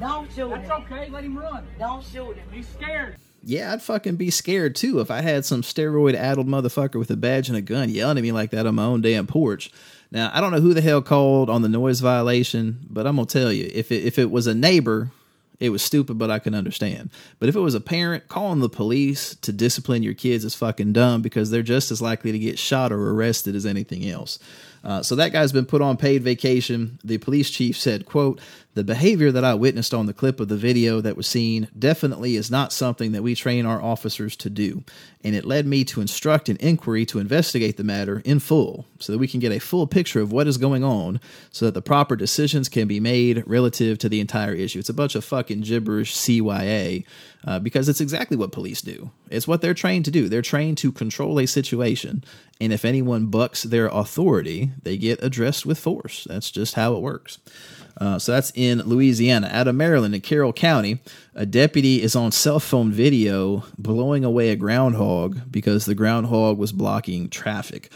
Don't 0.00 0.30
shoot 0.32 0.50
That's 0.50 0.64
him. 0.68 0.72
okay. 0.72 1.08
Let 1.10 1.24
him 1.24 1.38
run. 1.38 1.66
Don't 1.78 2.04
shoot 2.04 2.36
him. 2.36 2.46
He's 2.52 2.68
scared. 2.68 3.16
Yeah, 3.42 3.72
I'd 3.72 3.82
fucking 3.82 4.16
be 4.16 4.30
scared 4.30 4.74
too 4.74 4.98
if 5.00 5.10
I 5.10 5.20
had 5.20 5.44
some 5.44 5.62
steroid 5.62 6.14
addled 6.14 6.48
motherfucker 6.48 6.96
with 6.98 7.10
a 7.10 7.16
badge 7.16 7.48
and 7.48 7.56
a 7.56 7.60
gun 7.60 7.88
yelling 7.88 8.18
at 8.18 8.22
me 8.22 8.32
like 8.32 8.50
that 8.50 8.66
on 8.66 8.74
my 8.74 8.84
own 8.84 9.00
damn 9.02 9.26
porch. 9.26 9.70
Now, 10.10 10.30
I 10.34 10.40
don't 10.40 10.52
know 10.52 10.60
who 10.60 10.74
the 10.74 10.80
hell 10.80 11.00
called 11.02 11.48
on 11.48 11.62
the 11.62 11.68
noise 11.68 12.00
violation, 12.00 12.78
but 12.88 13.06
I'm 13.06 13.16
going 13.16 13.26
to 13.26 13.38
tell 13.40 13.52
you 13.52 13.70
if 13.72 13.92
it, 13.92 14.04
if 14.04 14.18
it 14.18 14.30
was 14.30 14.46
a 14.46 14.54
neighbor, 14.54 15.10
it 15.58 15.70
was 15.70 15.82
stupid, 15.82 16.18
but 16.18 16.30
I 16.30 16.38
can 16.38 16.54
understand. 16.54 17.10
But 17.38 17.48
if 17.48 17.56
it 17.56 17.60
was 17.60 17.74
a 17.74 17.80
parent, 17.80 18.28
calling 18.28 18.60
the 18.60 18.68
police 18.68 19.34
to 19.36 19.52
discipline 19.52 20.02
your 20.02 20.14
kids 20.14 20.44
is 20.44 20.54
fucking 20.54 20.92
dumb 20.92 21.22
because 21.22 21.50
they're 21.50 21.62
just 21.62 21.90
as 21.90 22.02
likely 22.02 22.32
to 22.32 22.38
get 22.38 22.58
shot 22.58 22.92
or 22.92 23.10
arrested 23.12 23.54
as 23.54 23.64
anything 23.64 24.08
else. 24.08 24.38
Uh, 24.84 25.02
so 25.02 25.16
that 25.16 25.32
guy's 25.32 25.52
been 25.52 25.66
put 25.66 25.82
on 25.82 25.96
paid 25.96 26.22
vacation. 26.22 26.98
The 27.02 27.18
police 27.18 27.50
chief 27.50 27.76
said, 27.76 28.06
quote, 28.06 28.40
the 28.76 28.84
behavior 28.84 29.32
that 29.32 29.42
I 29.42 29.54
witnessed 29.54 29.94
on 29.94 30.04
the 30.04 30.12
clip 30.12 30.38
of 30.38 30.48
the 30.48 30.56
video 30.56 31.00
that 31.00 31.16
was 31.16 31.26
seen 31.26 31.68
definitely 31.78 32.36
is 32.36 32.50
not 32.50 32.74
something 32.74 33.12
that 33.12 33.22
we 33.22 33.34
train 33.34 33.64
our 33.64 33.80
officers 33.80 34.36
to 34.36 34.50
do. 34.50 34.84
And 35.24 35.34
it 35.34 35.46
led 35.46 35.66
me 35.66 35.82
to 35.84 36.02
instruct 36.02 36.50
an 36.50 36.58
inquiry 36.60 37.06
to 37.06 37.18
investigate 37.18 37.78
the 37.78 37.84
matter 37.84 38.20
in 38.26 38.38
full 38.38 38.84
so 38.98 39.12
that 39.12 39.18
we 39.18 39.28
can 39.28 39.40
get 39.40 39.50
a 39.50 39.60
full 39.60 39.86
picture 39.86 40.20
of 40.20 40.30
what 40.30 40.46
is 40.46 40.58
going 40.58 40.84
on 40.84 41.20
so 41.50 41.64
that 41.64 41.72
the 41.72 41.80
proper 41.80 42.16
decisions 42.16 42.68
can 42.68 42.86
be 42.86 43.00
made 43.00 43.42
relative 43.46 43.96
to 43.96 44.10
the 44.10 44.20
entire 44.20 44.52
issue. 44.52 44.78
It's 44.78 44.90
a 44.90 44.94
bunch 44.94 45.14
of 45.14 45.24
fucking 45.24 45.62
gibberish 45.62 46.14
CYA 46.14 47.06
uh, 47.46 47.58
because 47.58 47.88
it's 47.88 48.02
exactly 48.02 48.36
what 48.36 48.52
police 48.52 48.82
do. 48.82 49.10
It's 49.30 49.48
what 49.48 49.62
they're 49.62 49.72
trained 49.72 50.04
to 50.04 50.10
do. 50.10 50.28
They're 50.28 50.42
trained 50.42 50.76
to 50.78 50.92
control 50.92 51.40
a 51.40 51.46
situation. 51.46 52.24
And 52.60 52.74
if 52.74 52.84
anyone 52.84 53.26
bucks 53.26 53.62
their 53.62 53.86
authority, 53.86 54.72
they 54.82 54.98
get 54.98 55.22
addressed 55.22 55.64
with 55.64 55.78
force. 55.78 56.24
That's 56.28 56.50
just 56.50 56.74
how 56.74 56.94
it 56.94 57.00
works. 57.00 57.38
Uh, 57.98 58.18
so 58.18 58.32
that's 58.32 58.52
in 58.54 58.80
Louisiana. 58.80 59.48
Out 59.50 59.68
of 59.68 59.74
Maryland, 59.74 60.14
in 60.14 60.20
Carroll 60.20 60.52
County, 60.52 61.00
a 61.34 61.46
deputy 61.46 62.02
is 62.02 62.14
on 62.14 62.30
cell 62.30 62.60
phone 62.60 62.92
video 62.92 63.64
blowing 63.78 64.24
away 64.24 64.50
a 64.50 64.56
groundhog 64.56 65.40
because 65.50 65.86
the 65.86 65.94
groundhog 65.94 66.58
was 66.58 66.72
blocking 66.72 67.28
traffic. 67.28 67.90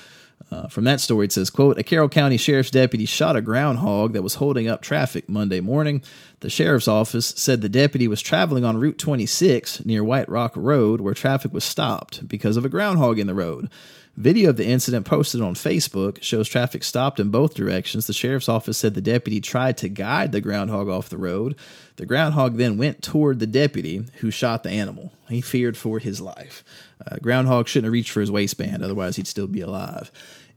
Uh, 0.51 0.67
from 0.67 0.83
that 0.85 1.01
story, 1.01 1.27
it 1.27 1.33
says, 1.33 1.49
quote, 1.49 1.79
a 1.79 1.83
Carroll 1.83 2.09
County 2.09 2.37
Sheriff's 2.37 2.73
deputy 2.73 3.05
shot 3.05 3.37
a 3.37 3.41
groundhog 3.41 4.15
that 4.15 4.23
was 4.23 4.35
holding 4.37 4.67
up 4.67 4.83
traffic 4.83 5.29
Monday 5.29 5.61
morning. 5.61 6.03
The 6.41 6.51
sheriff's 6.51 6.89
office 6.89 7.27
said 7.37 7.61
the 7.61 7.69
deputy 7.69 8.09
was 8.09 8.21
traveling 8.21 8.65
on 8.65 8.77
Route 8.79 8.99
26 8.99 9.85
near 9.85 10.03
White 10.03 10.29
Rock 10.29 10.53
Road 10.57 11.01
where 11.01 11.15
traffic 11.15 11.53
was 11.53 11.63
stopped 11.63 12.27
because 12.27 12.57
of 12.57 12.65
a 12.65 12.69
groundhog 12.69 13.19
in 13.19 13.29
the 13.29 13.35
road. 13.35 13.71
Video 14.17 14.51
of 14.51 14.57
the 14.57 14.67
incident 14.67 15.07
posted 15.07 15.41
on 15.41 15.55
Facebook 15.55 16.23
shows 16.23 16.49
traffic 16.49 16.83
stopped 16.83 17.21
in 17.21 17.31
both 17.31 17.55
directions. 17.55 18.07
The 18.07 18.13
sheriff's 18.13 18.49
office 18.49 18.77
said 18.77 18.95
the 18.95 19.01
deputy 19.01 19.41
tried 19.41 19.79
to 19.79 19.89
guide 19.89 20.33
the 20.33 20.41
groundhog 20.41 20.89
off 20.89 21.09
the 21.09 21.17
road. 21.17 21.57
The 21.97 22.07
groundhog 22.07 22.57
then 22.57 22.77
went 22.77 23.03
toward 23.03 23.39
the 23.39 23.47
deputy 23.47 24.05
who 24.17 24.31
shot 24.31 24.63
the 24.63 24.71
animal. 24.71 25.13
He 25.29 25.41
feared 25.41 25.77
for 25.77 26.01
his 26.01 26.21
life. 26.21 26.65
Uh, 27.07 27.17
groundhog 27.23 27.69
shouldn't 27.69 27.87
have 27.87 27.93
reached 27.93 28.11
for 28.11 28.21
his 28.21 28.31
waistband, 28.31 28.83
otherwise, 28.83 29.17
he'd 29.17 29.27
still 29.27 29.47
be 29.47 29.61
alive. 29.61 30.11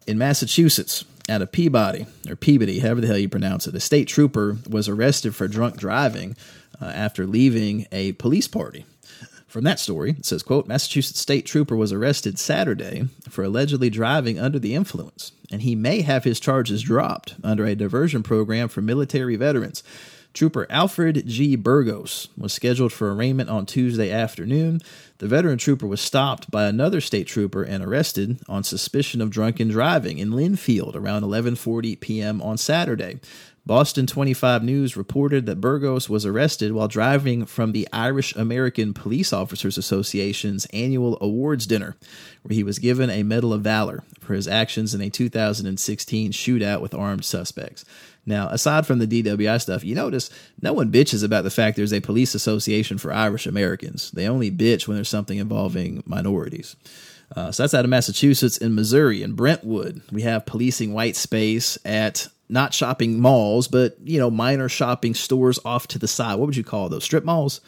In 0.07 0.17
Massachusetts, 0.17 1.05
out 1.29 1.41
of 1.41 1.51
Peabody, 1.51 2.05
or 2.27 2.35
Peabody, 2.35 2.79
however 2.79 3.01
the 3.01 3.07
hell 3.07 3.17
you 3.17 3.29
pronounce 3.29 3.67
it, 3.67 3.75
a 3.75 3.79
state 3.79 4.07
trooper 4.07 4.57
was 4.69 4.89
arrested 4.89 5.35
for 5.35 5.47
drunk 5.47 5.77
driving 5.77 6.35
uh, 6.81 6.85
after 6.85 7.25
leaving 7.25 7.87
a 7.91 8.11
police 8.13 8.47
party. 8.47 8.85
From 9.53 9.65
that 9.65 9.79
story, 9.79 10.15
it 10.17 10.25
says, 10.25 10.41
quote, 10.41 10.65
Massachusetts 10.65 11.19
state 11.19 11.45
trooper 11.45 11.75
was 11.75 11.93
arrested 11.93 12.39
Saturday 12.39 13.07
for 13.29 13.43
allegedly 13.43 13.91
driving 13.91 14.39
under 14.39 14.57
the 14.57 14.73
influence, 14.73 15.31
and 15.51 15.61
he 15.61 15.75
may 15.75 16.01
have 16.01 16.23
his 16.23 16.39
charges 16.39 16.81
dropped 16.81 17.35
under 17.43 17.63
a 17.63 17.75
diversion 17.75 18.23
program 18.23 18.67
for 18.67 18.81
military 18.81 19.35
veterans. 19.35 19.83
Trooper 20.33 20.65
Alfred 20.71 21.27
G. 21.27 21.55
Burgos 21.55 22.29
was 22.35 22.51
scheduled 22.51 22.91
for 22.91 23.13
arraignment 23.13 23.51
on 23.51 23.67
Tuesday 23.67 24.09
afternoon. 24.09 24.81
The 25.19 25.27
veteran 25.27 25.59
trooper 25.59 25.85
was 25.85 26.01
stopped 26.01 26.49
by 26.49 26.65
another 26.65 26.99
state 26.99 27.27
trooper 27.27 27.61
and 27.61 27.83
arrested 27.83 28.39
on 28.49 28.63
suspicion 28.63 29.21
of 29.21 29.29
drunken 29.29 29.67
driving 29.67 30.17
in 30.17 30.31
Lynnfield 30.31 30.95
around 30.95 31.21
11:40 31.21 31.99
p.m. 31.99 32.41
on 32.41 32.57
Saturday. 32.57 33.19
Boston 33.65 34.05
25 34.05 34.61
News 34.61 34.97
reported 34.97 35.45
that 35.45 35.61
Burgos 35.61 36.09
was 36.09 36.25
arrested 36.25 36.73
while 36.73 36.89
driving 36.89 37.45
from 37.45 37.71
the 37.71 37.87
Irish 37.93 38.35
American 38.35 38.93
Police 38.93 39.31
Officers 39.31 39.77
Association's 39.77 40.65
annual 40.73 41.17
awards 41.21 41.65
dinner, 41.65 41.95
where 42.41 42.53
he 42.53 42.63
was 42.63 42.77
given 42.77 43.09
a 43.09 43.23
Medal 43.23 43.53
of 43.53 43.61
Valor 43.61 44.03
for 44.19 44.33
his 44.33 44.49
actions 44.49 44.93
in 44.93 44.99
a 44.99 45.09
2016 45.09 46.33
shootout 46.33 46.81
with 46.81 46.93
armed 46.93 47.23
suspects. 47.23 47.85
Now, 48.25 48.49
aside 48.49 48.85
from 48.85 48.99
the 48.99 49.07
DWI 49.07 49.61
stuff, 49.61 49.85
you 49.85 49.95
notice 49.95 50.29
no 50.61 50.73
one 50.73 50.91
bitches 50.91 51.23
about 51.23 51.45
the 51.45 51.49
fact 51.49 51.77
there's 51.77 51.93
a 51.93 52.01
police 52.01 52.35
association 52.35 52.97
for 52.97 53.13
Irish 53.13 53.45
Americans. 53.45 54.11
They 54.11 54.27
only 54.27 54.51
bitch 54.51 54.89
when 54.89 54.95
there's 54.95 55.07
something 55.07 55.37
involving 55.37 56.03
minorities. 56.05 56.75
Uh, 57.33 57.51
so 57.51 57.63
that's 57.63 57.73
out 57.73 57.85
of 57.85 57.89
Massachusetts. 57.89 58.57
In 58.57 58.75
Missouri, 58.75 59.23
in 59.23 59.33
Brentwood, 59.33 60.01
we 60.11 60.21
have 60.23 60.45
policing 60.45 60.93
white 60.93 61.15
space 61.15 61.77
at 61.85 62.27
not 62.53 62.73
shopping 62.73 63.19
malls, 63.19 63.67
but 63.67 63.97
you 64.03 64.19
know, 64.19 64.31
minor 64.31 64.69
shopping 64.69 65.13
stores 65.13 65.59
off 65.65 65.87
to 65.89 65.99
the 65.99 66.07
side. 66.07 66.35
What 66.35 66.45
would 66.45 66.55
you 66.55 66.63
call 66.63 66.87
those? 66.87 67.03
Strip 67.03 67.25
malls? 67.25 67.59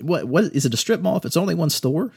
What? 0.00 0.24
What 0.24 0.44
is 0.44 0.66
it? 0.66 0.74
A 0.74 0.78
strip 0.78 1.00
mall 1.00 1.16
if 1.16 1.24
it's 1.24 1.36
only 1.36 1.54
one 1.54 1.70
store? 1.70 2.10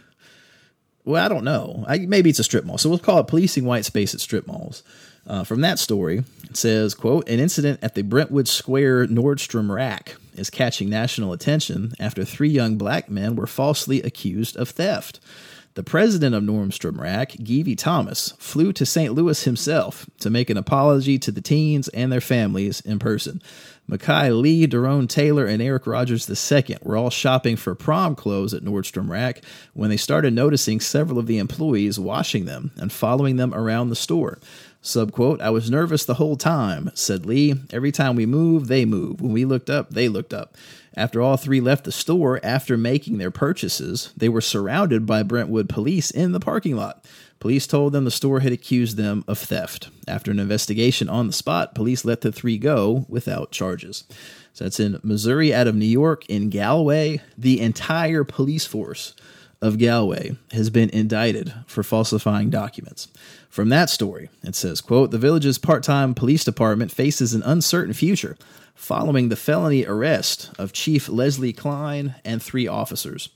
Well, 1.04 1.24
I 1.24 1.30
don't 1.30 1.46
know. 1.46 1.86
I, 1.88 2.00
maybe 2.00 2.30
it's 2.30 2.39
a 2.39 2.43
strip 2.43 2.65
mall. 2.65 2.78
So 2.78 2.89
we'll 2.89 3.00
call 3.00 3.20
it 3.20 3.28
policing 3.28 3.63
white 3.63 3.86
space 3.86 4.13
at 4.13 4.20
strip 4.20 4.48
malls. 4.48 4.84
Uh, 5.26 5.43
from 5.43 5.62
that 5.62 5.80
story, 5.80 6.24
it 6.50 6.58
says, 6.58 6.96
quote, 6.96 7.28
an 7.30 7.39
incident 7.39 7.80
at 7.82 7.96
the 7.96 8.02
Brentwood 8.02 8.48
Square 8.48 9.08
Nordstrom 9.08 9.70
rack 9.70 10.15
is 10.36 10.50
catching 10.50 10.89
national 10.89 11.34
attention 11.34 11.93
after 12.00 12.24
three 12.24 12.50
young 12.50 12.78
black 12.78 13.10
men 13.10 13.36
were 13.36 13.48
falsely 13.48 14.02
accused 14.02 14.56
of 14.56 14.70
theft. 14.70 15.20
The 15.78 15.84
president 15.84 16.34
of 16.34 16.42
Nordstrom 16.42 17.00
Rack, 17.00 17.34
Geevy 17.34 17.78
Thomas, 17.78 18.34
flew 18.40 18.74
to 18.74 18.84
St. 18.84 19.13
Louis 19.13 19.44
himself 19.44 20.10
to 20.22 20.32
make 20.32 20.50
an 20.50 20.58
apology 20.58 21.20
to 21.20 21.32
the 21.32 21.40
teens 21.40 21.88
and 21.90 22.12
their 22.12 22.20
families 22.20 22.82
in 22.82 22.98
person. 22.98 23.44
Mekhi 23.88 24.42
Lee, 24.42 24.66
Daron 24.66 25.08
Taylor, 25.08 25.46
and 25.46 25.62
Eric 25.62 25.86
Rogers 25.86 26.28
II 26.28 26.78
were 26.82 26.98
all 26.98 27.12
shopping 27.12 27.56
for 27.56 27.76
prom 27.76 28.16
clothes 28.16 28.56
at 28.56 28.63
Nordstrom 28.63 29.08
Rack 29.08 29.44
when 29.76 29.92
they 29.92 29.98
started 29.98 30.34
noticing 30.34 30.80
several 30.80 31.20
of 31.20 31.28
the 31.28 31.38
employees 31.38 32.00
washing 32.00 32.46
them 32.46 32.72
and 32.78 32.92
following 32.92 33.36
them 33.36 33.54
around 33.54 33.90
the 33.90 33.96
store. 33.96 34.40
Subquote, 34.82 35.42
I 35.42 35.52
was 35.52 35.70
nervous 35.70 36.06
the 36.06 36.16
whole 36.16 36.38
time, 36.38 36.90
said 36.96 37.26
Lee. 37.26 37.54
Every 37.72 37.92
time 37.92 38.16
we 38.16 38.26
moved, 38.26 38.68
they 38.68 38.86
moved. 38.86 39.22
When 39.22 39.32
we 39.32 39.46
looked 39.46 39.70
up, 39.70 39.92
they 39.92 40.10
looked 40.10 40.34
up. 40.34 40.56
After 40.98 41.22
all 41.22 41.38
three 41.38 41.62
left 41.62 41.84
the 41.84 41.92
store 41.92 42.40
after 42.44 42.76
making 42.76 43.20
their 43.20 43.30
purchases, 43.30 44.12
they 44.18 44.28
were 44.28 44.42
surrounded 44.42 45.06
by 45.06 45.22
Brentwood 45.22 45.70
police 45.70 46.10
in 46.10 46.32
the 46.32 46.40
parking 46.40 46.76
lot. 46.76 47.06
Police 47.40 47.68
told 47.68 47.94
them 47.94 48.04
the 48.04 48.10
store 48.10 48.40
had 48.40 48.52
accused 48.52 48.98
them 48.98 49.24
of 49.28 49.38
theft. 49.38 49.92
After 50.08 50.32
an 50.32 50.40
investigation 50.40 51.08
on 51.08 51.28
the 51.28 51.34
spot, 51.34 51.76
police 51.76 52.04
let 52.04 52.22
the 52.22 52.32
three 52.32 52.58
go 52.58 53.06
without 53.08 53.52
charges. 53.52 54.06
So 54.54 54.64
that's 54.64 54.80
in 54.80 55.00
Missouri, 55.04 55.54
out 55.54 55.68
of 55.68 55.76
New 55.76 55.86
York, 55.86 56.28
in 56.28 56.50
Galway. 56.50 57.22
The 57.38 57.62
entire 57.62 58.24
police 58.24 58.66
force 58.66 59.14
of 59.62 59.78
Galway 59.78 60.36
has 60.52 60.72
been 60.72 60.89
indicted 60.89 61.54
for 61.68 61.84
falsifying 61.84 62.50
documents. 62.50 63.08
From 63.50 63.70
that 63.70 63.91
story, 63.91 64.32
it 64.41 64.56
says, 64.56 64.82
quote, 64.82 65.12
the 65.12 65.20
village's 65.20 65.60
part-time 65.60 66.16
police 66.16 66.43
department 66.43 66.91
faces 66.91 67.36
an 67.36 67.43
uncertain 67.43 67.93
future 67.93 68.36
following 68.78 69.28
the 69.28 69.36
felony 69.36 69.86
arrest 69.86 70.51
of 70.57 70.71
Chief 70.71 71.09
Leslie 71.09 71.51
Klein 71.51 72.15
and 72.23 72.41
three 72.41 72.67
officers. 72.67 73.28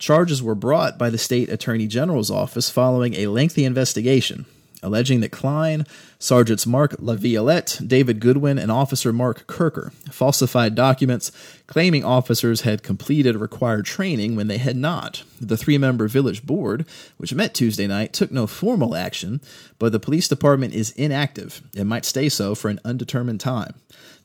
Charges 0.00 0.42
were 0.42 0.56
brought 0.56 0.98
by 0.98 1.10
the 1.10 1.18
state 1.18 1.48
attorney 1.48 1.86
general's 1.86 2.30
office 2.30 2.68
following 2.68 3.14
a 3.14 3.28
lengthy 3.28 3.64
investigation 3.64 4.46
alleging 4.82 5.20
that 5.20 5.32
Klein, 5.32 5.84
Sergeants 6.18 6.66
Mark 6.66 6.94
Laviolette, 6.98 7.80
David 7.84 8.20
Goodwin, 8.20 8.58
and 8.58 8.70
Officer 8.70 9.12
Mark 9.12 9.46
Kirker 9.46 9.92
falsified 10.12 10.74
documents 10.74 11.32
claiming 11.66 12.04
officers 12.04 12.62
had 12.62 12.82
completed 12.82 13.36
required 13.36 13.84
training 13.84 14.36
when 14.36 14.46
they 14.46 14.58
had 14.58 14.76
not. 14.76 15.24
The 15.40 15.56
three 15.56 15.76
member 15.76 16.08
village 16.08 16.46
board, 16.46 16.86
which 17.16 17.34
met 17.34 17.52
Tuesday 17.52 17.86
night, 17.86 18.12
took 18.12 18.30
no 18.30 18.46
formal 18.46 18.94
action, 18.94 19.40
but 19.78 19.92
the 19.92 20.00
police 20.00 20.28
department 20.28 20.72
is 20.74 20.92
inactive 20.92 21.62
and 21.76 21.88
might 21.88 22.04
stay 22.04 22.28
so 22.28 22.54
for 22.54 22.68
an 22.68 22.80
undetermined 22.84 23.40
time. 23.40 23.74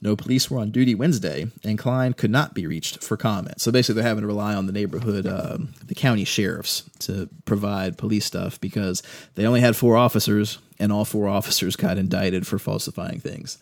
No 0.01 0.15
police 0.15 0.49
were 0.49 0.59
on 0.59 0.71
duty 0.71 0.95
Wednesday, 0.95 1.47
and 1.63 1.77
Klein 1.77 2.13
could 2.13 2.31
not 2.31 2.55
be 2.55 2.65
reached 2.65 3.03
for 3.03 3.15
comment. 3.15 3.61
So 3.61 3.71
basically, 3.71 4.01
they're 4.01 4.09
having 4.09 4.23
to 4.23 4.27
rely 4.27 4.55
on 4.55 4.65
the 4.65 4.71
neighborhood, 4.71 5.27
uh, 5.27 5.59
the 5.85 5.93
county 5.93 6.23
sheriffs 6.23 6.89
to 6.99 7.29
provide 7.45 7.99
police 7.99 8.25
stuff 8.25 8.59
because 8.59 9.03
they 9.35 9.45
only 9.45 9.61
had 9.61 9.75
four 9.75 9.95
officers, 9.95 10.57
and 10.79 10.91
all 10.91 11.05
four 11.05 11.27
officers 11.27 11.75
got 11.75 11.99
indicted 11.99 12.47
for 12.47 12.57
falsifying 12.57 13.19
things. 13.19 13.59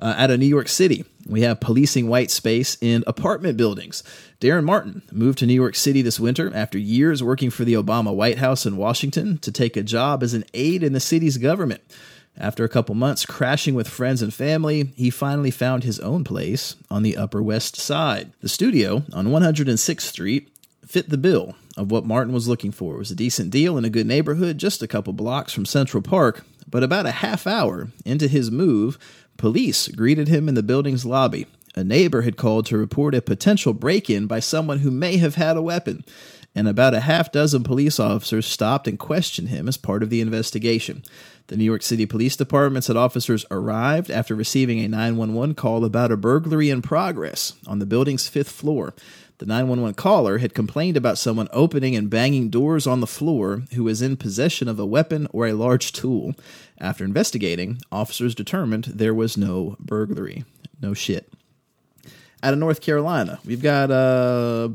Uh, 0.00 0.14
out 0.16 0.30
of 0.30 0.40
New 0.40 0.46
York 0.46 0.68
City, 0.68 1.04
we 1.28 1.42
have 1.42 1.60
policing 1.60 2.08
white 2.08 2.30
space 2.30 2.76
in 2.80 3.04
apartment 3.06 3.56
buildings. 3.56 4.02
Darren 4.40 4.64
Martin 4.64 5.02
moved 5.12 5.38
to 5.38 5.46
New 5.46 5.54
York 5.54 5.76
City 5.76 6.02
this 6.02 6.18
winter 6.18 6.50
after 6.54 6.78
years 6.78 7.22
working 7.22 7.50
for 7.50 7.64
the 7.64 7.74
Obama 7.74 8.12
White 8.12 8.38
House 8.38 8.66
in 8.66 8.76
Washington 8.76 9.38
to 9.38 9.52
take 9.52 9.76
a 9.76 9.82
job 9.82 10.22
as 10.22 10.34
an 10.34 10.44
aide 10.54 10.82
in 10.82 10.94
the 10.94 11.00
city's 11.00 11.36
government. 11.36 11.82
After 12.38 12.64
a 12.64 12.68
couple 12.68 12.94
months 12.94 13.26
crashing 13.26 13.74
with 13.74 13.88
friends 13.88 14.22
and 14.22 14.32
family, 14.32 14.92
he 14.96 15.10
finally 15.10 15.50
found 15.50 15.84
his 15.84 16.00
own 16.00 16.24
place 16.24 16.76
on 16.90 17.02
the 17.02 17.16
Upper 17.16 17.42
West 17.42 17.76
Side. 17.76 18.32
The 18.40 18.48
studio 18.48 19.04
on 19.12 19.28
106th 19.28 20.00
Street 20.00 20.48
fit 20.86 21.10
the 21.10 21.18
bill 21.18 21.54
of 21.76 21.90
what 21.90 22.06
Martin 22.06 22.32
was 22.32 22.48
looking 22.48 22.72
for. 22.72 22.94
It 22.94 22.98
was 22.98 23.10
a 23.10 23.16
decent 23.16 23.50
deal 23.50 23.76
in 23.76 23.84
a 23.84 23.90
good 23.90 24.06
neighborhood, 24.06 24.58
just 24.58 24.82
a 24.82 24.88
couple 24.88 25.12
blocks 25.12 25.52
from 25.52 25.66
Central 25.66 26.02
Park. 26.02 26.44
But 26.68 26.82
about 26.82 27.06
a 27.06 27.12
half 27.12 27.46
hour 27.46 27.88
into 28.04 28.28
his 28.28 28.50
move, 28.50 28.98
police 29.36 29.88
greeted 29.88 30.28
him 30.28 30.48
in 30.48 30.54
the 30.54 30.62
building's 30.62 31.04
lobby. 31.04 31.46
A 31.74 31.84
neighbor 31.84 32.22
had 32.22 32.36
called 32.36 32.66
to 32.66 32.78
report 32.78 33.14
a 33.14 33.22
potential 33.22 33.72
break 33.72 34.10
in 34.10 34.26
by 34.26 34.40
someone 34.40 34.78
who 34.78 34.90
may 34.90 35.18
have 35.18 35.36
had 35.36 35.56
a 35.56 35.62
weapon 35.62 36.04
and 36.54 36.68
about 36.68 36.94
a 36.94 37.00
half 37.00 37.32
dozen 37.32 37.64
police 37.64 37.98
officers 37.98 38.46
stopped 38.46 38.86
and 38.86 38.98
questioned 38.98 39.48
him 39.48 39.68
as 39.68 39.76
part 39.76 40.02
of 40.02 40.10
the 40.10 40.20
investigation. 40.20 41.02
The 41.48 41.56
New 41.56 41.64
York 41.64 41.82
City 41.82 42.06
Police 42.06 42.36
Department 42.36 42.84
said 42.84 42.96
officers 42.96 43.44
arrived 43.50 44.10
after 44.10 44.34
receiving 44.34 44.80
a 44.80 44.88
911 44.88 45.54
call 45.54 45.84
about 45.84 46.12
a 46.12 46.16
burglary 46.16 46.70
in 46.70 46.82
progress 46.82 47.54
on 47.66 47.78
the 47.78 47.86
building's 47.86 48.28
fifth 48.28 48.50
floor. 48.50 48.94
The 49.38 49.46
911 49.46 49.94
caller 49.94 50.38
had 50.38 50.54
complained 50.54 50.96
about 50.96 51.18
someone 51.18 51.48
opening 51.52 51.96
and 51.96 52.08
banging 52.08 52.48
doors 52.48 52.86
on 52.86 53.00
the 53.00 53.06
floor 53.06 53.62
who 53.74 53.84
was 53.84 54.00
in 54.00 54.16
possession 54.16 54.68
of 54.68 54.78
a 54.78 54.86
weapon 54.86 55.26
or 55.32 55.46
a 55.46 55.52
large 55.52 55.92
tool. 55.92 56.34
After 56.78 57.04
investigating, 57.04 57.80
officers 57.90 58.36
determined 58.36 58.84
there 58.84 59.14
was 59.14 59.36
no 59.36 59.76
burglary. 59.80 60.44
No 60.80 60.94
shit 60.94 61.32
out 62.42 62.52
of 62.52 62.58
North 62.58 62.80
Carolina. 62.80 63.38
We've 63.44 63.62
got 63.62 63.90
uh 63.90 64.68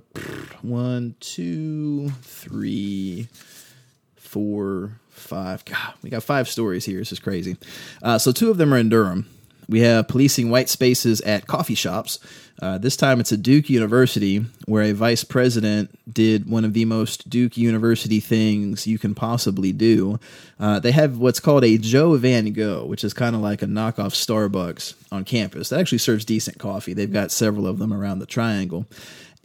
one, 0.62 1.16
two, 1.20 2.10
three, 2.22 3.28
four, 4.16 5.00
five. 5.10 5.66
God, 5.66 5.94
we 6.02 6.10
got 6.10 6.24
five 6.24 6.48
stories 6.48 6.86
here. 6.86 7.00
This 7.00 7.12
is 7.12 7.20
crazy. 7.20 7.58
Uh, 8.02 8.18
so 8.18 8.32
two 8.32 8.50
of 8.50 8.58
them 8.58 8.74
are 8.74 8.78
in 8.78 8.90
Durham. 8.90 9.28
We 9.70 9.82
have 9.82 10.08
policing 10.08 10.50
white 10.50 10.70
spaces 10.70 11.22
at 11.22 11.48
coffee 11.48 11.76
shops. 11.76 12.20
Uh, 12.60 12.78
this 12.78 12.98
time 12.98 13.20
it's 13.20 13.32
at 13.32 13.44
Duke 13.44 13.70
University, 13.70 14.46
where 14.66 14.84
a 14.84 14.94
vice 14.94 15.24
president 15.24 15.92
did 16.12 16.50
one 16.50 16.66
of 16.66 16.74
the 16.74 16.86
most 16.86 17.30
Duke 17.30 17.58
University 17.58 18.20
things 18.20 18.88
you 18.88 18.98
can 18.98 19.14
possibly 19.14 19.72
do. 19.72 20.20
Uh, 20.60 20.80
they 20.80 20.92
have 20.92 21.18
what's 21.18 21.40
called 21.40 21.64
a 21.64 21.78
Joe 21.78 22.18
Van 22.18 22.52
Gogh, 22.54 22.86
which 22.86 23.04
is 23.04 23.14
kind 23.14 23.36
of 23.36 23.42
like 23.42 23.62
a 23.62 23.68
knockoff 23.68 24.16
Starbucks 24.16 24.96
on 25.12 25.24
campus. 25.24 25.70
That 25.70 25.80
actually 25.80 26.00
serves 26.00 26.26
decent 26.26 26.58
coffee. 26.58 26.94
They've 26.94 27.12
got 27.12 27.32
several 27.32 27.68
of 27.68 27.78
them 27.78 27.94
around 27.94 28.20
the 28.20 28.26
triangle. 28.26 28.86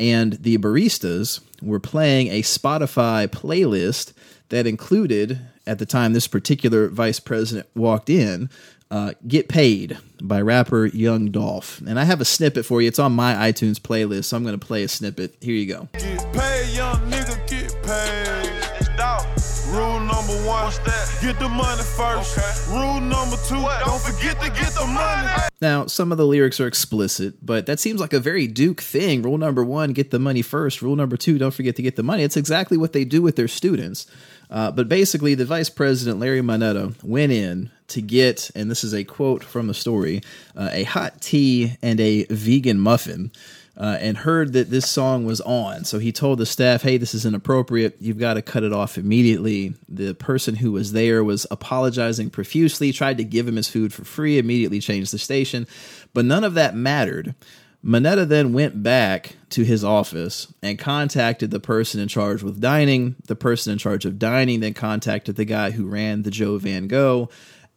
And 0.01 0.35
the 0.35 0.57
baristas 0.59 1.41
were 1.61 1.81
playing 1.81 2.29
a 2.29 2.43
Spotify 2.43 3.29
playlist 3.29 4.12
that 4.49 4.66
included, 4.66 5.41
at 5.66 5.79
the 5.79 5.87
time 5.87 6.12
this 6.12 6.27
particular 6.27 6.89
vice 6.89 7.20
president 7.20 7.66
walked 7.75 8.09
in, 8.09 8.49
uh, 8.93 9.14
Get 9.26 9.49
Paid 9.49 9.99
by 10.22 10.40
rapper 10.43 10.86
Young 10.86 11.30
Dolph. 11.30 11.80
And 11.80 11.99
I 11.99 12.05
have 12.05 12.20
a 12.20 12.24
snippet 12.26 12.66
for 12.66 12.82
you. 12.82 12.88
It's 12.88 12.99
on 12.99 13.12
my 13.12 13.34
iTunes 13.51 13.78
playlist, 13.80 14.26
so 14.26 14.36
I'm 14.36 14.45
going 14.45 14.59
to 14.59 14.64
play 14.64 14.82
a 14.84 14.88
snippet. 14.88 15.34
Here 15.40 15.55
you 15.55 15.66
go. 15.66 15.88
Get 15.95 16.32
paid, 16.32 16.76
young 16.76 16.99
nigga, 17.11 17.49
get 17.49 17.72
paid. 17.82 18.78
It's 18.78 18.88
dog. 18.97 19.26
Rule 19.74 20.01
number 20.01 20.34
one, 20.47 20.64
What's 20.64 20.78
that? 20.80 21.18
get 21.22 21.38
the 21.38 21.49
money 21.49 21.82
first. 21.82 22.36
Okay. 22.38 22.76
Rule 22.78 23.01
number 23.01 23.36
two, 23.49 23.62
what? 23.62 23.82
don't 23.86 24.03
forget 24.03 24.38
to 24.43 24.51
get 24.51 24.74
the 24.74 24.86
money. 24.86 25.28
Now, 25.62 25.86
some 25.86 26.12
of 26.12 26.18
the 26.18 26.26
lyrics 26.26 26.61
are 26.61 26.66
explicit, 26.66 27.34
but 27.40 27.64
that 27.64 27.80
seems 27.80 27.99
like 27.99 28.12
a 28.12 28.20
very 28.20 28.47
Duke 28.47 28.82
thing. 28.82 29.22
Rule 29.22 29.38
number 29.38 29.64
one, 29.64 29.95
get 29.95 30.11
the 30.11 30.18
money 30.18 30.43
first. 30.43 30.82
Rule 30.82 30.97
number 30.97 31.16
two, 31.16 31.38
don't 31.38 31.55
forget 31.55 31.76
to 31.76 31.82
get 31.82 31.97
the 31.97 32.03
money. 32.03 32.22
It's 32.22 32.36
exactly 32.36 32.76
what 32.76 32.93
they 32.93 33.07
do 33.07 33.22
with 33.22 33.36
their 33.36 33.49
students. 33.49 34.07
Uh, 34.51 34.70
but 34.70 34.88
basically, 34.88 35.34
the 35.34 35.45
vice 35.45 35.70
president, 35.70 36.18
Larry 36.18 36.43
Moneta, 36.43 36.93
went 37.03 37.32
in 37.32 37.70
to 37.88 38.03
get, 38.03 38.51
and 38.55 38.70
this 38.70 38.84
is 38.84 38.95
a 38.95 39.05
quote 39.05 39.43
from 39.45 39.66
the 39.66 39.74
story, 39.74 40.22
uh, 40.57 40.68
a 40.72 40.84
hot 40.84 41.20
tea 41.20 41.76
and 41.82 42.01
a 42.01 42.24
vegan 42.24 42.78
muffin. 42.78 43.32
Uh, 43.74 43.97
and 44.01 44.18
heard 44.18 44.53
that 44.53 44.68
this 44.68 44.88
song 44.88 45.24
was 45.24 45.40
on. 45.40 45.82
So 45.84 45.99
he 45.99 46.12
told 46.12 46.38
the 46.38 46.45
staff, 46.45 46.82
hey, 46.82 46.99
this 46.99 47.14
is 47.14 47.24
inappropriate. 47.24 47.97
You've 48.01 48.18
got 48.18 48.34
to 48.34 48.43
cut 48.43 48.64
it 48.64 48.72
off 48.72 48.99
immediately. 48.99 49.72
The 49.88 50.14
person 50.14 50.57
who 50.57 50.72
was 50.72 50.93
there 50.93 51.24
was 51.24 51.47
apologizing 51.51 52.28
profusely, 52.28 52.93
tried 52.93 53.16
to 53.16 53.24
give 53.24 53.49
him 53.49 53.57
his 53.57 53.70
food 53.70 53.95
for 53.95 54.05
free, 54.05 54.36
immediately 54.36 54.78
changed 54.78 55.11
the 55.11 55.18
station. 55.18 55.66
But 56.12 56.26
none 56.26 56.45
of 56.45 56.53
that 56.53 56.76
mattered 56.76 57.34
Moneta 57.83 58.24
then 58.24 58.53
went 58.53 58.83
back 58.83 59.37
to 59.51 59.64
his 59.64 59.83
office 59.83 60.53
and 60.62 60.78
contacted 60.78 61.51
the 61.51 61.61
person 61.61 62.01
in 62.01 62.09
charge 62.09 62.43
with 62.43 62.61
dining. 62.61 63.16
The 63.26 63.35
person 63.35 63.72
in 63.72 63.78
charge 63.78 64.05
of 64.05 64.18
dining 64.18 64.61
then 64.61 64.74
contacted 64.74 65.35
the 65.35 65.45
guy 65.45 65.72
who 65.72 65.89
ran 65.89 66.22
the 66.22 66.30
Joe 66.30 66.59
Van 66.59 66.87
Gogh. 66.87 67.28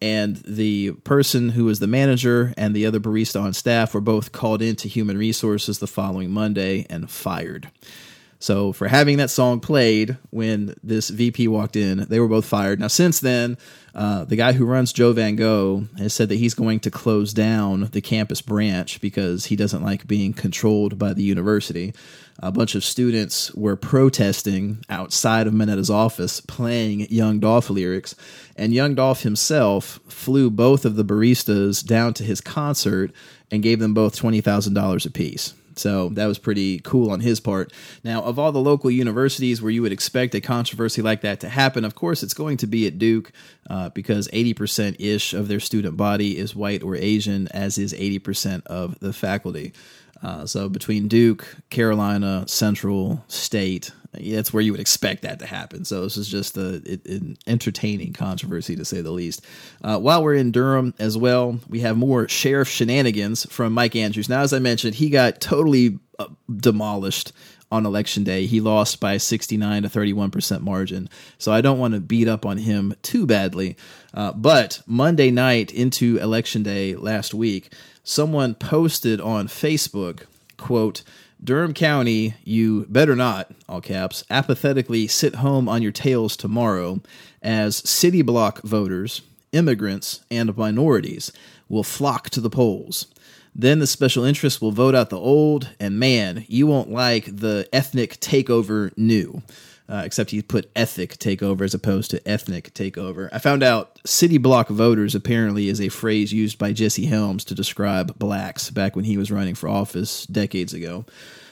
And 0.01 0.35
the 0.37 0.91
person 0.91 1.49
who 1.49 1.65
was 1.65 1.79
the 1.79 1.87
manager 1.87 2.53
and 2.57 2.75
the 2.75 2.85
other 2.85 2.99
barista 2.99 3.41
on 3.41 3.53
staff 3.53 3.93
were 3.93 4.01
both 4.01 4.31
called 4.31 4.61
into 4.61 4.87
human 4.87 5.17
resources 5.17 5.79
the 5.79 5.87
following 5.87 6.29
Monday 6.29 6.85
and 6.89 7.09
fired. 7.09 7.71
So 8.39 8.73
for 8.73 8.87
having 8.87 9.17
that 9.17 9.29
song 9.29 9.59
played 9.59 10.17
when 10.29 10.75
this 10.83 11.09
VP 11.09 11.47
walked 11.47 11.75
in, 11.75 12.05
they 12.09 12.19
were 12.19 12.27
both 12.27 12.45
fired. 12.45 12.79
Now 12.79 12.87
since 12.87 13.19
then, 13.19 13.57
uh, 13.95 14.25
the 14.25 14.35
guy 14.35 14.51
who 14.51 14.65
runs 14.65 14.91
Joe 14.91 15.13
Van 15.13 15.37
Gogh 15.37 15.87
has 15.97 16.13
said 16.13 16.27
that 16.29 16.35
he's 16.35 16.53
going 16.53 16.81
to 16.81 16.91
close 16.91 17.33
down 17.33 17.89
the 17.93 18.01
campus 18.01 18.41
branch 18.41 18.99
because 18.99 19.45
he 19.45 19.55
doesn't 19.55 19.83
like 19.83 20.05
being 20.05 20.33
controlled 20.33 20.99
by 20.99 21.13
the 21.13 21.23
university. 21.23 21.93
A 22.39 22.51
bunch 22.51 22.75
of 22.75 22.83
students 22.83 23.53
were 23.55 23.77
protesting 23.77 24.83
outside 24.89 25.47
of 25.47 25.53
Moneta's 25.53 25.89
office 25.89 26.41
playing 26.41 27.07
Young 27.09 27.39
Dolph 27.39 27.69
lyrics, 27.69 28.13
and 28.57 28.73
Young 28.73 28.95
Dolph 28.95 29.21
himself 29.21 30.01
flew 30.09 30.49
both 30.49 30.83
of 30.83 30.97
the 30.97 31.05
baristas 31.05 31.83
down 31.85 32.13
to 32.15 32.23
his 32.23 32.41
concert 32.41 33.13
and 33.49 33.63
gave 33.63 33.79
them 33.79 33.93
both 33.93 34.19
$20,000 34.19 35.05
apiece. 35.05 35.53
So 35.77 36.09
that 36.09 36.25
was 36.25 36.39
pretty 36.39 36.79
cool 36.79 37.11
on 37.11 37.19
his 37.19 37.39
part. 37.39 37.71
Now, 38.03 38.23
of 38.23 38.39
all 38.39 38.51
the 38.51 38.59
local 38.61 38.89
universities 38.89 39.61
where 39.61 39.71
you 39.71 39.81
would 39.81 39.91
expect 39.91 40.35
a 40.35 40.41
controversy 40.41 41.01
like 41.01 41.21
that 41.21 41.39
to 41.41 41.49
happen, 41.49 41.85
of 41.85 41.95
course, 41.95 42.23
it's 42.23 42.33
going 42.33 42.57
to 42.57 42.67
be 42.67 42.87
at 42.87 42.97
Duke 42.97 43.31
uh, 43.69 43.89
because 43.89 44.27
80% 44.29 44.95
ish 44.99 45.33
of 45.33 45.47
their 45.47 45.59
student 45.59 45.97
body 45.97 46.37
is 46.37 46.55
white 46.55 46.83
or 46.83 46.95
Asian, 46.95 47.47
as 47.49 47.77
is 47.77 47.93
80% 47.93 48.65
of 48.67 48.99
the 48.99 49.13
faculty. 49.13 49.73
Uh, 50.23 50.45
so 50.45 50.69
between 50.69 51.07
Duke, 51.07 51.57
Carolina, 51.69 52.45
Central, 52.47 53.23
State, 53.27 53.91
that's 54.19 54.53
where 54.53 54.61
you 54.61 54.71
would 54.71 54.81
expect 54.81 55.23
that 55.23 55.39
to 55.39 55.45
happen. 55.45 55.85
So 55.85 56.01
this 56.01 56.17
is 56.17 56.27
just 56.27 56.57
a, 56.57 56.75
it, 56.85 57.05
an 57.05 57.37
entertaining 57.47 58.13
controversy 58.13 58.75
to 58.75 58.85
say 58.85 59.01
the 59.01 59.11
least. 59.11 59.45
Uh, 59.83 59.99
while 59.99 60.23
we're 60.23 60.35
in 60.35 60.51
Durham 60.51 60.93
as 60.99 61.17
well, 61.17 61.59
we 61.69 61.81
have 61.81 61.97
more 61.97 62.27
sheriff 62.27 62.67
shenanigans 62.67 63.45
from 63.51 63.73
Mike 63.73 63.95
Andrews. 63.95 64.29
Now, 64.29 64.41
as 64.41 64.53
I 64.53 64.59
mentioned, 64.59 64.95
he 64.95 65.09
got 65.09 65.41
totally 65.41 65.99
uh, 66.19 66.27
demolished 66.55 67.31
on 67.71 67.85
election 67.85 68.23
day. 68.23 68.45
He 68.45 68.61
lost 68.61 68.99
by 68.99 69.17
69 69.17 69.83
to 69.83 69.89
31% 69.89 70.61
margin. 70.61 71.09
So 71.37 71.51
I 71.51 71.61
don't 71.61 71.79
want 71.79 71.93
to 71.93 71.99
beat 71.99 72.27
up 72.27 72.45
on 72.45 72.57
him 72.57 72.95
too 73.01 73.25
badly. 73.25 73.75
Uh, 74.13 74.31
but 74.31 74.81
Monday 74.85 75.31
night 75.31 75.73
into 75.73 76.17
election 76.17 76.63
day 76.63 76.95
last 76.95 77.33
week, 77.33 77.71
someone 78.03 78.55
posted 78.55 79.19
on 79.19 79.47
Facebook, 79.47 80.23
quote, 80.57 81.03
Durham 81.45 81.75
County, 81.75 82.33
you 82.43 82.87
better 82.89 83.15
not, 83.15 83.51
all 83.69 83.79
caps, 83.79 84.23
apathetically 84.31 85.05
sit 85.05 85.35
home 85.35 85.69
on 85.69 85.83
your 85.83 85.91
tails 85.91 86.35
tomorrow 86.35 87.01
as 87.43 87.87
city 87.87 88.23
block 88.23 88.63
voters, 88.63 89.21
immigrants, 89.51 90.21
and 90.31 90.57
minorities 90.57 91.31
will 91.69 91.83
flock 91.83 92.31
to 92.31 92.41
the 92.41 92.49
polls. 92.49 93.05
Then 93.55 93.79
the 93.79 93.87
special 93.87 94.25
interests 94.25 94.59
will 94.59 94.71
vote 94.71 94.95
out 94.95 95.09
the 95.09 95.19
old, 95.19 95.69
and 95.79 95.97
man, 95.97 96.45
you 96.49 96.67
won't 96.67 96.91
like 96.91 97.37
the 97.37 97.67
ethnic 97.71 98.19
takeover 98.19 98.91
new. 98.97 99.41
Uh, 99.87 100.01
except 100.03 100.31
he 100.31 100.41
put 100.41 100.71
ethic 100.75 101.11
takeover 101.17 101.61
as 101.61 101.75
opposed 101.75 102.09
to 102.09 102.27
ethnic 102.27 102.73
takeover. 102.73 103.29
I 103.31 103.37
found 103.37 103.61
out 103.61 103.99
city 104.03 104.39
block 104.39 104.67
voters 104.67 105.13
apparently 105.13 105.69
is 105.69 105.79
a 105.79 105.89
phrase 105.89 106.33
used 106.33 106.57
by 106.57 106.73
Jesse 106.73 107.05
Helms 107.05 107.45
to 107.45 107.53
describe 107.53 108.17
blacks 108.17 108.71
back 108.71 108.95
when 108.95 109.05
he 109.05 109.15
was 109.15 109.31
running 109.31 109.53
for 109.53 109.69
office 109.69 110.25
decades 110.25 110.73
ago. 110.73 111.05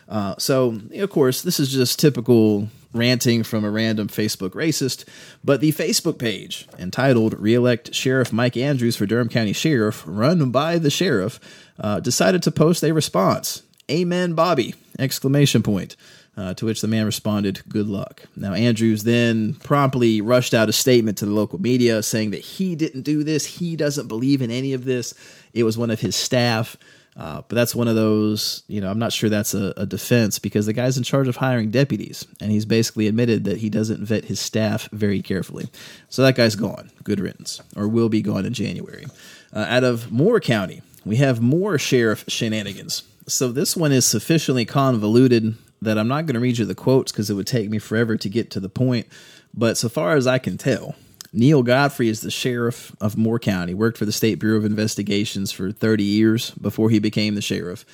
Uh, 0.10 0.34
so, 0.40 0.82
of 0.96 1.12
course, 1.12 1.44
this 1.44 1.60
is 1.60 1.72
just 1.72 2.00
typical 2.00 2.70
ranting 2.94 3.44
from 3.44 3.66
a 3.66 3.72
random 3.72 4.08
Facebook 4.08 4.52
racist, 4.52 5.06
but 5.44 5.62
the 5.62 5.72
Facebook 5.72 6.18
page 6.18 6.68
entitled 6.78 7.40
Reelect 7.40 7.94
Sheriff 7.94 8.32
Mike 8.32 8.56
Andrews 8.56 8.96
for 8.96 9.06
Durham 9.06 9.30
County 9.30 9.54
Sheriff, 9.54 10.04
run 10.06 10.52
by 10.52 10.78
the 10.78 10.90
sheriff, 10.90 11.40
uh, 11.80 12.00
decided 12.00 12.44
to 12.44 12.52
post 12.52 12.84
a 12.84 12.94
response. 12.94 13.64
Amen, 13.90 14.34
Bobby! 14.34 14.76
Exclamation 14.98 15.64
point. 15.64 15.96
Uh, 16.36 16.52
to 16.56 16.66
which 16.66 16.82
the 16.82 16.88
man 16.88 17.06
responded, 17.06 17.62
Good 17.70 17.86
luck. 17.86 18.24
Now, 18.36 18.54
Andrews 18.54 19.04
then 19.04 19.54
promptly 19.54 20.20
rushed 20.20 20.56
out 20.56 20.68
a 20.68 20.74
statement 20.74 21.20
to 21.20 21.26
the 21.26 21.32
local 21.32 21.62
media 21.62 22.02
saying 22.02 22.32
that 22.32 22.42
he 22.42 22.76
didn't 22.76 23.04
do 23.04 23.24
this. 23.24 23.46
He 23.46 23.76
doesn't 23.76 24.08
believe 24.08 24.42
in 24.42 24.50
any 24.50 24.74
of 24.74 24.84
this. 24.84 25.14
It 25.54 25.64
was 25.64 25.78
one 25.78 25.92
of 25.92 26.00
his 26.00 26.16
staff. 26.16 26.76
Uh, 27.16 27.42
but 27.48 27.56
that's 27.56 27.76
one 27.76 27.88
of 27.88 27.96
those, 27.96 28.64
you 28.68 28.82
know, 28.82 28.90
I'm 28.90 28.98
not 28.98 29.14
sure 29.14 29.30
that's 29.30 29.54
a, 29.54 29.74
a, 29.78 29.86
defense 29.86 30.40
because 30.40 30.66
the 30.66 30.74
guy's 30.74 30.98
in 30.98 31.04
charge 31.04 31.28
of 31.28 31.36
hiring 31.36 31.70
deputies, 31.70 32.26
and 32.42 32.52
he's 32.52 32.66
basically 32.66 33.08
admitted 33.08 33.44
that 33.44 33.60
he 33.60 33.70
doesn't 33.70 34.04
vet 34.04 34.26
his 34.26 34.40
staff 34.40 34.90
very 34.92 35.22
carefully. 35.22 35.68
So 36.10 36.24
that 36.24 36.36
guy's 36.36 36.56
gone. 36.56 36.90
Good 37.04 37.20
riddance, 37.20 37.62
or 37.76 37.88
will 37.88 38.10
be 38.10 38.24
gone 38.24 38.46
in 38.46 38.54
January. 38.54 39.06
Uh, 39.54 39.66
out 39.70 39.84
of 39.84 40.12
Moore 40.12 40.40
County, 40.40 40.82
we 41.06 41.18
have 41.18 41.40
more 41.40 41.78
sheriff 41.78 42.26
shenanigans. 42.28 43.04
So 43.28 43.52
this 43.52 43.78
one 43.78 43.92
is 43.92 44.06
sufficiently 44.06 44.66
convoluted 44.66 45.56
that 45.82 45.98
I'm 45.98 46.08
not 46.08 46.26
going 46.26 46.34
to 46.34 46.40
read 46.40 46.58
you 46.58 46.66
the 46.66 46.76
quotes 46.76 47.12
because 47.12 47.30
it 47.30 47.36
would 47.36 47.48
take 47.48 47.70
me 47.70 47.78
forever 47.78 48.18
to 48.18 48.30
get 48.30 48.50
to 48.52 48.60
the 48.60 48.70
point. 48.70 49.08
But 49.54 49.78
so 49.78 49.88
far 49.88 50.16
as 50.16 50.26
I 50.26 50.40
can 50.40 50.58
tell, 50.58 50.96
Neil 51.36 51.64
Godfrey 51.64 52.10
is 52.10 52.22
the 52.22 52.30
sheriff 52.30 52.96
of 53.02 53.18
Moore 53.18 53.40
County, 53.40 53.74
worked 53.74 53.98
for 53.98 54.06
the 54.06 54.12
State 54.12 54.38
Bureau 54.38 54.58
of 54.58 54.66
Investigations 54.66 55.52
for 55.52 55.72
30 55.72 56.04
years 56.04 56.52
before 56.52 56.92
he 56.92 57.00
became 57.00 57.34
the 57.34 57.42
sheriff. 57.42 57.86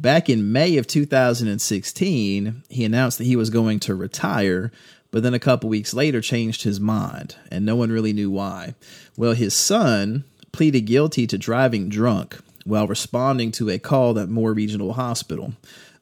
Back 0.00 0.28
in 0.28 0.50
May 0.50 0.76
of 0.78 0.88
2016, 0.88 2.64
he 2.68 2.84
announced 2.84 3.18
that 3.18 3.24
he 3.24 3.36
was 3.36 3.50
going 3.50 3.78
to 3.80 3.94
retire, 3.94 4.72
but 5.12 5.22
then 5.22 5.32
a 5.32 5.38
couple 5.38 5.70
weeks 5.70 5.94
later 5.94 6.20
changed 6.20 6.64
his 6.64 6.80
mind, 6.80 7.36
and 7.52 7.64
no 7.64 7.76
one 7.76 7.92
really 7.92 8.12
knew 8.12 8.32
why. 8.32 8.74
Well, 9.16 9.32
his 9.32 9.54
son 9.54 10.24
pleaded 10.50 10.82
guilty 10.82 11.28
to 11.28 11.38
driving 11.38 11.88
drunk 11.88 12.40
while 12.64 12.88
responding 12.88 13.52
to 13.52 13.70
a 13.70 13.78
call 13.78 14.18
at 14.18 14.28
Moore 14.28 14.52
Regional 14.52 14.94
Hospital 14.94 15.54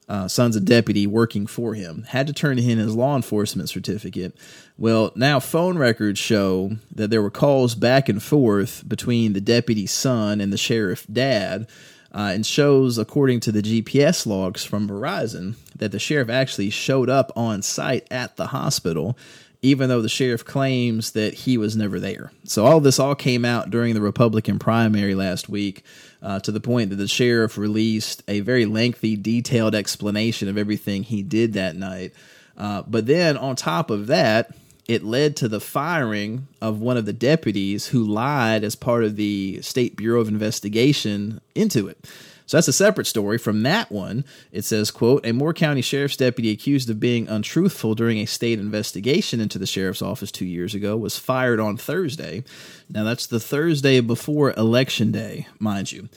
uh, 0.09 0.27
son's 0.27 0.55
a 0.55 0.61
deputy 0.61 1.05
working 1.05 1.47
for 1.47 1.73
him, 1.73 2.03
had 2.03 2.27
to 2.27 2.33
turn 2.33 2.57
in 2.57 2.77
his 2.77 2.95
law 2.95 3.15
enforcement 3.15 3.69
certificate. 3.69 4.35
Well, 4.77 5.11
now 5.15 5.39
phone 5.39 5.77
records 5.77 6.19
show 6.19 6.77
that 6.93 7.09
there 7.09 7.21
were 7.21 7.31
calls 7.31 7.73
back 7.73 8.07
and 8.09 8.21
forth 8.21 8.87
between 8.87 9.33
the 9.33 9.41
deputy's 9.41 9.91
son 9.91 10.39
and 10.39 10.53
the 10.53 10.57
sheriff 10.57 11.05
dad, 11.11 11.67
uh, 12.13 12.31
and 12.33 12.45
shows, 12.45 12.97
according 12.97 13.39
to 13.41 13.51
the 13.51 13.61
GPS 13.61 14.25
logs 14.25 14.63
from 14.63 14.87
Verizon, 14.87 15.55
that 15.75 15.91
the 15.91 15.99
sheriff 15.99 16.29
actually 16.29 16.69
showed 16.69 17.09
up 17.09 17.31
on 17.35 17.61
site 17.61 18.07
at 18.11 18.37
the 18.37 18.47
hospital 18.47 19.17
even 19.61 19.89
though 19.89 20.01
the 20.01 20.09
sheriff 20.09 20.45
claims 20.45 21.11
that 21.11 21.33
he 21.33 21.57
was 21.57 21.75
never 21.75 21.99
there. 21.99 22.31
So 22.43 22.65
all 22.65 22.79
this 22.79 22.99
all 22.99 23.15
came 23.15 23.43
out 23.43 23.69
during 23.69 23.95
the 23.95 24.01
Republican 24.01 24.59
primary 24.59 25.15
last 25.15 25.49
week, 25.49 25.83
uh, 26.21 26.39
to 26.41 26.51
the 26.51 26.59
point 26.59 26.91
that 26.91 26.97
the 26.97 27.07
sheriff 27.07 27.57
released 27.57 28.23
a 28.27 28.41
very 28.41 28.65
lengthy, 28.65 29.15
detailed 29.15 29.75
explanation 29.75 30.47
of 30.47 30.57
everything 30.57 31.03
he 31.03 31.23
did 31.23 31.53
that 31.53 31.75
night. 31.75 32.13
Uh, 32.55 32.83
but 32.87 33.05
then 33.05 33.37
on 33.37 33.55
top 33.55 33.89
of 33.89 34.07
that, 34.07 34.51
it 34.87 35.03
led 35.03 35.35
to 35.37 35.47
the 35.47 35.59
firing 35.59 36.47
of 36.61 36.79
one 36.79 36.97
of 36.97 37.05
the 37.05 37.13
deputies 37.13 37.87
who 37.87 38.03
lied 38.03 38.63
as 38.63 38.75
part 38.75 39.03
of 39.03 39.15
the 39.15 39.61
State 39.61 39.95
Bureau 39.95 40.21
of 40.21 40.27
Investigation 40.27 41.41
into 41.55 41.87
it. 41.87 42.07
So 42.45 42.55
that's 42.55 42.69
a 42.69 42.73
separate 42.73 43.07
story. 43.07 43.37
From 43.37 43.63
that 43.63 43.91
one, 43.91 44.23
it 44.53 44.63
says, 44.63 44.89
quote, 44.89 45.25
a 45.25 45.33
Moore 45.33 45.53
County 45.53 45.81
Sheriff's 45.81 46.15
deputy 46.15 46.49
accused 46.49 46.89
of 46.89 46.97
being 46.97 47.27
untruthful 47.27 47.93
during 47.93 48.19
a 48.19 48.25
state 48.25 48.57
investigation 48.57 49.41
into 49.41 49.59
the 49.59 49.67
sheriff's 49.67 50.01
office 50.01 50.31
two 50.31 50.45
years 50.45 50.73
ago 50.73 50.95
was 50.95 51.17
fired 51.17 51.59
on 51.59 51.75
Thursday. 51.75 52.45
Now 52.89 53.03
that's 53.03 53.27
the 53.27 53.41
Thursday 53.41 53.99
before 53.99 54.53
Election 54.53 55.11
Day, 55.11 55.47
mind 55.59 55.91
you. 55.91 56.07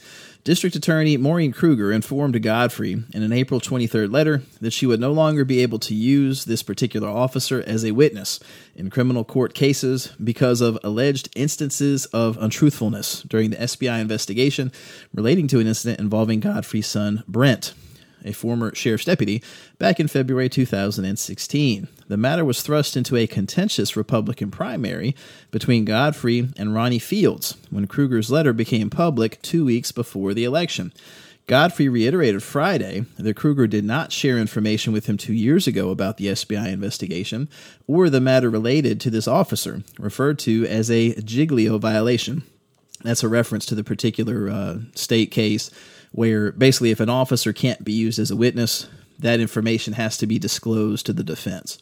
District 0.43 0.75
Attorney 0.75 1.17
Maureen 1.17 1.51
Krueger 1.51 1.91
informed 1.91 2.41
Godfrey 2.41 2.93
in 3.13 3.21
an 3.21 3.31
April 3.31 3.59
23rd 3.59 4.11
letter 4.11 4.41
that 4.59 4.73
she 4.73 4.87
would 4.87 4.99
no 4.99 5.11
longer 5.11 5.45
be 5.45 5.61
able 5.61 5.77
to 5.77 5.93
use 5.93 6.45
this 6.45 6.63
particular 6.63 7.07
officer 7.07 7.63
as 7.67 7.85
a 7.85 7.91
witness 7.91 8.39
in 8.75 8.89
criminal 8.89 9.23
court 9.23 9.53
cases 9.53 10.07
because 10.23 10.59
of 10.59 10.79
alleged 10.83 11.29
instances 11.35 12.07
of 12.07 12.39
untruthfulness 12.39 13.21
during 13.21 13.51
the 13.51 13.57
SBI 13.57 14.01
investigation 14.01 14.71
relating 15.13 15.47
to 15.47 15.59
an 15.59 15.67
incident 15.67 15.99
involving 15.99 16.39
Godfrey's 16.39 16.87
son, 16.87 17.23
Brent 17.27 17.75
a 18.25 18.33
former 18.33 18.73
sheriff's 18.75 19.05
deputy, 19.05 19.43
back 19.77 19.99
in 19.99 20.07
February 20.07 20.49
2016. 20.49 21.87
The 22.07 22.17
matter 22.17 22.45
was 22.45 22.61
thrust 22.61 22.97
into 22.97 23.15
a 23.15 23.27
contentious 23.27 23.95
Republican 23.95 24.51
primary 24.51 25.15
between 25.49 25.85
Godfrey 25.85 26.49
and 26.57 26.73
Ronnie 26.73 26.99
Fields 26.99 27.57
when 27.69 27.87
Krueger's 27.87 28.31
letter 28.31 28.53
became 28.53 28.89
public 28.89 29.41
two 29.41 29.65
weeks 29.65 29.91
before 29.91 30.33
the 30.33 30.43
election. 30.43 30.91
Godfrey 31.47 31.89
reiterated 31.89 32.43
Friday 32.43 33.05
that 33.17 33.35
Kruger 33.35 33.67
did 33.67 33.83
not 33.83 34.11
share 34.11 34.37
information 34.37 34.93
with 34.93 35.07
him 35.07 35.17
two 35.17 35.33
years 35.33 35.67
ago 35.67 35.89
about 35.89 36.17
the 36.17 36.27
SBI 36.27 36.71
investigation 36.71 37.49
or 37.87 38.09
the 38.09 38.21
matter 38.21 38.49
related 38.49 39.01
to 39.01 39.09
this 39.09 39.27
officer, 39.27 39.83
referred 39.99 40.39
to 40.39 40.65
as 40.67 40.89
a 40.89 41.13
Giglio 41.21 41.77
violation. 41.77 42.43
That's 43.03 43.23
a 43.23 43.27
reference 43.27 43.65
to 43.65 43.75
the 43.75 43.83
particular 43.83 44.49
uh, 44.49 44.77
state 44.95 45.31
case 45.31 45.71
where 46.11 46.51
basically 46.51 46.91
if 46.91 46.99
an 46.99 47.09
officer 47.09 47.53
can't 47.53 47.83
be 47.83 47.93
used 47.93 48.19
as 48.19 48.31
a 48.31 48.35
witness, 48.35 48.87
that 49.19 49.39
information 49.39 49.93
has 49.93 50.17
to 50.17 50.27
be 50.27 50.39
disclosed 50.39 51.05
to 51.05 51.13
the 51.13 51.23
defense. 51.23 51.77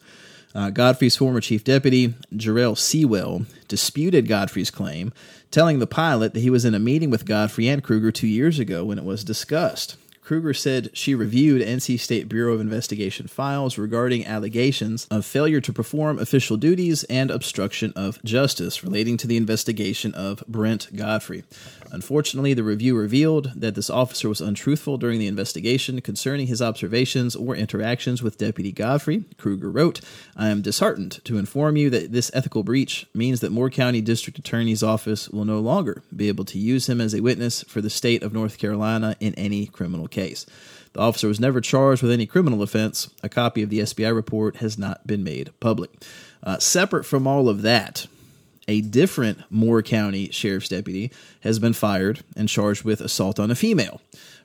Uh, 0.54 0.70
Godfrey's 0.70 1.16
former 1.16 1.40
chief 1.40 1.62
deputy, 1.62 2.14
Jarrell 2.34 2.76
Sewell, 2.76 3.46
disputed 3.68 4.26
Godfrey's 4.26 4.70
claim, 4.70 5.12
telling 5.50 5.78
the 5.78 5.86
pilot 5.86 6.34
that 6.34 6.40
he 6.40 6.50
was 6.50 6.64
in 6.64 6.74
a 6.74 6.80
meeting 6.80 7.10
with 7.10 7.24
Godfrey 7.24 7.68
and 7.68 7.84
Krueger 7.84 8.10
two 8.10 8.26
years 8.26 8.58
ago 8.58 8.84
when 8.84 8.98
it 8.98 9.04
was 9.04 9.22
discussed. 9.22 9.96
Krueger 10.30 10.54
said 10.54 10.90
she 10.92 11.12
reviewed 11.12 11.60
NC 11.60 11.98
State 11.98 12.28
Bureau 12.28 12.54
of 12.54 12.60
Investigation 12.60 13.26
files 13.26 13.76
regarding 13.76 14.24
allegations 14.24 15.08
of 15.10 15.26
failure 15.26 15.60
to 15.60 15.72
perform 15.72 16.20
official 16.20 16.56
duties 16.56 17.02
and 17.10 17.32
obstruction 17.32 17.92
of 17.96 18.22
justice 18.22 18.84
relating 18.84 19.16
to 19.16 19.26
the 19.26 19.36
investigation 19.36 20.14
of 20.14 20.44
Brent 20.46 20.94
Godfrey. 20.94 21.42
Unfortunately, 21.90 22.54
the 22.54 22.62
review 22.62 22.96
revealed 22.96 23.50
that 23.56 23.74
this 23.74 23.90
officer 23.90 24.28
was 24.28 24.40
untruthful 24.40 24.98
during 24.98 25.18
the 25.18 25.26
investigation 25.26 26.00
concerning 26.00 26.46
his 26.46 26.62
observations 26.62 27.34
or 27.34 27.56
interactions 27.56 28.22
with 28.22 28.38
Deputy 28.38 28.70
Godfrey. 28.70 29.24
Krueger 29.36 29.68
wrote, 29.68 30.00
I 30.36 30.50
am 30.50 30.62
disheartened 30.62 31.24
to 31.24 31.38
inform 31.38 31.76
you 31.76 31.90
that 31.90 32.12
this 32.12 32.30
ethical 32.32 32.62
breach 32.62 33.04
means 33.12 33.40
that 33.40 33.50
Moore 33.50 33.68
County 33.68 34.00
District 34.00 34.38
Attorney's 34.38 34.84
Office 34.84 35.28
will 35.28 35.44
no 35.44 35.58
longer 35.58 36.04
be 36.14 36.28
able 36.28 36.44
to 36.44 36.58
use 36.60 36.88
him 36.88 37.00
as 37.00 37.14
a 37.14 37.20
witness 37.20 37.64
for 37.64 37.80
the 37.80 37.90
state 37.90 38.22
of 38.22 38.32
North 38.32 38.58
Carolina 38.58 39.16
in 39.18 39.34
any 39.34 39.66
criminal 39.66 40.06
case. 40.06 40.19
The 40.92 41.00
officer 41.00 41.28
was 41.28 41.40
never 41.40 41.60
charged 41.60 42.02
with 42.02 42.10
any 42.10 42.26
criminal 42.26 42.62
offense. 42.62 43.10
A 43.22 43.28
copy 43.28 43.62
of 43.62 43.70
the 43.70 43.80
SBI 43.80 44.14
report 44.14 44.56
has 44.56 44.78
not 44.78 45.06
been 45.06 45.22
made 45.22 45.52
public. 45.60 45.90
Uh, 46.42 46.58
separate 46.58 47.04
from 47.04 47.26
all 47.26 47.48
of 47.48 47.62
that, 47.62 48.06
a 48.66 48.80
different 48.80 49.40
Moore 49.50 49.82
County 49.82 50.30
Sheriff's 50.30 50.68
deputy 50.68 51.10
has 51.40 51.58
been 51.58 51.72
fired 51.72 52.22
and 52.36 52.48
charged 52.48 52.84
with 52.84 53.00
assault 53.00 53.38
on 53.38 53.50
a 53.50 53.54
female. 53.54 54.00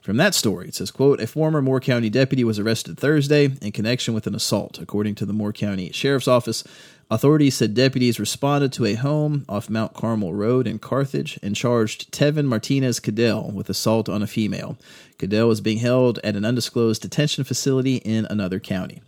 From 0.06 0.18
that 0.18 0.36
story, 0.36 0.68
it 0.68 0.76
says, 0.76 0.92
quote, 0.92 1.20
a 1.20 1.26
former 1.26 1.64
Moore 1.64 1.80
County 1.80 2.12
deputy 2.12 2.44
was 2.44 2.60
arrested 2.60 2.96
Thursday 2.96 3.46
in 3.60 3.72
connection 3.72 4.14
with 4.14 4.28
an 4.28 4.36
assault, 4.36 4.78
according 4.78 5.16
to 5.16 5.26
the 5.26 5.34
Moore 5.34 5.52
County 5.52 5.92
Sheriff's 5.92 6.28
Office. 6.28 6.64
Authorities 7.10 7.56
said 7.56 7.74
deputies 7.74 8.20
responded 8.20 8.72
to 8.74 8.86
a 8.86 8.94
home 8.94 9.46
off 9.50 9.68
Mount 9.68 9.96
Carmel 9.96 10.36
Road 10.36 10.68
in 10.68 10.78
Carthage 10.78 11.40
and 11.42 11.56
charged 11.56 12.12
Tevin 12.12 12.46
Martinez 12.46 13.00
Cadell 13.00 13.50
with 13.50 13.68
assault 13.68 14.08
on 14.08 14.22
a 14.22 14.28
female. 14.28 14.78
Cadell 15.18 15.50
is 15.50 15.60
being 15.60 15.80
held 15.80 16.20
at 16.24 16.36
an 16.36 16.46
undisclosed 16.46 17.02
detention 17.02 17.44
facility 17.44 17.96
in 17.96 18.28
another 18.30 18.60
county. 18.60 19.02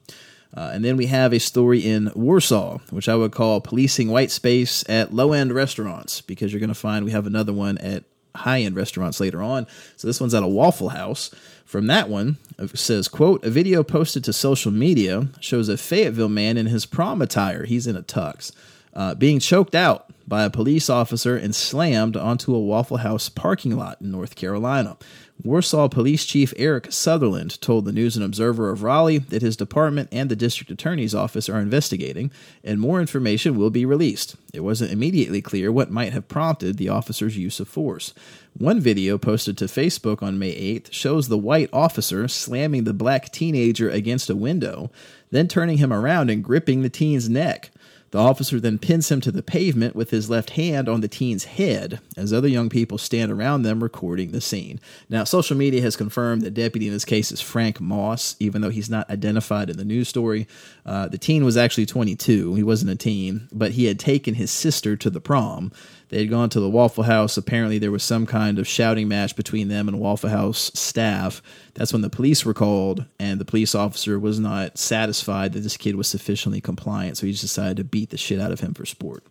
Uh, 0.52 0.72
and 0.74 0.84
then 0.84 0.98
we 0.98 1.06
have 1.06 1.32
a 1.32 1.40
story 1.40 1.82
in 1.82 2.12
Warsaw, 2.16 2.80
which 2.90 3.08
I 3.08 3.16
would 3.16 3.32
call 3.32 3.62
policing 3.62 4.10
white 4.10 4.32
space 4.32 4.84
at 4.90 5.14
low 5.14 5.32
end 5.34 5.54
restaurants, 5.54 6.22
because 6.22 6.52
you're 6.52 6.60
going 6.60 6.70
to 6.70 6.74
find 6.74 7.06
we 7.06 7.12
have 7.12 7.28
another 7.28 7.54
one 7.54 7.78
at 7.78 8.04
high 8.38 8.62
end 8.62 8.76
restaurants 8.76 9.20
later 9.20 9.42
on. 9.42 9.68
So 9.96 10.08
this 10.08 10.22
one's 10.22 10.34
at 10.34 10.44
a 10.44 10.48
Waffle 10.48 10.90
House. 10.90 11.34
From 11.66 11.88
that 11.88 12.08
one, 12.08 12.38
says, 12.76 13.10
quote, 13.10 13.44
a 13.44 13.50
video 13.50 13.84
posted 13.84 14.24
to 14.24 14.32
social 14.32 14.72
media 14.72 15.28
shows 15.42 15.68
a 15.68 15.76
Fayetteville 15.76 16.30
man 16.30 16.58
in 16.58 16.68
his 16.68 16.86
prom 16.86 17.22
attire. 17.22 17.66
He's 17.66 17.88
in 17.88 17.98
a 17.98 18.02
tux. 18.02 18.54
Uh, 18.94 19.14
being 19.14 19.40
choked 19.40 19.76
out 19.76 20.10
by 20.28 20.44
a 20.44 20.50
police 20.50 20.90
officer 20.90 21.36
and 21.36 21.54
slammed 21.54 22.18
onto 22.18 22.56
a 22.56 22.60
Waffle 22.60 22.98
House 22.98 23.30
parking 23.30 23.76
lot 23.76 24.02
in 24.02 24.12
North 24.12 24.36
Carolina. 24.36 24.98
Warsaw 25.44 25.88
Police 25.88 26.26
Chief 26.26 26.52
Eric 26.58 26.92
Sutherland 26.92 27.62
told 27.62 27.86
the 27.86 27.92
News 27.92 28.16
and 28.16 28.26
Observer 28.26 28.70
of 28.70 28.82
Raleigh 28.82 29.20
that 29.20 29.44
his 29.44 29.56
department 29.56 30.10
and 30.12 30.30
the 30.30 30.36
district 30.36 30.72
attorney's 30.72 31.14
office 31.14 31.48
are 31.48 31.60
investigating, 31.60 32.32
and 32.64 32.80
more 32.80 33.00
information 33.00 33.56
will 33.56 33.70
be 33.70 33.86
released. 33.86 34.36
It 34.52 34.62
wasn't 34.62 34.92
immediately 34.92 35.42
clear 35.42 35.72
what 35.72 35.92
might 35.92 36.12
have 36.12 36.28
prompted 36.28 36.78
the 36.78 36.90
officer's 36.90 37.38
use 37.38 37.60
of 37.60 37.68
force. 37.68 38.14
One 38.58 38.80
video 38.80 39.20
posted 39.20 39.58
to 39.60 39.66
Facebook 39.66 40.24
on 40.24 40.40
May 40.40 40.54
8th 40.54 40.92
shows 40.92 41.28
the 41.28 41.38
white 41.38 41.70
officer 41.72 42.28
slamming 42.28 42.86
the 42.86 42.94
black 42.94 43.32
teenager 43.32 43.90
against 43.90 44.32
a 44.32 44.36
window, 44.36 44.90
then 45.30 45.48
turning 45.48 45.78
him 45.78 45.94
around 45.94 46.32
and 46.32 46.44
gripping 46.44 46.82
the 46.82 46.90
teen's 46.90 47.30
neck. 47.30 47.70
The 48.18 48.24
officer 48.24 48.60
then 48.60 48.80
pins 48.80 49.12
him 49.12 49.22
to 49.22 49.32
the 49.32 49.44
pavement 49.44 49.96
with 49.96 50.10
his 50.10 50.28
left 50.28 50.50
hand 50.50 50.90
on 50.90 51.02
the 51.02 51.08
teen's 51.08 51.44
head 51.44 52.00
as 52.18 52.34
other 52.34 52.48
young 52.48 52.68
people 52.68 52.98
stand 52.98 53.32
around 53.32 53.62
them 53.62 53.84
recording 53.84 54.32
the 54.32 54.42
scene. 54.42 54.80
Now, 55.08 55.24
social 55.24 55.56
media 55.56 55.84
has 55.84 55.96
confirmed 55.96 56.42
the 56.42 56.50
deputy 56.50 56.88
in 56.88 56.94
this 56.94 57.06
case 57.06 57.32
is 57.32 57.42
Frank 57.42 57.80
Moss, 57.80 58.36
even 58.40 58.64
though 58.64 58.72
he's 58.72 58.90
not 58.90 59.08
identified 59.12 59.70
in 59.70 59.78
the 59.78 59.86
news 59.86 60.08
story. 60.08 60.48
Uh, 60.84 61.08
the 61.08 61.20
teen 61.20 61.46
was 61.46 61.58
actually 61.58 61.86
22. 61.86 62.56
He 62.56 62.64
wasn't 62.64 62.90
a 62.90 62.96
teen, 62.96 63.50
but 63.52 63.74
he 63.74 63.86
had 63.86 64.00
taken 64.00 64.34
his 64.34 64.50
sister 64.50 64.98
to 64.98 65.12
the 65.12 65.22
prom. 65.22 65.72
They 66.10 66.20
had 66.20 66.30
gone 66.30 66.50
to 66.52 66.60
the 66.60 66.70
Waffle 66.70 67.04
House. 67.04 67.38
Apparently, 67.38 67.80
there 67.80 67.92
was 67.92 68.04
some 68.04 68.26
kind 68.26 68.60
of 68.60 68.68
shouting 68.68 69.08
match 69.08 69.36
between 69.36 69.68
them 69.68 69.88
and 69.88 70.00
Waffle 70.00 70.30
House 70.30 70.72
staff. 70.74 71.42
That's 71.74 71.92
when 71.92 72.02
the 72.02 72.10
police 72.10 72.46
were 72.46 72.54
called, 72.54 73.06
and 73.20 73.40
the 73.40 73.46
police 73.46 73.76
officer 73.76 74.18
was 74.18 74.40
not 74.40 74.78
satisfied 74.78 75.54
that 75.54 75.60
this 75.60 75.78
kid 75.78 75.96
was 75.96 76.08
sufficiently 76.08 76.62
compliant, 76.62 77.18
so 77.18 77.26
he 77.26 77.34
just 77.34 77.44
decided 77.44 77.78
to 77.78 77.84
beat 77.84 78.10
the 78.10 78.18
shit 78.18 78.40
out 78.40 78.52
of 78.52 78.62
him 78.62 78.74
for 78.74 78.86
sport. 78.86 79.24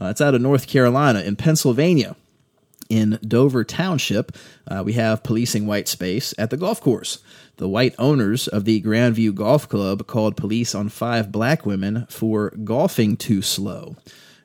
Uh, 0.00 0.06
it's 0.06 0.20
out 0.20 0.34
of 0.34 0.40
North 0.40 0.66
Carolina. 0.66 1.20
In 1.20 1.36
Pennsylvania, 1.36 2.16
in 2.88 3.18
Dover 3.26 3.64
Township, 3.64 4.32
uh, 4.66 4.82
we 4.84 4.94
have 4.94 5.22
policing 5.22 5.66
white 5.66 5.88
space 5.88 6.34
at 6.38 6.50
the 6.50 6.56
golf 6.56 6.80
course. 6.80 7.18
The 7.58 7.68
white 7.68 7.94
owners 7.98 8.48
of 8.48 8.64
the 8.64 8.80
Grandview 8.80 9.34
Golf 9.34 9.68
Club 9.68 10.06
called 10.06 10.36
police 10.36 10.74
on 10.74 10.88
five 10.88 11.30
black 11.30 11.66
women 11.66 12.06
for 12.08 12.50
golfing 12.50 13.16
too 13.16 13.42
slow. 13.42 13.96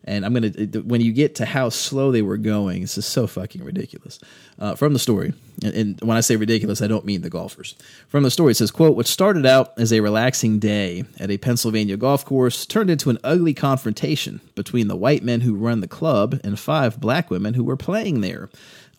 And 0.05 0.25
I'm 0.25 0.33
gonna 0.33 0.49
when 0.81 1.01
you 1.01 1.13
get 1.13 1.35
to 1.35 1.45
how 1.45 1.69
slow 1.69 2.11
they 2.11 2.21
were 2.21 2.37
going, 2.37 2.81
this 2.81 2.97
is 2.97 3.05
so 3.05 3.25
fucking 3.25 3.63
ridiculous. 3.63 4.19
Uh, 4.59 4.75
from 4.75 4.93
the 4.93 4.99
story, 4.99 5.33
and, 5.63 5.73
and 5.73 6.01
when 6.01 6.17
I 6.17 6.21
say 6.21 6.35
ridiculous, 6.35 6.81
I 6.81 6.87
don't 6.87 7.05
mean 7.05 7.21
the 7.21 7.29
golfers. 7.29 7.75
From 8.07 8.23
the 8.23 8.31
story, 8.31 8.51
it 8.51 8.55
says, 8.55 8.71
"quote 8.71 8.95
What 8.95 9.07
started 9.07 9.45
out 9.45 9.73
as 9.77 9.93
a 9.93 10.01
relaxing 10.01 10.59
day 10.59 11.05
at 11.19 11.31
a 11.31 11.37
Pennsylvania 11.37 11.95
golf 11.97 12.25
course 12.25 12.65
turned 12.65 12.89
into 12.89 13.09
an 13.09 13.17
ugly 13.23 13.53
confrontation 13.53 14.41
between 14.55 14.89
the 14.89 14.95
white 14.97 15.23
men 15.23 15.41
who 15.41 15.55
run 15.55 15.79
the 15.79 15.87
club 15.87 16.39
and 16.43 16.59
five 16.59 16.99
black 16.99 17.29
women 17.29 17.53
who 17.53 17.63
were 17.63 17.77
playing 17.77 18.21
there." 18.21 18.49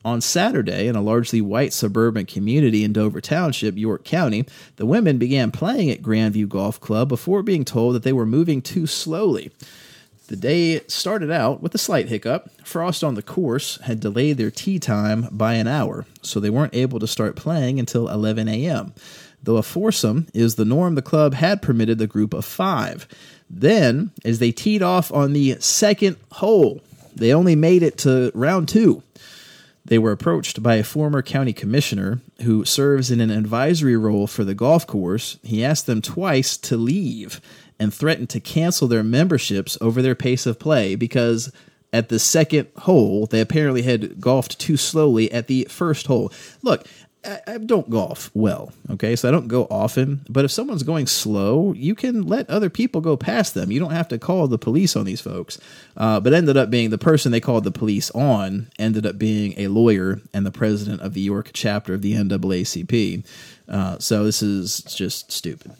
On 0.06 0.20
Saturday, 0.20 0.86
in 0.86 0.96
a 0.96 1.00
largely 1.00 1.40
white 1.40 1.72
suburban 1.72 2.26
community 2.26 2.84
in 2.84 2.92
Dover 2.92 3.22
Township, 3.22 3.78
York 3.78 4.04
County, 4.04 4.44
the 4.76 4.84
women 4.84 5.16
began 5.16 5.50
playing 5.50 5.90
at 5.90 6.02
Grandview 6.02 6.46
Golf 6.46 6.78
Club 6.78 7.08
before 7.08 7.42
being 7.42 7.64
told 7.64 7.94
that 7.94 8.02
they 8.02 8.12
were 8.12 8.26
moving 8.26 8.60
too 8.60 8.86
slowly. 8.86 9.50
The 10.28 10.36
day 10.36 10.80
started 10.86 11.30
out 11.30 11.62
with 11.62 11.74
a 11.74 11.78
slight 11.78 12.08
hiccup. 12.08 12.50
Frost 12.64 13.04
on 13.04 13.14
the 13.14 13.22
course 13.22 13.76
had 13.82 14.00
delayed 14.00 14.38
their 14.38 14.50
tee 14.50 14.78
time 14.78 15.28
by 15.30 15.54
an 15.54 15.66
hour, 15.66 16.06
so 16.22 16.40
they 16.40 16.48
weren't 16.48 16.74
able 16.74 16.98
to 17.00 17.06
start 17.06 17.36
playing 17.36 17.78
until 17.78 18.08
11 18.08 18.48
a.m. 18.48 18.94
Though 19.42 19.58
a 19.58 19.62
foursome 19.62 20.28
is 20.32 20.54
the 20.54 20.64
norm, 20.64 20.94
the 20.94 21.02
club 21.02 21.34
had 21.34 21.60
permitted 21.60 21.98
the 21.98 22.06
group 22.06 22.32
of 22.32 22.46
five. 22.46 23.06
Then, 23.50 24.12
as 24.24 24.38
they 24.38 24.50
teed 24.50 24.82
off 24.82 25.12
on 25.12 25.34
the 25.34 25.56
second 25.60 26.16
hole, 26.32 26.80
they 27.14 27.34
only 27.34 27.54
made 27.54 27.82
it 27.82 27.98
to 27.98 28.32
round 28.34 28.68
two. 28.68 29.02
They 29.84 29.98
were 29.98 30.12
approached 30.12 30.62
by 30.62 30.76
a 30.76 30.84
former 30.84 31.20
county 31.20 31.52
commissioner 31.52 32.20
who 32.42 32.64
serves 32.64 33.10
in 33.10 33.20
an 33.20 33.30
advisory 33.30 33.98
role 33.98 34.26
for 34.26 34.42
the 34.42 34.54
golf 34.54 34.86
course. 34.86 35.36
He 35.42 35.62
asked 35.62 35.84
them 35.84 36.00
twice 36.00 36.56
to 36.56 36.78
leave 36.78 37.42
and 37.78 37.92
threatened 37.92 38.30
to 38.30 38.40
cancel 38.40 38.88
their 38.88 39.02
memberships 39.02 39.76
over 39.80 40.00
their 40.02 40.14
pace 40.14 40.46
of 40.46 40.58
play 40.58 40.94
because 40.94 41.52
at 41.92 42.08
the 42.08 42.18
second 42.18 42.68
hole, 42.78 43.26
they 43.26 43.40
apparently 43.40 43.82
had 43.82 44.20
golfed 44.20 44.58
too 44.58 44.76
slowly 44.76 45.30
at 45.30 45.46
the 45.46 45.64
first 45.70 46.08
hole. 46.08 46.32
Look, 46.60 46.86
I, 47.24 47.40
I 47.46 47.58
don't 47.58 47.88
golf 47.88 48.30
well, 48.34 48.72
okay, 48.90 49.16
so 49.16 49.28
I 49.28 49.30
don't 49.30 49.48
go 49.48 49.66
often. 49.70 50.24
But 50.28 50.44
if 50.44 50.50
someone's 50.50 50.82
going 50.82 51.06
slow, 51.06 51.72
you 51.72 51.94
can 51.94 52.26
let 52.26 52.50
other 52.50 52.68
people 52.68 53.00
go 53.00 53.16
past 53.16 53.54
them. 53.54 53.70
You 53.70 53.80
don't 53.80 53.92
have 53.92 54.08
to 54.08 54.18
call 54.18 54.48
the 54.48 54.58
police 54.58 54.96
on 54.96 55.04
these 55.04 55.20
folks. 55.20 55.58
Uh, 55.96 56.20
but 56.20 56.34
ended 56.34 56.56
up 56.56 56.70
being 56.70 56.90
the 56.90 56.98
person 56.98 57.32
they 57.32 57.40
called 57.40 57.64
the 57.64 57.70
police 57.70 58.10
on 58.10 58.68
ended 58.78 59.06
up 59.06 59.18
being 59.18 59.54
a 59.56 59.68
lawyer 59.68 60.20
and 60.32 60.44
the 60.44 60.50
president 60.50 61.00
of 61.00 61.14
the 61.14 61.20
York 61.20 61.50
chapter 61.52 61.94
of 61.94 62.02
the 62.02 62.14
NAACP. 62.14 63.24
Uh, 63.68 63.98
so 63.98 64.24
this 64.24 64.42
is 64.42 64.80
just 64.82 65.30
stupid. 65.32 65.72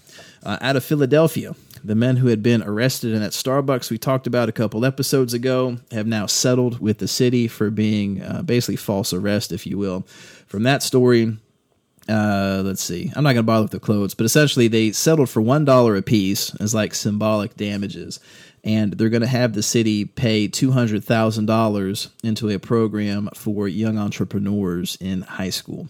Uh, 0.43 0.59
out 0.61 0.77
of 0.77 0.85
Philadelphia, 0.85 1.55
the 1.85 1.95
men 1.95 2.17
who 2.17 2.29
had 2.29 2.43
been 2.43 2.63
arrested 2.63 3.13
in 3.13 3.21
that 3.21 3.33
Starbucks 3.33 3.91
we 3.91 3.99
talked 3.99 4.27
about 4.27 4.49
a 4.49 4.53
couple 4.53 4.85
episodes 4.85 5.35
ago 5.35 5.77
have 5.93 6.07
now 6.07 6.25
settled 6.25 6.81
with 6.81 6.99
the 6.99 7.07
city 7.07 7.47
for 7.47 7.71
being 7.71 8.23
uh, 8.23 8.43
basically 8.43 8.77
false 8.77 9.13
arrest, 9.13 9.53
if 9.53 9.67
you 9.67 9.77
will. 9.77 10.07
From 10.47 10.63
that 10.63 10.83
story, 10.83 11.37
uh, 12.09 12.63
let's 12.65 12.83
see. 12.83 13.13
I'm 13.15 13.23
not 13.23 13.35
going 13.35 13.37
to 13.37 13.43
bother 13.43 13.65
with 13.65 13.73
the 13.73 13.81
clothes, 13.81 14.15
but 14.15 14.25
essentially 14.25 14.67
they 14.67 14.93
settled 14.93 15.29
for 15.29 15.43
one 15.43 15.65
dollar 15.65 15.95
a 15.97 16.03
piece 16.03 16.55
as 16.57 16.75
like 16.75 16.95
symbolic 16.95 17.55
damages, 17.57 18.19
and 18.65 18.95
they're 18.95 19.11
going 19.11 19.21
to 19.21 19.27
have 19.29 19.53
the 19.53 19.63
city 19.63 20.05
pay 20.05 20.49
two 20.49 20.73
hundred 20.73 21.05
thousand 21.05 21.47
dollars 21.47 22.09
into 22.25 22.49
a 22.49 22.59
program 22.59 23.29
for 23.35 23.69
young 23.69 23.99
entrepreneurs 23.99 24.97
in 25.01 25.23
high 25.23 25.51
school. 25.51 25.89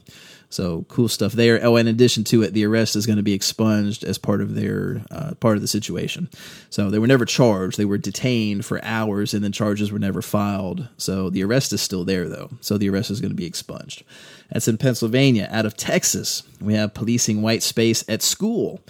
So 0.51 0.85
cool 0.89 1.09
stuff 1.09 1.33
there. 1.33 1.59
Oh, 1.65 1.75
in 1.77 1.89
addition 1.89 2.23
to 2.25 2.43
it, 2.43 2.53
the 2.53 2.65
arrest 2.65 2.95
is 2.95 3.07
going 3.07 3.17
to 3.17 3.25
be 3.25 3.33
expunged 3.33 4.05
as 4.05 4.19
part 4.19 4.41
of 4.41 4.55
their 4.55 5.03
uh, 5.11 5.35
part 5.35 5.57
of 5.57 5.63
the 5.63 5.69
situation. 5.69 6.29
So 6.71 6.91
they 6.91 7.01
were 7.01 7.09
never 7.09 7.25
charged; 7.25 7.77
they 7.77 7.85
were 7.85 7.99
detained 7.99 8.65
for 8.65 8.85
hours, 8.85 9.35
and 9.35 9.43
then 9.43 9.51
charges 9.51 9.91
were 9.91 9.99
never 9.99 10.23
filed. 10.23 10.89
So 10.97 11.29
the 11.29 11.43
arrest 11.43 11.73
is 11.73 11.83
still 11.83 12.05
there, 12.05 12.29
though. 12.29 12.51
So 12.61 12.79
the 12.79 12.89
arrest 12.89 13.11
is 13.11 13.21
going 13.21 13.33
to 13.33 13.37
be 13.37 13.47
expunged. 13.47 14.05
That's 14.53 14.69
in 14.69 14.79
Pennsylvania. 14.79 15.49
Out 15.51 15.67
of 15.67 15.77
Texas, 15.77 16.45
we 16.61 16.75
have 16.75 16.95
policing 16.95 17.43
white 17.43 17.63
space 17.63 18.05
at 18.09 18.23
school. 18.23 18.81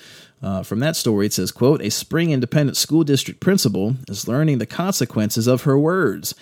Uh, 0.45 0.63
from 0.63 0.79
that 0.81 0.95
story, 0.95 1.25
it 1.25 1.33
says, 1.33 1.51
quote, 1.51 1.81
a 1.81 1.91
Spring 1.91 2.31
Independent 2.31 2.77
School 2.77 3.03
District 3.03 3.41
principal 3.41 3.97
is 4.11 4.29
learning 4.29 4.59
the 4.59 4.67
consequences 4.67 5.47
of 5.47 5.63
her 5.63 5.79
words. 5.79 6.35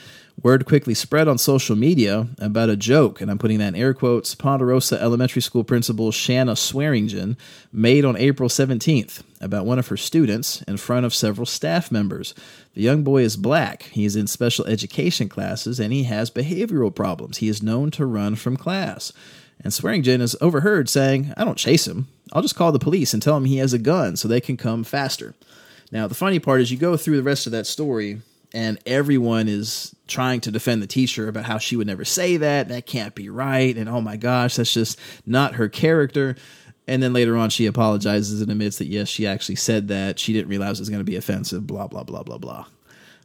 Word 0.42 0.66
quickly 0.66 0.92
spread 0.92 1.28
on 1.28 1.38
social 1.38 1.76
media 1.76 2.26
about 2.38 2.68
a 2.68 2.74
joke, 2.74 3.20
and 3.20 3.30
I'm 3.30 3.38
putting 3.38 3.58
that 3.58 3.68
in 3.68 3.76
air 3.76 3.94
quotes, 3.94 4.34
Ponderosa 4.34 5.00
Elementary 5.00 5.40
School 5.40 5.62
principal 5.62 6.10
Shanna 6.10 6.56
Swearingen 6.56 7.36
made 7.72 8.04
on 8.04 8.16
April 8.16 8.48
17th 8.48 9.22
about 9.40 9.66
one 9.66 9.78
of 9.78 9.86
her 9.86 9.96
students 9.96 10.62
in 10.62 10.78
front 10.78 11.06
of 11.06 11.14
several 11.14 11.46
staff 11.46 11.92
members. 11.92 12.34
The 12.74 12.82
young 12.82 13.04
boy 13.04 13.22
is 13.22 13.36
black. 13.36 13.84
He 13.84 14.04
is 14.04 14.16
in 14.16 14.26
special 14.26 14.64
education 14.66 15.28
classes 15.28 15.78
and 15.78 15.92
he 15.92 16.04
has 16.04 16.28
behavioral 16.28 16.92
problems. 16.92 17.38
He 17.38 17.48
is 17.48 17.62
known 17.62 17.92
to 17.92 18.06
run 18.06 18.34
from 18.34 18.56
class. 18.56 19.12
And 19.64 19.72
Swearingen 19.72 20.20
is 20.20 20.36
overheard 20.40 20.88
saying, 20.88 21.32
I 21.36 21.44
don't 21.44 21.58
chase 21.58 21.86
him. 21.86 22.08
I'll 22.32 22.42
just 22.42 22.56
call 22.56 22.72
the 22.72 22.78
police 22.78 23.12
and 23.12 23.22
tell 23.22 23.36
him 23.36 23.44
he 23.44 23.58
has 23.58 23.72
a 23.72 23.78
gun 23.78 24.16
so 24.16 24.26
they 24.26 24.40
can 24.40 24.56
come 24.56 24.84
faster. 24.84 25.34
Now, 25.90 26.06
the 26.06 26.14
funny 26.14 26.38
part 26.38 26.60
is 26.60 26.70
you 26.70 26.78
go 26.78 26.96
through 26.96 27.16
the 27.16 27.22
rest 27.22 27.46
of 27.46 27.52
that 27.52 27.66
story, 27.66 28.22
and 28.54 28.78
everyone 28.86 29.48
is 29.48 29.94
trying 30.06 30.40
to 30.42 30.50
defend 30.50 30.82
the 30.82 30.86
teacher 30.86 31.28
about 31.28 31.44
how 31.44 31.58
she 31.58 31.76
would 31.76 31.86
never 31.86 32.04
say 32.04 32.38
that. 32.38 32.68
That 32.68 32.86
can't 32.86 33.14
be 33.14 33.28
right. 33.28 33.76
And 33.76 33.88
oh 33.88 34.00
my 34.00 34.16
gosh, 34.16 34.56
that's 34.56 34.72
just 34.72 34.98
not 35.26 35.54
her 35.54 35.68
character. 35.68 36.36
And 36.88 37.02
then 37.02 37.12
later 37.12 37.36
on, 37.36 37.50
she 37.50 37.66
apologizes 37.66 38.40
and 38.40 38.50
admits 38.50 38.78
that 38.78 38.86
yes, 38.86 39.08
she 39.08 39.26
actually 39.26 39.56
said 39.56 39.88
that. 39.88 40.18
She 40.18 40.32
didn't 40.32 40.48
realize 40.48 40.78
it 40.78 40.82
was 40.82 40.90
going 40.90 41.00
to 41.00 41.04
be 41.04 41.16
offensive, 41.16 41.66
blah, 41.66 41.86
blah, 41.86 42.02
blah, 42.02 42.22
blah, 42.22 42.38
blah. 42.38 42.66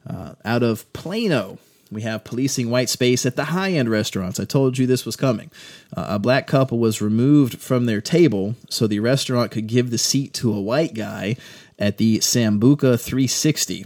Uh, 0.05 0.35
out 0.45 0.63
of 0.63 0.91
Plano, 0.93 1.57
we 1.91 2.01
have 2.01 2.23
policing 2.23 2.69
white 2.69 2.89
space 2.89 3.25
at 3.25 3.35
the 3.35 3.45
high 3.45 3.71
end 3.71 3.89
restaurants. 3.89 4.39
I 4.39 4.45
told 4.45 4.77
you 4.77 4.85
this 4.85 5.05
was 5.05 5.15
coming. 5.15 5.51
Uh, 5.95 6.05
a 6.09 6.19
black 6.19 6.47
couple 6.47 6.79
was 6.79 7.01
removed 7.01 7.59
from 7.59 7.85
their 7.85 8.01
table 8.01 8.55
so 8.69 8.87
the 8.87 8.99
restaurant 8.99 9.51
could 9.51 9.67
give 9.67 9.89
the 9.89 9.97
seat 9.97 10.33
to 10.35 10.53
a 10.53 10.61
white 10.61 10.93
guy 10.93 11.37
at 11.79 11.97
the 11.97 12.19
Sambuca 12.19 12.99
360. 12.99 13.85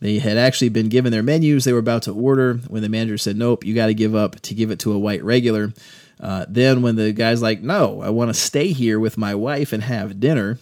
They 0.00 0.18
had 0.18 0.36
actually 0.36 0.68
been 0.68 0.88
given 0.88 1.12
their 1.12 1.22
menus 1.22 1.64
they 1.64 1.72
were 1.72 1.78
about 1.78 2.02
to 2.02 2.14
order 2.14 2.54
when 2.68 2.82
the 2.82 2.88
manager 2.88 3.18
said, 3.18 3.36
Nope, 3.36 3.64
you 3.64 3.74
got 3.74 3.86
to 3.86 3.94
give 3.94 4.14
up 4.14 4.40
to 4.40 4.54
give 4.54 4.70
it 4.70 4.80
to 4.80 4.92
a 4.92 4.98
white 4.98 5.22
regular. 5.22 5.72
Uh, 6.20 6.44
then, 6.48 6.82
when 6.82 6.96
the 6.96 7.12
guy's 7.12 7.40
like, 7.40 7.62
No, 7.62 8.02
I 8.02 8.10
want 8.10 8.28
to 8.28 8.34
stay 8.34 8.72
here 8.72 8.98
with 8.98 9.16
my 9.16 9.34
wife 9.34 9.72
and 9.72 9.82
have 9.84 10.20
dinner, 10.20 10.58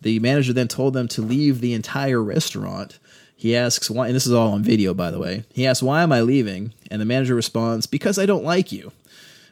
the 0.00 0.18
manager 0.18 0.52
then 0.52 0.68
told 0.68 0.94
them 0.94 1.08
to 1.08 1.22
leave 1.22 1.60
the 1.60 1.72
entire 1.72 2.22
restaurant. 2.22 2.98
He 3.40 3.56
asks 3.56 3.88
why, 3.88 4.08
and 4.08 4.14
this 4.14 4.26
is 4.26 4.34
all 4.34 4.52
on 4.52 4.62
video, 4.62 4.92
by 4.92 5.10
the 5.10 5.18
way. 5.18 5.44
He 5.54 5.66
asks, 5.66 5.82
Why 5.82 6.02
am 6.02 6.12
I 6.12 6.20
leaving? 6.20 6.74
And 6.90 7.00
the 7.00 7.06
manager 7.06 7.34
responds, 7.34 7.86
Because 7.86 8.18
I 8.18 8.26
don't 8.26 8.44
like 8.44 8.70
you. 8.70 8.92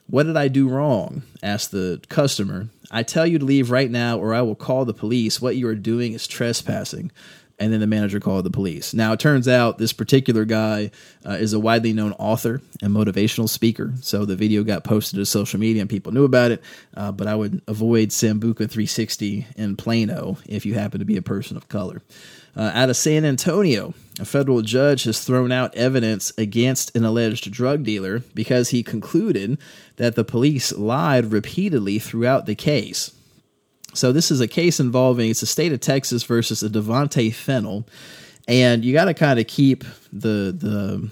What 0.06 0.24
did 0.24 0.36
I 0.36 0.48
do 0.48 0.68
wrong? 0.68 1.22
asked 1.42 1.70
the 1.70 1.98
customer. 2.10 2.68
I 2.90 3.02
tell 3.02 3.26
you 3.26 3.38
to 3.38 3.46
leave 3.46 3.70
right 3.70 3.90
now 3.90 4.18
or 4.18 4.34
I 4.34 4.42
will 4.42 4.54
call 4.54 4.84
the 4.84 4.92
police. 4.92 5.40
What 5.40 5.56
you 5.56 5.66
are 5.68 5.74
doing 5.74 6.12
is 6.12 6.26
trespassing. 6.26 7.10
And 7.60 7.72
then 7.72 7.80
the 7.80 7.86
manager 7.88 8.20
called 8.20 8.44
the 8.44 8.50
police. 8.50 8.94
Now, 8.94 9.12
it 9.12 9.20
turns 9.20 9.48
out 9.48 9.78
this 9.78 9.92
particular 9.92 10.44
guy 10.44 10.92
uh, 11.26 11.32
is 11.32 11.52
a 11.52 11.58
widely 11.58 11.92
known 11.92 12.12
author 12.12 12.60
and 12.80 12.94
motivational 12.94 13.48
speaker. 13.48 13.94
So 14.00 14.24
the 14.24 14.36
video 14.36 14.62
got 14.62 14.84
posted 14.84 15.18
to 15.18 15.26
social 15.26 15.58
media 15.58 15.82
and 15.82 15.90
people 15.90 16.12
knew 16.12 16.24
about 16.24 16.52
it. 16.52 16.62
Uh, 16.96 17.10
but 17.10 17.26
I 17.26 17.34
would 17.34 17.60
avoid 17.66 18.10
Sambuca 18.10 18.70
360 18.70 19.48
in 19.56 19.76
Plano 19.76 20.38
if 20.46 20.64
you 20.64 20.74
happen 20.74 21.00
to 21.00 21.04
be 21.04 21.16
a 21.16 21.22
person 21.22 21.56
of 21.56 21.68
color. 21.68 22.02
Uh, 22.56 22.72
out 22.74 22.90
of 22.90 22.96
San 22.96 23.24
Antonio, 23.24 23.94
a 24.18 24.24
federal 24.24 24.62
judge 24.62 25.04
has 25.04 25.22
thrown 25.22 25.52
out 25.52 25.74
evidence 25.76 26.32
against 26.36 26.96
an 26.96 27.04
alleged 27.04 27.50
drug 27.52 27.84
dealer 27.84 28.20
because 28.34 28.70
he 28.70 28.82
concluded 28.82 29.58
that 29.96 30.16
the 30.16 30.24
police 30.24 30.72
lied 30.72 31.26
repeatedly 31.26 32.00
throughout 32.00 32.46
the 32.46 32.56
case. 32.56 33.12
So 33.94 34.12
this 34.12 34.30
is 34.30 34.40
a 34.40 34.48
case 34.48 34.80
involving 34.80 35.30
it's 35.30 35.40
the 35.40 35.46
state 35.46 35.72
of 35.72 35.80
Texas 35.80 36.22
versus 36.22 36.62
a 36.62 36.68
Devonte 36.68 37.32
Fennel, 37.34 37.86
and 38.46 38.84
you 38.84 38.92
got 38.92 39.06
to 39.06 39.14
kind 39.14 39.38
of 39.38 39.46
keep 39.46 39.84
the 40.12 40.52
the 40.52 41.10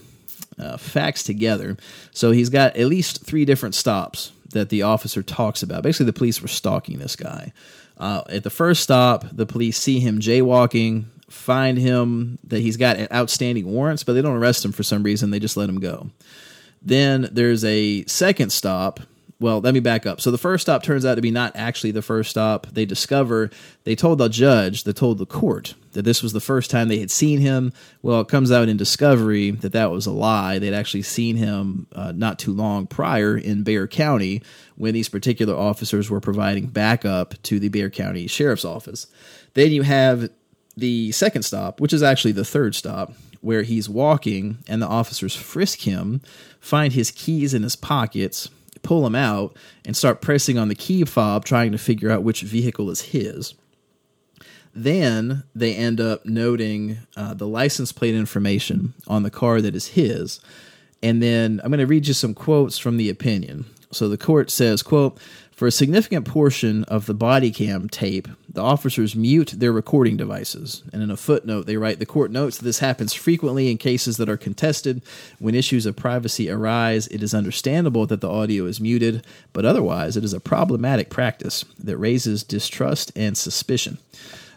uh, 0.59 0.77
facts 0.77 1.23
together. 1.23 1.77
So 2.13 2.31
he's 2.31 2.49
got 2.49 2.77
at 2.77 2.87
least 2.87 3.25
three 3.25 3.45
different 3.45 3.75
stops 3.75 4.33
that 4.51 4.69
the 4.69 4.83
officer 4.83 5.23
talks 5.23 5.63
about. 5.63 5.83
Basically, 5.83 6.07
the 6.07 6.13
police 6.13 6.41
were 6.41 6.49
stalking 6.49 6.99
this 6.99 7.17
guy. 7.17 7.53
Uh, 7.99 8.23
at 8.29 8.45
the 8.45 8.51
first 8.51 8.83
stop, 8.83 9.25
the 9.33 9.47
police 9.47 9.79
see 9.79 10.01
him 10.01 10.21
jaywalking, 10.21 11.05
find 11.29 11.79
him 11.79 12.39
that 12.45 12.61
he's 12.61 12.77
got 12.77 13.11
outstanding 13.13 13.67
warrants, 13.67 14.05
but 14.05 14.13
they 14.13 14.23
don't 14.23 14.37
arrest 14.37 14.65
him 14.65 14.73
for 14.73 14.83
some 14.83 15.03
reason. 15.03 15.31
They 15.31 15.39
just 15.39 15.57
let 15.57 15.69
him 15.69 15.81
go. 15.81 16.11
Then 16.83 17.29
there's 17.33 17.65
a 17.65 18.05
second 18.05 18.51
stop. 18.51 19.01
Well, 19.39 19.61
let 19.61 19.75
me 19.75 19.81
back 19.81 20.07
up. 20.07 20.23
So 20.23 20.31
the 20.31 20.39
first 20.39 20.63
stop 20.63 20.83
turns 20.83 21.05
out 21.05 21.17
to 21.17 21.21
be 21.21 21.31
not 21.31 21.53
actually 21.55 21.91
the 21.91 22.01
first 22.01 22.31
stop. 22.31 22.69
They 22.69 22.87
discover, 22.87 23.51
they 23.85 23.95
told 23.95 24.17
the 24.17 24.29
judge, 24.29 24.85
they 24.85 24.95
told 24.95 25.19
the 25.19 25.27
court 25.27 25.75
that 25.93 26.07
this 26.07 26.23
was 26.23 26.33
the 26.33 26.41
first 26.41 26.71
time 26.71 26.89
they 26.89 27.01
had 27.01 27.11
seen 27.11 27.41
him. 27.41 27.73
Well, 28.01 28.23
it 28.23 28.29
comes 28.29 28.51
out 28.51 28.71
in 28.71 28.79
discovery 28.79 29.51
that 29.51 29.73
that 29.73 29.91
was 29.91 30.07
a 30.07 30.11
lie. 30.11 30.59
They'd 30.59 30.73
actually 30.73 31.03
seen 31.03 31.37
him 31.37 31.87
uh, 31.95 32.13
not 32.13 32.39
too 32.39 32.55
long 32.55 32.87
prior 32.87 33.37
in 33.37 33.63
Bexar 33.63 33.89
County 33.89 34.43
when 34.77 34.95
these 34.95 35.11
particular 35.11 35.55
officers 35.55 36.09
were 36.09 36.21
providing 36.21 36.69
backup 36.69 37.35
to 37.43 37.61
the 37.61 37.69
Bexar 37.69 37.91
County 37.91 38.27
Sheriff's 38.29 38.65
Office. 38.65 39.07
Then 39.53 39.71
you 39.71 39.83
have 39.83 40.31
the 40.79 41.13
second 41.13 41.43
stop, 41.43 41.79
which 41.79 41.93
is 41.93 42.03
actually 42.03 42.33
the 42.33 42.45
third 42.45 42.75
stop, 42.75 43.13
where 43.43 43.63
he's 43.63 43.87
walking 43.87 44.59
and 44.67 44.81
the 44.81 44.89
officers 44.89 45.37
frisk 45.37 45.81
him, 45.81 46.23
find 46.59 46.95
his 46.95 47.11
keys 47.11 47.53
in 47.53 47.63
his 47.63 47.77
pockets, 47.77 48.49
pull 48.83 49.07
him 49.07 49.15
out, 49.15 49.57
and 49.85 49.97
start 49.97 50.21
pressing 50.21 50.59
on 50.59 50.69
the 50.69 50.75
key 50.75 51.05
fob, 51.05 51.45
trying 51.45 51.73
to 51.73 51.79
figure 51.79 52.11
out 52.11 52.23
which 52.23 52.43
vehicle 52.43 52.91
is 52.91 53.01
his. 53.03 53.55
Then 54.75 55.45
they 55.55 55.75
end 55.75 56.01
up 56.01 56.27
noting 56.27 56.99
uh, 57.17 57.33
the 57.33 57.49
license 57.49 57.93
plate 57.93 58.15
information 58.15 58.93
on 59.07 59.23
the 59.23 59.31
car 59.31 59.63
that 59.63 59.75
is 59.75 59.89
his. 59.89 60.39
And 61.03 61.23
then 61.23 61.61
I'm 61.63 61.71
going 61.71 61.81
to 61.81 61.87
read 61.87 62.07
you 62.07 62.15
some 62.15 62.35
quotes 62.35 62.77
from 62.77 62.99
the 62.99 63.09
opinion. 63.09 63.65
So 63.91 64.09
the 64.09 64.19
court 64.19 64.51
says, 64.51 64.83
quote, 64.83 65.19
for 65.57 65.67
a 65.67 65.73
significant 65.73 66.27
portion 66.27 66.85
of 66.85 67.07
the 67.07 67.15
body 67.15 67.51
cam 67.51 67.89
tape, 67.89 68.29
the 68.47 68.61
officers 68.61 69.17
mute 69.17 69.55
their 69.57 69.73
recording 69.73 70.15
devices. 70.15 70.83
And 70.93 71.03
in 71.03 71.11
a 71.11 71.17
footnote, 71.17 71.65
they 71.65 71.79
write 71.79 71.99
the 71.99 72.05
court 72.05 72.31
notes 72.31 72.59
this 72.59 72.81
happens 72.81 73.15
frequently 73.15 73.71
in 73.71 73.79
cases 73.79 74.19
that 74.19 74.29
are 74.29 74.37
contested. 74.37 75.01
When 75.39 75.55
issues 75.55 75.87
of 75.87 75.97
privacy 75.97 76.51
arise, 76.51 77.07
it 77.07 77.23
is 77.23 77.33
understandable 77.33 78.05
that 78.07 78.21
the 78.21 78.29
audio 78.29 78.67
is 78.67 78.83
muted, 78.83 79.25
but 79.55 79.65
otherwise, 79.65 80.19
it 80.19 80.25
is 80.25 80.35
a 80.35 80.41
problematic 80.41 81.09
practice 81.09 81.65
that 81.79 81.97
raises 81.97 82.43
distrust 82.43 83.11
and 83.17 83.37
suspicion. 83.37 83.97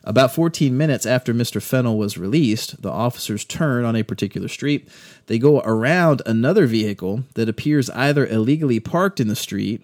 About 0.04 0.36
14 0.36 0.76
minutes 0.76 1.06
after 1.06 1.34
Mr. 1.34 1.62
Fennel 1.62 1.98
was 1.98 2.18
released, 2.18 2.82
the 2.82 2.92
officers 2.92 3.46
turn 3.46 3.86
on 3.86 3.96
a 3.96 4.04
particular 4.04 4.50
street. 4.50 4.90
They 5.28 5.40
go 5.40 5.62
around 5.62 6.22
another 6.26 6.66
vehicle 6.66 7.24
that 7.36 7.48
appears 7.48 7.90
either 7.92 8.28
illegally 8.28 8.82
parked 8.82 9.22
in 9.22 9.30
the 9.30 9.36
street 9.36 9.82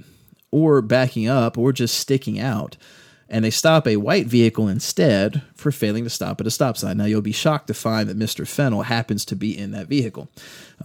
or 0.56 0.82
backing 0.82 1.28
up 1.28 1.58
or 1.58 1.74
just 1.74 1.98
sticking 1.98 2.40
out. 2.40 2.78
And 3.28 3.44
they 3.44 3.50
stop 3.50 3.88
a 3.88 3.98
white 3.98 4.28
vehicle 4.28 4.70
instead 4.70 5.42
for 5.54 5.72
failing 5.72 6.06
to 6.06 6.10
stop 6.10 6.40
at 6.40 6.48
a 6.48 6.52
stop 6.52 6.78
sign. 6.78 6.98
Now, 6.98 7.06
you'll 7.06 7.22
be 7.22 7.34
shocked 7.34 7.68
to 7.68 7.74
find 7.74 8.08
that 8.08 8.18
Mr. 8.18 8.48
Fennel 8.48 8.84
happens 8.84 9.26
to 9.26 9.36
be 9.36 9.58
in 9.58 9.72
that 9.72 9.88
vehicle. 9.88 10.30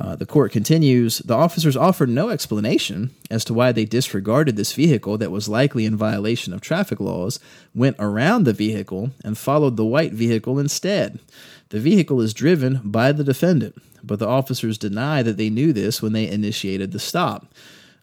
Uh, 0.01 0.17
the 0.17 0.27
court 0.27 0.51
continues 0.51 1.19
the 1.19 1.37
officers 1.37 1.77
offered 1.77 2.09
no 2.09 2.31
explanation 2.31 3.11
as 3.31 3.45
to 3.45 3.55
why 3.55 3.71
they 3.71 3.85
disregarded 3.85 4.57
this 4.57 4.73
vehicle 4.73 5.19
that 5.19 5.31
was 5.31 5.49
likely 5.49 5.85
in 5.85 5.97
violation 5.97 6.53
of 6.53 6.61
traffic 6.61 6.99
laws, 6.99 7.39
went 7.73 7.97
around 8.01 8.43
the 8.43 8.53
vehicle, 8.53 9.11
and 9.23 9.39
followed 9.39 9.77
the 9.77 9.85
white 9.85 10.15
vehicle 10.15 10.59
instead. 10.59 11.21
The 11.69 11.79
vehicle 11.79 12.21
is 12.21 12.35
driven 12.35 12.81
by 12.83 13.13
the 13.13 13.23
defendant, 13.23 13.77
but 14.03 14.19
the 14.19 14.27
officers 14.27 14.79
deny 14.79 15.23
that 15.23 15.37
they 15.37 15.51
knew 15.51 15.73
this 15.73 16.03
when 16.03 16.15
they 16.15 16.27
initiated 16.27 16.91
the 16.91 16.99
stop. 16.99 17.47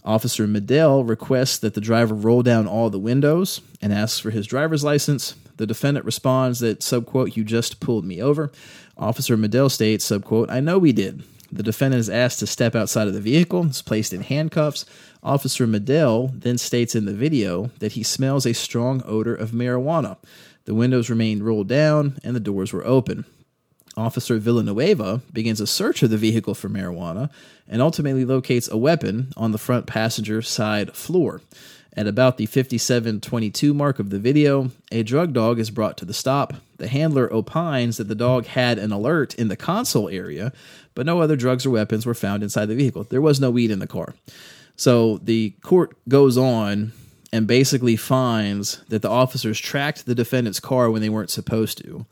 Officer 0.07 0.47
Medell 0.47 1.07
requests 1.07 1.57
that 1.57 1.73
the 1.73 1.81
driver 1.81 2.15
roll 2.15 2.41
down 2.41 2.65
all 2.65 2.89
the 2.89 2.97
windows 2.97 3.59
and 3.81 3.91
asks 3.91 4.19
for 4.19 4.31
his 4.31 4.47
driver's 4.47 4.81
license. 4.81 5.35
The 5.57 5.67
defendant 5.67 6.05
responds 6.05 6.59
that, 6.61 6.79
subquote, 6.79 7.35
you 7.35 7.43
just 7.43 7.81
pulled 7.81 8.05
me 8.05 8.21
over. 8.21 8.49
Officer 8.97 9.35
Medell 9.35 9.69
states, 9.69 10.09
subquote, 10.09 10.49
I 10.49 10.61
know 10.61 10.79
we 10.79 10.93
did. 10.93 11.25
The 11.51 11.61
defendant 11.61 11.99
is 11.99 12.09
asked 12.09 12.39
to 12.39 12.47
step 12.47 12.73
outside 12.73 13.09
of 13.09 13.13
the 13.13 13.19
vehicle, 13.19 13.65
is 13.65 13.81
placed 13.81 14.13
in 14.13 14.21
handcuffs. 14.21 14.85
Officer 15.23 15.67
Medell 15.67 16.31
then 16.39 16.57
states 16.57 16.95
in 16.95 17.03
the 17.03 17.13
video 17.13 17.69
that 17.79 17.93
he 17.93 18.03
smells 18.03 18.45
a 18.45 18.53
strong 18.53 19.03
odor 19.05 19.35
of 19.35 19.51
marijuana. 19.51 20.17
The 20.63 20.73
windows 20.73 21.09
remained 21.09 21.43
rolled 21.43 21.67
down 21.67 22.17
and 22.23 22.33
the 22.33 22.39
doors 22.39 22.71
were 22.71 22.85
open. 22.85 23.25
Officer 23.97 24.37
Villanueva 24.37 25.21
begins 25.33 25.59
a 25.59 25.67
search 25.67 26.03
of 26.03 26.11
the 26.11 26.17
vehicle 26.17 26.53
for 26.53 26.69
marijuana 26.69 27.29
and 27.67 27.81
ultimately 27.81 28.23
locates 28.23 28.69
a 28.69 28.77
weapon 28.77 29.33
on 29.35 29.51
the 29.51 29.57
front 29.57 29.87
passenger 29.87 30.41
side 30.41 30.95
floor. 30.95 31.41
At 31.93 32.05
about 32.05 32.37
the 32.37 32.45
5722 32.45 33.73
mark 33.73 33.97
of 33.97 34.11
the 34.11 34.19
video, 34.19 34.69
a 34.91 35.01
drug 35.01 35.33
dog 35.33 35.57
is 35.57 35.71
brought 35.71 35.97
to 35.97 36.05
the 36.05 36.13
stop. 36.13 36.53
The 36.77 36.87
handler 36.87 37.27
opines 37.33 37.97
that 37.97 38.07
the 38.07 38.13
dog 38.13 38.45
had 38.45 38.77
an 38.77 38.91
alert 38.91 39.33
in 39.33 39.47
the 39.47 39.55
console 39.55 40.07
area, 40.07 40.53
but 40.93 41.07
no 41.07 41.19
other 41.21 41.35
drugs 41.35 41.65
or 41.65 41.71
weapons 41.71 42.05
were 42.05 42.13
found 42.13 42.43
inside 42.43 42.67
the 42.67 42.75
vehicle. 42.75 43.03
There 43.03 43.19
was 43.19 43.41
no 43.41 43.49
weed 43.49 43.71
in 43.71 43.79
the 43.79 43.87
car. 43.87 44.13
So 44.75 45.17
the 45.23 45.55
court 45.63 45.97
goes 46.07 46.37
on 46.37 46.91
and 47.33 47.47
basically 47.47 47.95
finds 47.95 48.83
that 48.89 49.01
the 49.01 49.09
officers 49.09 49.59
tracked 49.59 50.05
the 50.05 50.13
defendant's 50.13 50.59
car 50.59 50.91
when 50.91 51.01
they 51.01 51.09
weren't 51.09 51.31
supposed 51.31 51.79
to 51.79 52.05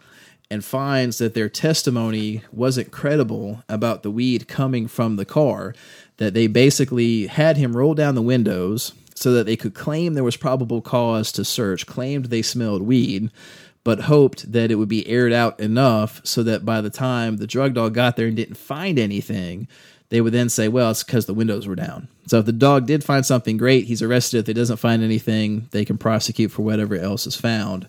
and 0.50 0.64
finds 0.64 1.18
that 1.18 1.34
their 1.34 1.50
testimony 1.50 2.44
wasn't 2.52 2.92
credible 2.92 3.64
about 3.68 4.04
the 4.04 4.12
weed 4.12 4.48
coming 4.48 4.88
from 4.88 5.16
the 5.16 5.26
car, 5.26 5.74
that 6.18 6.34
they 6.34 6.48
basically 6.48 7.28
had 7.28 7.58
him 7.58 7.76
roll 7.76 7.94
down 7.94 8.16
the 8.16 8.22
windows 8.22 8.94
so 9.16 9.32
that 9.34 9.46
they 9.46 9.56
could 9.56 9.74
claim 9.74 10.14
there 10.14 10.24
was 10.24 10.38
probable 10.38 10.82
cause 10.82 11.32
to 11.32 11.46
search, 11.46 11.86
claimed 11.86 12.26
they 12.26 12.42
smelled 12.42 12.82
weed, 12.82 13.32
but 13.84 14.02
hoped 14.02 14.52
that 14.52 14.72
it 14.72 14.76
would 14.76 14.90
be 14.90 15.08
aired 15.08 15.34
out 15.34 15.60
enough 15.60 16.20
so 16.24 16.44
that 16.44 16.66
by 16.66 16.82
the 16.82 16.90
time 16.90 17.38
the 17.38 17.48
drug 17.48 17.74
dog 17.74 17.94
got 17.94 18.16
there 18.16 18.28
and 18.28 18.36
didn't 18.36 18.56
find 18.56 19.00
anything, 19.00 19.68
they 20.10 20.22
would 20.22 20.34
then 20.34 20.50
say, 20.50 20.68
well, 20.68 20.92
it's 20.92 21.04
because 21.04 21.26
the 21.26 21.34
windows 21.34 21.68
were 21.68 21.76
down. 21.76 22.08
So 22.28 22.40
if 22.40 22.46
the 22.46 22.52
dog 22.52 22.86
did 22.86 23.04
find 23.04 23.26
something 23.26 23.58
great, 23.58 23.86
he's 23.86 24.02
arrested. 24.02 24.40
If 24.40 24.48
he 24.48 24.54
doesn't 24.54 24.78
find 24.78 25.04
anything, 25.04 25.68
they 25.72 25.86
can 25.86 25.98
prosecute 25.98 26.52
for 26.52 26.62
whatever 26.62 26.96
else 26.96 27.26
is 27.26 27.36
found. 27.36 27.88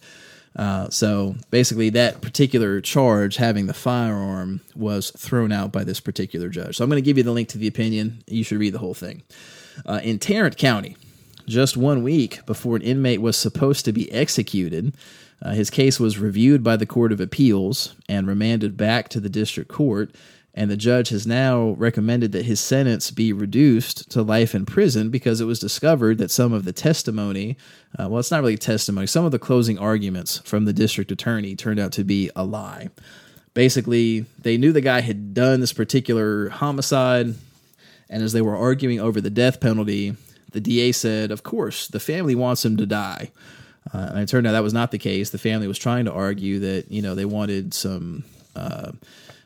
Uh, 0.57 0.89
so 0.89 1.37
basically, 1.51 1.91
that 1.91 2.23
particular 2.23 2.81
charge, 2.81 3.37
having 3.37 3.67
the 3.67 3.75
firearm, 3.75 4.63
was 4.75 5.11
thrown 5.11 5.53
out 5.53 5.71
by 5.71 5.85
this 5.85 6.01
particular 6.01 6.49
judge. 6.49 6.77
So 6.77 6.85
I'm 6.85 6.91
going 6.91 7.03
to 7.03 7.05
give 7.05 7.19
you 7.19 7.23
the 7.23 7.33
link 7.33 7.49
to 7.51 7.59
the 7.59 7.67
opinion. 7.67 8.25
You 8.27 8.43
should 8.43 8.59
read 8.59 8.73
the 8.73 8.79
whole 8.79 8.95
thing. 8.95 9.23
Uh, 9.85 10.01
in 10.03 10.19
Tarrant 10.19 10.57
County, 10.57 10.97
just 11.47 11.77
one 11.77 12.03
week 12.03 12.45
before 12.47 12.77
an 12.77 12.83
inmate 12.83 13.21
was 13.21 13.37
supposed 13.37 13.85
to 13.85 13.93
be 13.93 14.11
executed, 14.11 14.95
uh, 15.43 15.51
his 15.51 15.69
case 15.69 16.01
was 16.01 16.19
reviewed 16.19 16.65
by 16.65 16.77
the 16.77 16.87
Court 16.87 17.13
of 17.13 17.21
Appeals 17.21 17.95
and 18.09 18.27
remanded 18.27 18.77
back 18.77 19.09
to 19.11 19.21
the 19.21 19.29
district 19.29 19.71
court 19.71 20.15
and 20.57 20.71
the 20.71 20.77
judge 20.77 21.11
has 21.11 21.27
now 21.27 21.73
recommended 21.73 22.33
that 22.33 22.47
his 22.47 22.61
sentence 22.61 23.11
be 23.11 23.31
reduced 23.31 24.11
to 24.11 24.23
life 24.23 24.55
in 24.55 24.65
prison 24.65 25.11
because 25.11 25.39
it 25.39 25.45
was 25.45 25.61
discovered 25.61 26.17
that 26.17 26.31
some 26.31 26.55
of 26.55 26.65
the 26.65 26.73
testimony, 26.73 27.59
uh, 27.99 28.09
well, 28.09 28.19
it's 28.19 28.31
not 28.31 28.41
really 28.41 28.57
testimony, 28.57 29.07
some 29.07 29.27
of 29.27 29.33
the 29.33 29.39
closing 29.39 29.79
arguments 29.79 30.39
from 30.39 30.65
the 30.65 30.73
district 30.73 31.13
attorney 31.13 31.55
turned 31.55 31.79
out 31.79 31.93
to 31.93 32.05
be 32.05 32.31
a 32.35 32.43
lie. 32.43 32.89
Basically, 33.53 34.25
they 34.39 34.57
knew 34.57 34.73
the 34.73 34.81
guy 34.81 35.03
had 35.03 35.35
done 35.35 35.61
this 35.61 35.75
particular 35.75 36.49
homicide, 36.49 37.35
and 38.09 38.23
as 38.23 38.33
they 38.33 38.43
were 38.43 38.57
arguing 38.57 38.99
over 38.99 39.21
the 39.21 39.31
death 39.31 39.61
penalty, 39.61 40.17
the 40.53 40.61
DA 40.61 40.93
said, 40.93 41.31
Of 41.31 41.43
course, 41.43 41.87
the 41.87 42.01
family 42.01 42.35
wants 42.35 42.65
him 42.65 42.79
to 42.79 42.87
die. 42.87 43.31
Uh, 43.93 44.09
and 44.11 44.21
it 44.21 44.29
turned 44.29 44.47
out 44.47 44.53
that 44.53 44.63
was 44.63 44.75
not 44.75 44.91
the 44.91 44.99
case. 44.99 45.31
The 45.31 45.39
family 45.39 45.69
was 45.69 45.79
trying 45.79 46.07
to 46.07 46.13
argue 46.13 46.59
that, 46.61 46.91
you 46.91 47.03
know, 47.03 47.15
they 47.15 47.27
wanted 47.27 47.75
some. 47.75 48.25
Uh, 48.55 48.93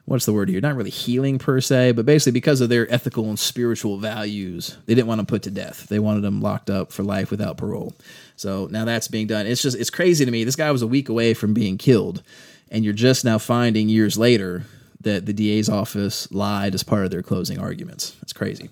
what's 0.05 0.27
the 0.27 0.33
word 0.33 0.49
here? 0.49 0.61
Not 0.61 0.77
really 0.77 0.91
healing 0.91 1.39
per 1.39 1.61
se, 1.61 1.93
but 1.93 2.07
basically 2.07 2.33
because 2.33 2.61
of 2.61 2.69
their 2.69 2.93
ethical 2.93 3.29
and 3.29 3.39
spiritual 3.39 3.99
values, 3.99 4.77
they 4.87 4.95
didn't 4.95 5.09
want 5.09 5.19
them 5.19 5.27
put 5.27 5.43
to 5.45 5.51
death. 5.51 5.89
They 5.89 5.99
wanted 5.99 6.23
them 6.23 6.41
locked 6.41 6.71
up 6.71 6.93
for 6.93 7.03
life 7.03 7.31
without 7.31 7.57
parole. 7.57 7.95
So 8.37 8.69
now 8.71 8.85
that's 8.85 9.09
being 9.09 9.27
done. 9.27 9.47
It's 9.47 9.63
just 9.63 9.77
it's 9.77 9.91
crazy 9.91 10.25
to 10.25 10.31
me. 10.31 10.45
This 10.45 10.57
guy 10.57 10.71
was 10.71 10.83
a 10.83 10.87
week 10.87 11.09
away 11.09 11.35
from 11.35 11.55
being 11.55 11.79
killed, 11.79 12.23
and 12.71 12.85
you're 12.85 12.95
just 12.95 13.25
now 13.25 13.39
finding 13.39 13.89
years 13.89 14.19
later 14.19 14.65
that 15.03 15.27
the 15.27 15.33
DA's 15.33 15.69
office 15.69 16.31
lied 16.31 16.75
as 16.75 16.83
part 16.83 17.05
of 17.05 17.11
their 17.11 17.23
closing 17.23 17.59
arguments. 17.59 18.11
That's 18.21 18.33
crazy. 18.33 18.69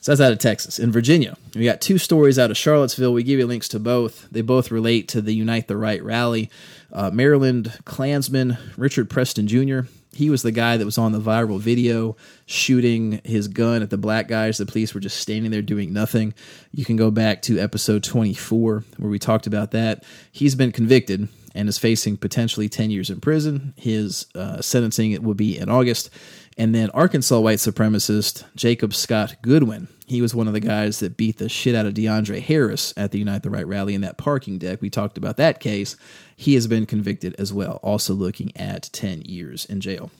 So 0.00 0.12
that's 0.12 0.20
out 0.20 0.32
of 0.32 0.38
Texas. 0.38 0.78
In 0.78 0.90
Virginia, 0.92 1.36
we 1.54 1.64
got 1.64 1.80
two 1.80 1.98
stories 1.98 2.38
out 2.38 2.50
of 2.50 2.56
Charlottesville. 2.56 3.12
We 3.12 3.22
give 3.22 3.38
you 3.38 3.46
links 3.46 3.68
to 3.68 3.78
both. 3.78 4.28
They 4.30 4.40
both 4.40 4.70
relate 4.70 5.08
to 5.08 5.20
the 5.20 5.34
Unite 5.34 5.68
the 5.68 5.76
Right 5.76 6.02
rally. 6.02 6.50
Uh, 6.92 7.10
Maryland 7.10 7.78
Klansman 7.84 8.56
Richard 8.76 9.10
Preston 9.10 9.46
Jr. 9.46 9.80
He 10.12 10.28
was 10.28 10.42
the 10.42 10.52
guy 10.52 10.76
that 10.76 10.84
was 10.84 10.98
on 10.98 11.12
the 11.12 11.20
viral 11.20 11.60
video 11.60 12.16
shooting 12.46 13.20
his 13.24 13.46
gun 13.46 13.82
at 13.82 13.90
the 13.90 13.98
black 13.98 14.26
guys. 14.26 14.58
The 14.58 14.66
police 14.66 14.92
were 14.92 15.00
just 15.00 15.18
standing 15.18 15.50
there 15.50 15.62
doing 15.62 15.92
nothing. 15.92 16.34
You 16.72 16.84
can 16.84 16.96
go 16.96 17.10
back 17.10 17.42
to 17.42 17.58
episode 17.58 18.02
24 18.02 18.84
where 18.96 19.10
we 19.10 19.18
talked 19.18 19.46
about 19.46 19.70
that. 19.70 20.04
He's 20.32 20.56
been 20.56 20.72
convicted 20.72 21.28
and 21.54 21.68
is 21.68 21.78
facing 21.78 22.16
potentially 22.16 22.68
10 22.68 22.90
years 22.90 23.10
in 23.10 23.20
prison. 23.20 23.74
His 23.76 24.26
uh, 24.34 24.60
sentencing 24.60 25.12
it 25.12 25.22
will 25.22 25.34
be 25.34 25.56
in 25.56 25.68
August. 25.68 26.10
And 26.58 26.74
then 26.74 26.90
Arkansas 26.90 27.38
white 27.38 27.58
supremacist 27.58 28.44
Jacob 28.54 28.94
Scott 28.94 29.36
Goodwin. 29.42 29.88
He 30.06 30.20
was 30.20 30.34
one 30.34 30.48
of 30.48 30.52
the 30.52 30.60
guys 30.60 30.98
that 30.98 31.16
beat 31.16 31.38
the 31.38 31.48
shit 31.48 31.74
out 31.74 31.86
of 31.86 31.94
DeAndre 31.94 32.42
Harris 32.42 32.92
at 32.96 33.12
the 33.12 33.18
Unite 33.20 33.44
the 33.44 33.50
Right 33.50 33.66
rally 33.66 33.94
in 33.94 34.00
that 34.00 34.18
parking 34.18 34.58
deck. 34.58 34.82
We 34.82 34.90
talked 34.90 35.16
about 35.16 35.36
that 35.36 35.60
case. 35.60 35.96
He 36.36 36.54
has 36.54 36.66
been 36.66 36.86
convicted 36.86 37.36
as 37.38 37.52
well, 37.52 37.78
also 37.82 38.14
looking 38.14 38.52
at 38.56 38.90
10 38.92 39.22
years 39.22 39.64
in 39.64 39.80
jail 39.80 40.10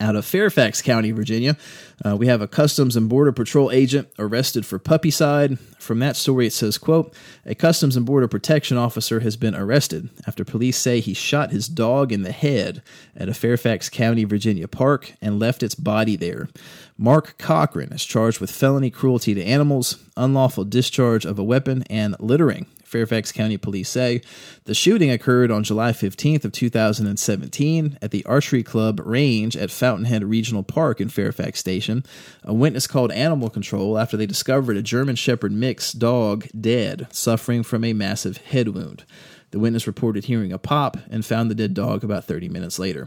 out 0.00 0.16
of 0.16 0.24
Fairfax 0.24 0.80
County, 0.82 1.10
Virginia. 1.10 1.56
Uh, 2.04 2.16
we 2.16 2.28
have 2.28 2.40
a 2.40 2.48
Customs 2.48 2.96
and 2.96 3.08
Border 3.08 3.32
Patrol 3.32 3.70
agent 3.70 4.08
arrested 4.18 4.64
for 4.64 4.78
puppy 4.78 5.10
side. 5.10 5.58
From 5.78 5.98
that 5.98 6.16
story, 6.16 6.46
it 6.46 6.52
says, 6.52 6.78
quote, 6.78 7.14
a 7.44 7.54
Customs 7.54 7.96
and 7.96 8.06
Border 8.06 8.28
Protection 8.28 8.76
officer 8.76 9.20
has 9.20 9.36
been 9.36 9.54
arrested 9.54 10.10
after 10.26 10.44
police 10.44 10.76
say 10.76 11.00
he 11.00 11.14
shot 11.14 11.50
his 11.50 11.68
dog 11.68 12.12
in 12.12 12.22
the 12.22 12.32
head 12.32 12.82
at 13.16 13.28
a 13.28 13.34
Fairfax 13.34 13.88
County, 13.88 14.24
Virginia 14.24 14.68
park 14.68 15.14
and 15.20 15.38
left 15.38 15.62
its 15.62 15.74
body 15.74 16.14
there. 16.14 16.48
Mark 16.96 17.36
Cochran 17.38 17.92
is 17.92 18.04
charged 18.04 18.40
with 18.40 18.50
felony 18.50 18.90
cruelty 18.90 19.34
to 19.34 19.44
animals, 19.44 19.96
unlawful 20.16 20.64
discharge 20.64 21.24
of 21.24 21.38
a 21.38 21.44
weapon, 21.44 21.84
and 21.90 22.14
littering. 22.18 22.66
Fairfax 22.88 23.32
County 23.32 23.58
Police 23.58 23.90
say 23.90 24.22
the 24.64 24.74
shooting 24.74 25.10
occurred 25.10 25.50
on 25.50 25.62
July 25.62 25.92
15th 25.92 26.46
of 26.46 26.52
2017 26.52 27.98
at 28.00 28.10
the 28.10 28.24
Archery 28.24 28.62
Club 28.62 28.98
Range 29.04 29.54
at 29.56 29.70
Fountainhead 29.70 30.24
Regional 30.24 30.62
Park 30.62 30.98
in 30.98 31.10
Fairfax 31.10 31.58
Station. 31.58 32.02
A 32.44 32.54
witness 32.54 32.86
called 32.86 33.12
animal 33.12 33.50
control 33.50 33.98
after 33.98 34.16
they 34.16 34.24
discovered 34.24 34.78
a 34.78 34.82
German 34.82 35.16
Shepherd 35.16 35.52
mix 35.52 35.92
dog 35.92 36.46
dead, 36.58 37.06
suffering 37.10 37.62
from 37.62 37.84
a 37.84 37.92
massive 37.92 38.38
head 38.38 38.68
wound. 38.68 39.04
The 39.50 39.58
witness 39.58 39.86
reported 39.86 40.24
hearing 40.24 40.52
a 40.52 40.58
pop 40.58 40.96
and 41.10 41.24
found 41.24 41.50
the 41.50 41.54
dead 41.54 41.74
dog 41.74 42.04
about 42.04 42.24
30 42.24 42.48
minutes 42.48 42.78
later. 42.78 43.06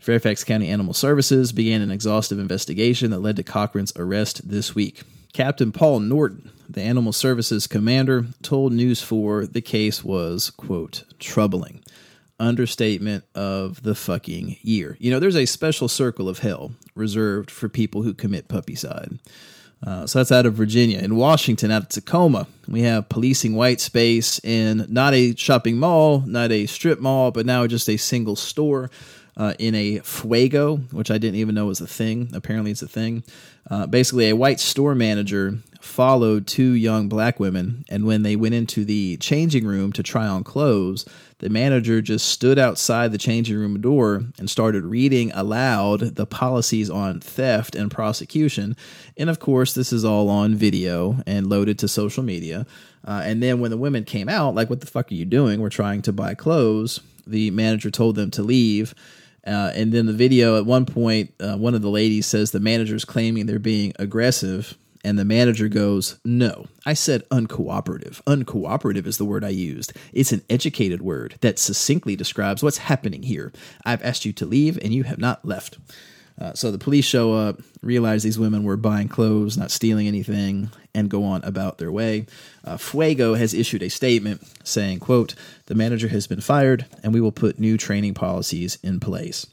Fairfax 0.00 0.42
County 0.42 0.68
Animal 0.68 0.94
Services 0.94 1.52
began 1.52 1.82
an 1.82 1.90
exhaustive 1.92 2.38
investigation 2.38 3.10
that 3.10 3.20
led 3.20 3.36
to 3.36 3.42
Cochran's 3.44 3.92
arrest 3.96 4.48
this 4.48 4.74
week. 4.74 5.02
Captain 5.32 5.72
Paul 5.72 6.00
Norton, 6.00 6.50
the 6.68 6.82
Animal 6.82 7.12
Services 7.12 7.66
commander, 7.66 8.26
told 8.42 8.72
News 8.72 9.00
4 9.02 9.46
the 9.46 9.60
case 9.60 10.04
was, 10.04 10.50
quote, 10.50 11.04
troubling. 11.18 11.82
Understatement 12.38 13.24
of 13.34 13.82
the 13.82 13.94
fucking 13.94 14.56
year. 14.62 14.96
You 14.98 15.10
know, 15.10 15.20
there's 15.20 15.36
a 15.36 15.46
special 15.46 15.88
circle 15.88 16.28
of 16.28 16.38
hell 16.38 16.72
reserved 16.94 17.50
for 17.50 17.68
people 17.68 18.02
who 18.02 18.14
commit 18.14 18.48
puppycide. 18.48 19.18
Uh, 19.86 20.06
so 20.06 20.18
that's 20.18 20.32
out 20.32 20.46
of 20.46 20.54
Virginia. 20.54 20.98
In 20.98 21.16
Washington, 21.16 21.70
out 21.70 21.82
of 21.82 21.88
Tacoma, 21.88 22.46
we 22.68 22.82
have 22.82 23.08
policing 23.08 23.54
white 23.54 23.80
space 23.80 24.38
in 24.44 24.86
not 24.88 25.14
a 25.14 25.34
shopping 25.36 25.78
mall, 25.78 26.22
not 26.26 26.50
a 26.52 26.66
strip 26.66 27.00
mall, 27.00 27.30
but 27.30 27.46
now 27.46 27.66
just 27.66 27.88
a 27.88 27.96
single 27.96 28.36
store 28.36 28.90
uh, 29.36 29.54
in 29.58 29.74
a 29.74 29.98
Fuego, 30.00 30.76
which 30.92 31.10
I 31.10 31.18
didn't 31.18 31.36
even 31.36 31.54
know 31.54 31.66
was 31.66 31.80
a 31.80 31.86
thing. 31.86 32.30
Apparently, 32.34 32.70
it's 32.70 32.82
a 32.82 32.88
thing. 32.88 33.24
Uh, 33.70 33.86
basically, 33.86 34.28
a 34.28 34.36
white 34.36 34.60
store 34.60 34.94
manager 34.94 35.58
followed 35.80 36.46
two 36.46 36.72
young 36.72 37.08
black 37.08 37.40
women, 37.40 37.84
and 37.88 38.04
when 38.04 38.22
they 38.22 38.36
went 38.36 38.54
into 38.54 38.84
the 38.84 39.16
changing 39.16 39.66
room 39.66 39.92
to 39.92 40.02
try 40.02 40.26
on 40.26 40.44
clothes, 40.44 41.06
the 41.38 41.48
manager 41.48 42.02
just 42.02 42.28
stood 42.28 42.58
outside 42.58 43.12
the 43.12 43.18
changing 43.18 43.56
room 43.56 43.80
door 43.80 44.22
and 44.38 44.50
started 44.50 44.84
reading 44.84 45.32
aloud 45.32 46.00
the 46.00 46.26
policies 46.26 46.90
on 46.90 47.18
theft 47.18 47.74
and 47.74 47.90
prosecution. 47.90 48.76
And 49.16 49.30
of 49.30 49.40
course, 49.40 49.72
this 49.72 49.90
is 49.90 50.04
all 50.04 50.28
on 50.28 50.54
video 50.54 51.22
and 51.26 51.46
loaded 51.46 51.78
to 51.78 51.88
social 51.88 52.22
media. 52.22 52.66
Uh, 53.06 53.22
and 53.24 53.42
then 53.42 53.60
when 53.60 53.70
the 53.70 53.78
women 53.78 54.04
came 54.04 54.28
out, 54.28 54.54
like, 54.54 54.68
what 54.68 54.80
the 54.80 54.86
fuck 54.86 55.10
are 55.10 55.14
you 55.14 55.24
doing? 55.24 55.60
We're 55.60 55.70
trying 55.70 56.02
to 56.02 56.12
buy 56.12 56.34
clothes. 56.34 57.00
The 57.26 57.50
manager 57.52 57.90
told 57.90 58.16
them 58.16 58.30
to 58.32 58.42
leave. 58.42 58.94
Uh, 59.50 59.72
and 59.74 59.92
then 59.92 60.06
the 60.06 60.12
video, 60.12 60.56
at 60.56 60.64
one 60.64 60.86
point, 60.86 61.34
uh, 61.40 61.56
one 61.56 61.74
of 61.74 61.82
the 61.82 61.90
ladies 61.90 62.26
says 62.26 62.52
the 62.52 62.60
manager's 62.60 63.04
claiming 63.04 63.46
they're 63.46 63.58
being 63.58 63.92
aggressive. 63.98 64.76
And 65.02 65.18
the 65.18 65.24
manager 65.24 65.66
goes, 65.68 66.20
No, 66.26 66.66
I 66.84 66.92
said 66.92 67.26
uncooperative. 67.30 68.22
Uncooperative 68.24 69.06
is 69.06 69.16
the 69.16 69.24
word 69.24 69.42
I 69.44 69.48
used. 69.48 69.94
It's 70.12 70.30
an 70.30 70.42
educated 70.50 71.00
word 71.00 71.36
that 71.40 71.58
succinctly 71.58 72.16
describes 72.16 72.62
what's 72.62 72.78
happening 72.78 73.22
here. 73.22 73.50
I've 73.84 74.02
asked 74.04 74.26
you 74.26 74.32
to 74.34 74.46
leave, 74.46 74.78
and 74.82 74.92
you 74.92 75.04
have 75.04 75.18
not 75.18 75.44
left. 75.44 75.78
Uh, 76.40 76.54
so 76.54 76.70
the 76.70 76.78
police 76.78 77.04
show 77.04 77.34
up, 77.34 77.60
realize 77.82 78.22
these 78.22 78.38
women 78.38 78.64
were 78.64 78.76
buying 78.76 79.08
clothes, 79.08 79.58
not 79.58 79.70
stealing 79.70 80.08
anything, 80.08 80.70
and 80.94 81.10
go 81.10 81.24
on 81.24 81.42
about 81.44 81.78
their 81.78 81.92
way. 81.92 82.26
Uh, 82.64 82.76
Fuego 82.76 83.34
has 83.34 83.52
issued 83.52 83.82
a 83.82 83.90
statement 83.90 84.42
saying, 84.64 85.00
quote, 85.00 85.34
the 85.66 85.74
manager 85.74 86.08
has 86.08 86.26
been 86.26 86.40
fired, 86.40 86.86
and 87.02 87.12
we 87.12 87.20
will 87.20 87.32
put 87.32 87.58
new 87.58 87.76
training 87.76 88.14
policies 88.14 88.78
in 88.82 89.00
place. 89.00 89.46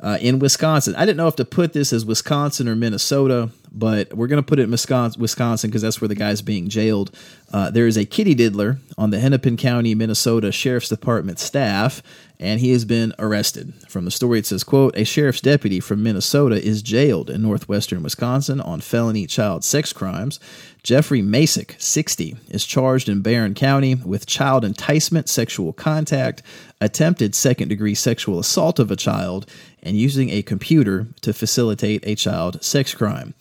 Uh, 0.00 0.18
in 0.20 0.40
Wisconsin, 0.40 0.96
I 0.96 1.06
didn't 1.06 1.18
know 1.18 1.28
if 1.28 1.36
to 1.36 1.44
put 1.44 1.72
this 1.72 1.92
as 1.92 2.04
Wisconsin 2.04 2.68
or 2.68 2.74
Minnesota, 2.74 3.50
but 3.74 4.12
we're 4.14 4.26
going 4.26 4.42
to 4.42 4.46
put 4.46 4.58
it 4.58 4.64
in 4.64 4.70
Wisconsin 4.70 5.70
because 5.70 5.82
that's 5.82 6.00
where 6.00 6.08
the 6.08 6.14
guy's 6.14 6.42
being 6.42 6.68
jailed. 6.68 7.10
Uh, 7.52 7.70
there 7.70 7.86
is 7.86 7.96
a 7.96 8.04
kitty 8.04 8.34
diddler 8.34 8.78
on 8.98 9.10
the 9.10 9.18
Hennepin 9.18 9.56
County, 9.56 9.94
Minnesota 9.94 10.52
Sheriff's 10.52 10.88
Department 10.88 11.38
staff, 11.38 12.02
and 12.38 12.60
he 12.60 12.72
has 12.72 12.84
been 12.84 13.14
arrested. 13.18 13.72
From 13.88 14.04
the 14.04 14.10
story, 14.10 14.40
it 14.40 14.46
says, 14.46 14.64
quote, 14.64 14.96
a 14.96 15.04
sheriff's 15.04 15.40
deputy 15.40 15.80
from 15.80 16.02
Minnesota 16.02 16.62
is 16.62 16.82
jailed 16.82 17.30
in 17.30 17.40
northwestern 17.40 18.02
Wisconsin 18.02 18.60
on 18.60 18.80
felony 18.80 19.26
child 19.26 19.64
sex 19.64 19.92
crimes. 19.92 20.40
Jeffrey 20.82 21.22
Masick, 21.22 21.80
60, 21.80 22.36
is 22.48 22.66
charged 22.66 23.08
in 23.08 23.22
Barron 23.22 23.54
County 23.54 23.94
with 23.94 24.26
child 24.26 24.64
enticement, 24.64 25.28
sexual 25.28 25.72
contact, 25.72 26.42
attempted 26.80 27.34
second 27.34 27.68
degree 27.68 27.94
sexual 27.94 28.40
assault 28.40 28.80
of 28.80 28.90
a 28.90 28.96
child, 28.96 29.46
and 29.82 29.96
using 29.96 30.30
a 30.30 30.42
computer 30.42 31.06
to 31.20 31.32
facilitate 31.32 32.04
a 32.04 32.16
child 32.16 32.62
sex 32.64 32.92
crime. 32.92 33.34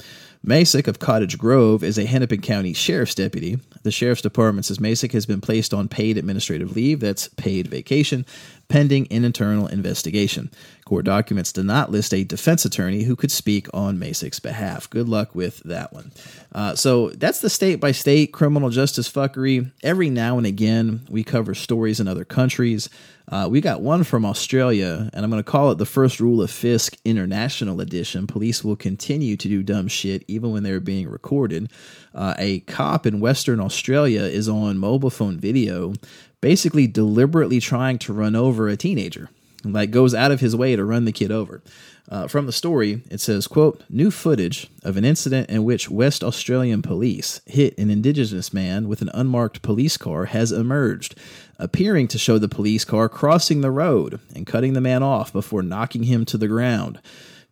Masick 0.46 0.88
of 0.88 0.98
Cottage 0.98 1.38
Grove 1.38 1.84
is 1.84 2.00
a 2.00 2.06
Hennepin 2.06 2.42
County 2.42 2.74
Sheriff's 2.74 3.14
deputy. 3.14 3.60
The 3.84 3.92
Sheriff's 3.92 4.22
Department 4.22 4.66
says 4.66 4.80
Masick 4.80 5.12
has 5.14 5.26
been 5.26 5.42
placed 5.42 5.74
on 5.74 5.88
paid 5.88 6.18
administrative 6.18 6.76
leave, 6.76 7.00
that's 7.00 7.28
paid 7.30 7.68
vacation, 7.68 8.26
pending 8.68 9.08
an 9.12 9.26
internal 9.26 9.68
investigation. 9.68 10.50
Court 10.86 11.06
documents 11.06 11.52
do 11.52 11.64
not 11.64 11.92
list 11.92 12.14
a 12.14 12.24
defense 12.24 12.66
attorney 12.66 13.04
who 13.04 13.16
could 13.16 13.32
speak 13.32 13.68
on 13.74 13.98
Masick's 13.98 14.40
behalf. 14.40 14.90
Good 14.90 15.08
luck 15.08 15.34
with 15.34 15.60
that 15.64 15.94
one. 15.94 16.12
Uh, 16.54 16.76
so 16.76 17.10
that's 17.12 17.40
the 17.40 17.50
state 17.50 17.80
by 17.80 17.92
state 17.92 18.34
criminal 18.34 18.70
justice 18.70 19.10
fuckery. 19.10 19.72
Every 19.84 20.10
now 20.10 20.38
and 20.38 20.46
again, 20.46 21.02
we 21.10 21.24
cover 21.24 21.54
stories 21.54 22.00
in 22.00 22.08
other 22.08 22.26
countries. 22.26 22.90
Uh, 23.32 23.48
we 23.50 23.62
got 23.62 23.82
one 23.82 24.04
from 24.04 24.26
Australia, 24.26 25.10
and 25.14 25.24
I'm 25.24 25.32
going 25.32 25.42
to 25.42 25.50
call 25.50 25.72
it 25.72 25.78
the 25.78 25.86
First 25.86 26.20
Rule 26.20 26.42
of 26.42 26.52
Fisk 26.52 26.98
International 27.06 27.80
Edition. 27.80 28.28
Police 28.28 28.62
will 28.62 28.76
continue 28.76 29.38
to 29.38 29.48
do 29.48 29.64
dumb 29.64 29.88
shit 29.88 30.26
even 30.28 30.52
when 30.52 30.64
they're 30.64 30.82
being 30.82 31.08
recorded. 31.08 31.72
Uh, 32.14 32.34
a 32.38 32.60
cop 32.62 33.06
in 33.06 33.22
Western 33.22 33.62
Australia 33.62 33.71
is 33.72 34.50
on 34.50 34.78
mobile 34.78 35.10
phone 35.10 35.40
video 35.40 35.94
basically 36.42 36.88
deliberately 36.88 37.60
trying 37.60 37.98
to 37.98 38.14
run 38.14 38.36
over 38.36 38.68
a 38.68 38.78
teenager 38.78 39.30
like 39.64 39.92
goes 39.92 40.16
out 40.16 40.32
of 40.32 40.40
his 40.40 40.56
way 40.56 40.76
to 40.76 40.84
run 40.84 41.06
the 41.06 41.12
kid 41.12 41.32
over 41.32 41.62
uh, 42.10 42.28
from 42.28 42.46
the 42.46 42.52
story 42.52 43.02
it 43.10 43.20
says 43.20 43.48
quote 43.48 43.84
new 43.90 44.10
footage 44.10 44.70
of 44.84 44.98
an 44.98 45.06
incident 45.06 45.50
in 45.50 45.64
which 45.64 45.90
west 45.90 46.24
australian 46.24 46.82
police 46.82 47.42
hit 47.46 47.78
an 47.78 47.90
indigenous 47.90 48.54
man 48.54 48.88
with 48.88 49.02
an 49.02 49.10
unmarked 49.14 49.62
police 49.62 49.98
car 49.98 50.26
has 50.26 50.52
emerged 50.52 51.16
appearing 51.60 52.08
to 52.08 52.18
show 52.18 52.38
the 52.38 52.50
police 52.50 52.84
car 52.84 53.08
crossing 53.08 53.62
the 53.62 53.72
road 53.72 54.20
and 54.36 54.48
cutting 54.48 54.74
the 54.74 54.82
man 54.82 55.04
off 55.04 55.32
before 55.32 55.62
knocking 55.62 56.04
him 56.04 56.26
to 56.26 56.38
the 56.38 56.48
ground 56.48 57.00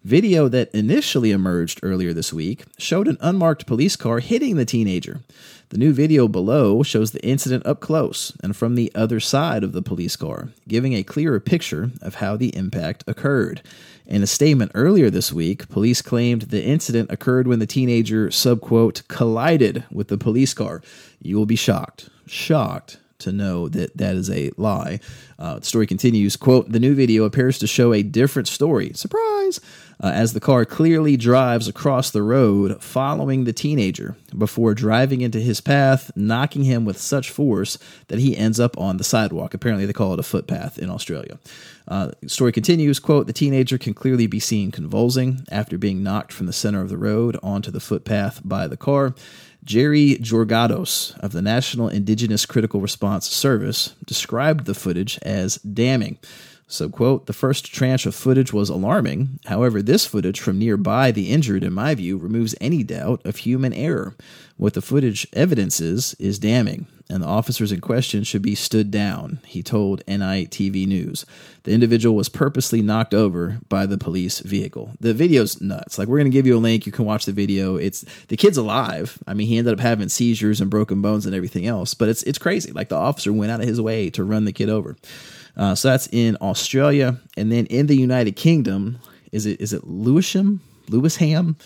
Video 0.06 0.48
that 0.48 0.74
initially 0.74 1.32
emerged 1.32 1.82
earlier 1.84 2.14
this 2.14 2.32
week 2.32 2.64
showed 2.78 3.08
an 3.08 3.18
unmarked 3.20 3.66
police 3.66 3.98
car 3.98 4.20
hitting 4.20 4.56
the 4.56 4.64
teenager. 4.64 5.20
The 5.70 5.78
new 5.78 5.94
video 5.94 6.28
below 6.28 6.82
shows 6.82 7.12
the 7.12 7.24
incident 7.24 7.64
up 7.64 7.80
close 7.80 8.36
and 8.42 8.56
from 8.56 8.74
the 8.74 8.92
other 8.96 9.20
side 9.20 9.64
of 9.64 9.72
the 9.72 9.84
police 9.84 10.16
car, 10.16 10.50
giving 10.68 10.94
a 10.94 11.04
clearer 11.04 11.40
picture 11.40 11.92
of 12.02 12.16
how 12.16 12.36
the 12.36 12.56
impact 12.56 13.04
occurred. 13.06 13.62
In 14.08 14.24
a 14.24 14.28
statement 14.28 14.72
earlier 14.74 15.12
this 15.12 15.32
week, 15.32 15.70
police 15.70 16.02
claimed 16.02 16.44
the 16.44 16.66
incident 16.66 17.12
occurred 17.12 17.48
when 17.48 17.60
the 17.60 17.68
teenager, 17.68 18.30
subquote, 18.30 19.08
collided 19.10 19.84
with 19.92 20.08
the 20.08 20.18
police 20.18 20.56
car. 20.56 20.82
You 21.22 21.38
will 21.38 21.46
be 21.46 21.56
shocked, 21.56 22.10
shocked 22.26 22.98
to 23.20 23.32
know 23.32 23.70
that 23.70 23.96
that 23.96 24.16
is 24.16 24.32
a 24.32 24.50
lie. 24.58 25.00
Uh, 25.38 25.60
the 25.60 25.66
story 25.66 25.86
continues, 25.86 26.36
quote, 26.36 26.72
the 26.72 26.80
new 26.80 26.96
video 26.96 27.26
appears 27.26 27.60
to 27.60 27.68
show 27.68 27.94
a 27.94 28.02
different 28.02 28.48
story. 28.48 28.92
Surprise! 28.94 29.60
Uh, 30.02 30.08
as 30.08 30.32
the 30.32 30.40
car 30.40 30.64
clearly 30.64 31.18
drives 31.18 31.68
across 31.68 32.10
the 32.10 32.24
road 32.24 32.82
following 32.82 33.44
the 33.44 33.52
teenager 33.52 34.16
before 34.38 34.74
driving 34.74 35.20
into 35.20 35.40
his 35.42 35.60
path, 35.60 36.10
knocking 36.16 36.64
him 36.64 36.86
with 36.86 36.98
such 36.98 37.30
force 37.30 37.78
that 38.08 38.20
he 38.20 38.38
ends 38.38 38.62
up 38.62 38.78
on 38.78 38.96
the 38.96 39.04
sidewalk. 39.04 39.54
Apparently, 39.54 39.86
they 39.86 39.92
call 39.92 40.14
it 40.14 40.20
a 40.20 40.24
footpath 40.24 40.80
in 40.80 40.90
Australia. 40.90 41.38
Uh, 41.86 42.12
story 42.28 42.54
continues, 42.54 42.98
quote, 42.98 43.28
the 43.28 43.34
teenager 43.34 43.78
can 43.78 43.94
clearly 43.94 44.28
be 44.28 44.40
seen 44.40 44.72
convulsing 44.72 45.46
after 45.52 45.78
being 45.78 46.02
knocked 46.02 46.32
from 46.32 46.46
the 46.46 46.54
center 46.54 46.82
of 46.82 46.90
the 46.90 46.98
road 46.98 47.38
onto 47.44 47.72
the 47.72 47.80
footpath 47.82 48.42
by 48.46 48.68
the 48.68 48.78
car. 48.78 49.14
Jerry 49.66 50.16
Georgatos 50.16 51.18
of 51.20 51.34
the 51.34 51.42
National 51.42 51.90
Indigenous 51.90 52.46
Critical 52.46 52.80
Response 52.80 53.28
Service 53.28 53.96
described 54.06 54.66
the 54.66 54.74
footage 54.74 55.20
as 55.24 55.58
damning. 55.58 56.18
So, 56.72 56.88
quote, 56.88 57.26
the 57.26 57.34
first 57.34 57.74
tranche 57.74 58.06
of 58.06 58.14
footage 58.14 58.54
was 58.54 58.70
alarming. 58.70 59.40
However, 59.46 59.82
this 59.82 60.06
footage 60.06 60.40
from 60.40 60.60
nearby 60.60 61.10
the 61.10 61.32
injured, 61.32 61.64
in 61.64 61.74
my 61.74 61.96
view, 61.96 62.16
removes 62.16 62.54
any 62.62 62.84
doubt 62.84 63.26
of 63.26 63.38
human 63.38 63.74
error. 63.74 64.16
What 64.56 64.76
the 64.76 64.82
footage 64.82 65.26
evidences 65.34 66.16
is 66.20 66.38
damning, 66.38 66.86
and 67.10 67.24
the 67.24 67.28
officers 67.28 67.72
in 67.72 67.82
question 67.82 68.24
should 68.24 68.44
be 68.44 68.54
stood 68.54 68.92
down, 68.92 69.40
he 69.48 69.64
told 69.64 70.06
NITV 70.06 70.86
News. 70.86 71.26
The 71.64 71.72
individual 71.72 72.16
was 72.16 72.30
purposely 72.30 72.84
knocked 72.84 73.16
over 73.16 73.58
by 73.68 73.88
the 73.88 73.98
police 73.98 74.40
vehicle. 74.40 74.92
The 75.00 75.16
video's 75.16 75.60
nuts. 75.60 75.98
Like, 75.98 76.08
we're 76.08 76.20
going 76.20 76.32
to 76.32 76.38
give 76.38 76.46
you 76.46 76.56
a 76.56 76.60
link. 76.60 76.86
You 76.86 76.92
can 76.92 77.06
watch 77.06 77.26
the 77.26 77.32
video. 77.32 77.78
It's 77.78 78.06
the 78.28 78.38
kid's 78.38 78.58
alive. 78.58 79.18
I 79.26 79.34
mean, 79.34 79.48
he 79.48 79.58
ended 79.58 79.74
up 79.74 79.80
having 79.80 80.10
seizures 80.10 80.62
and 80.62 80.70
broken 80.70 81.02
bones 81.02 81.26
and 81.26 81.34
everything 81.34 81.66
else, 81.66 81.96
but 81.96 82.10
it's, 82.10 82.22
it's 82.24 82.38
crazy. 82.38 82.72
Like, 82.72 82.90
the 82.90 82.96
officer 82.96 83.34
went 83.34 83.52
out 83.52 83.62
of 83.62 83.68
his 83.68 83.82
way 83.82 84.12
to 84.12 84.24
run 84.24 84.46
the 84.46 84.54
kid 84.54 84.70
over. 84.70 84.98
Uh, 85.60 85.76
so 85.76 85.90
that's 85.90 86.08
in 86.14 86.38
Australia, 86.42 87.20
and 87.36 87.52
then 87.52 87.66
in 87.66 87.88
the 87.88 87.96
United 87.96 88.38
Kingdom, 88.38 88.98
is 89.34 89.46
it 89.46 89.60
is 89.60 89.74
it 89.74 89.84
Lewisham, 89.84 90.62
Lewisham, 90.88 91.58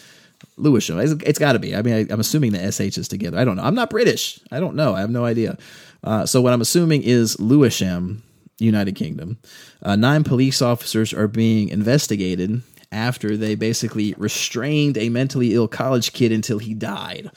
Lewisham? 0.57 0.99
It's, 0.99 1.13
it's 1.23 1.37
got 1.37 1.53
to 1.53 1.59
be. 1.59 1.75
I 1.75 1.83
mean, 1.83 1.93
I, 1.93 2.11
am 2.11 2.19
assuming 2.19 2.53
the 2.53 2.71
sh 2.71 2.97
is 2.97 3.07
together. 3.07 3.37
I 3.37 3.45
don't 3.45 3.55
know. 3.55 3.63
I'm 3.63 3.75
not 3.75 3.91
British. 3.91 4.39
I 4.51 4.59
don't 4.59 4.75
know. 4.75 4.95
I 4.95 5.01
have 5.01 5.11
no 5.11 5.25
idea. 5.25 5.59
Uh, 6.03 6.25
so 6.25 6.41
what 6.41 6.53
I'm 6.53 6.61
assuming 6.61 7.03
is 7.03 7.39
Lewisham, 7.39 8.23
United 8.57 8.95
Kingdom. 8.95 9.37
Uh, 9.83 9.95
nine 9.95 10.23
police 10.23 10.59
officers 10.59 11.13
are 11.13 11.27
being 11.27 11.69
investigated 11.69 12.63
after 12.91 13.37
they 13.37 13.53
basically 13.53 14.15
restrained 14.17 14.97
a 14.97 15.09
mentally 15.09 15.53
ill 15.53 15.67
college 15.67 16.13
kid 16.13 16.31
until 16.31 16.57
he 16.57 16.73
died. 16.73 17.29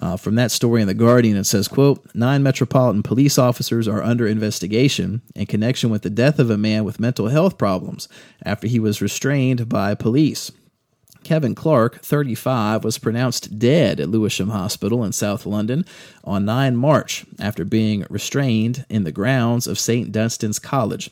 Uh, 0.00 0.16
from 0.16 0.36
that 0.36 0.50
story 0.50 0.80
in 0.80 0.86
The 0.86 0.94
Guardian, 0.94 1.36
it 1.36 1.44
says, 1.44 1.66
quote, 1.66 2.04
Nine 2.14 2.42
Metropolitan 2.42 3.02
police 3.02 3.38
officers 3.38 3.88
are 3.88 4.02
under 4.02 4.26
investigation 4.26 5.22
in 5.34 5.46
connection 5.46 5.90
with 5.90 6.02
the 6.02 6.10
death 6.10 6.38
of 6.38 6.50
a 6.50 6.58
man 6.58 6.84
with 6.84 7.00
mental 7.00 7.28
health 7.28 7.58
problems 7.58 8.08
after 8.44 8.68
he 8.68 8.78
was 8.78 9.02
restrained 9.02 9.68
by 9.68 9.94
police. 9.94 10.52
Kevin 11.24 11.54
Clarke, 11.54 12.00
35, 12.02 12.84
was 12.84 12.96
pronounced 12.96 13.58
dead 13.58 13.98
at 14.00 14.08
Lewisham 14.08 14.50
Hospital 14.50 15.04
in 15.04 15.12
South 15.12 15.44
London 15.44 15.84
on 16.24 16.44
9 16.44 16.76
March 16.76 17.26
after 17.40 17.64
being 17.64 18.06
restrained 18.08 18.86
in 18.88 19.04
the 19.04 19.12
grounds 19.12 19.66
of 19.66 19.78
St. 19.78 20.12
Dunstan's 20.12 20.58
College. 20.58 21.10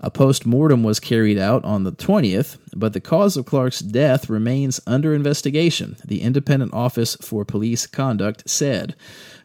A 0.00 0.10
post 0.10 0.44
mortem 0.44 0.82
was 0.82 1.00
carried 1.00 1.38
out 1.38 1.64
on 1.64 1.84
the 1.84 1.92
20th, 1.92 2.58
but 2.74 2.92
the 2.92 3.00
cause 3.00 3.36
of 3.36 3.46
Clarke's 3.46 3.80
death 3.80 4.28
remains 4.28 4.80
under 4.86 5.14
investigation, 5.14 5.96
the 6.04 6.20
Independent 6.20 6.74
Office 6.74 7.16
for 7.22 7.44
Police 7.44 7.86
Conduct 7.86 8.48
said. 8.48 8.94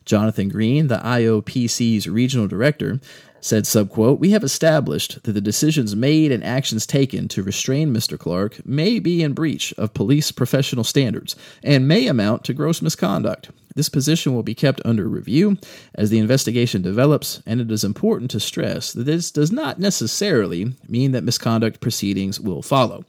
Jonathan 0.03 0.49
Green, 0.49 0.87
the 0.87 0.97
IOPC's 0.97 2.07
regional 2.07 2.47
director, 2.47 2.99
said 3.41 3.63
subquote 3.63 4.19
we 4.19 4.31
have 4.31 4.43
established 4.43 5.21
that 5.23 5.33
the 5.33 5.41
decisions 5.41 5.95
made 5.95 6.31
and 6.31 6.43
actions 6.43 6.85
taken 6.85 7.27
to 7.27 7.43
restrain 7.43 7.93
mr 7.93 8.17
clarke 8.17 8.65
may 8.65 8.99
be 8.99 9.21
in 9.21 9.33
breach 9.33 9.73
of 9.77 9.93
police 9.93 10.31
professional 10.31 10.83
standards 10.83 11.35
and 11.63 11.87
may 11.87 12.07
amount 12.07 12.43
to 12.43 12.53
gross 12.53 12.81
misconduct 12.81 13.49
this 13.75 13.89
position 13.89 14.33
will 14.33 14.43
be 14.43 14.53
kept 14.53 14.81
under 14.83 15.07
review 15.07 15.57
as 15.95 16.09
the 16.09 16.19
investigation 16.19 16.81
develops, 16.81 17.41
and 17.45 17.61
it 17.61 17.71
is 17.71 17.83
important 17.83 18.31
to 18.31 18.39
stress 18.39 18.91
that 18.93 19.03
this 19.03 19.31
does 19.31 19.51
not 19.51 19.79
necessarily 19.79 20.73
mean 20.87 21.11
that 21.11 21.23
misconduct 21.23 21.79
proceedings 21.79 22.39
will 22.39 22.61
follow. 22.61 23.05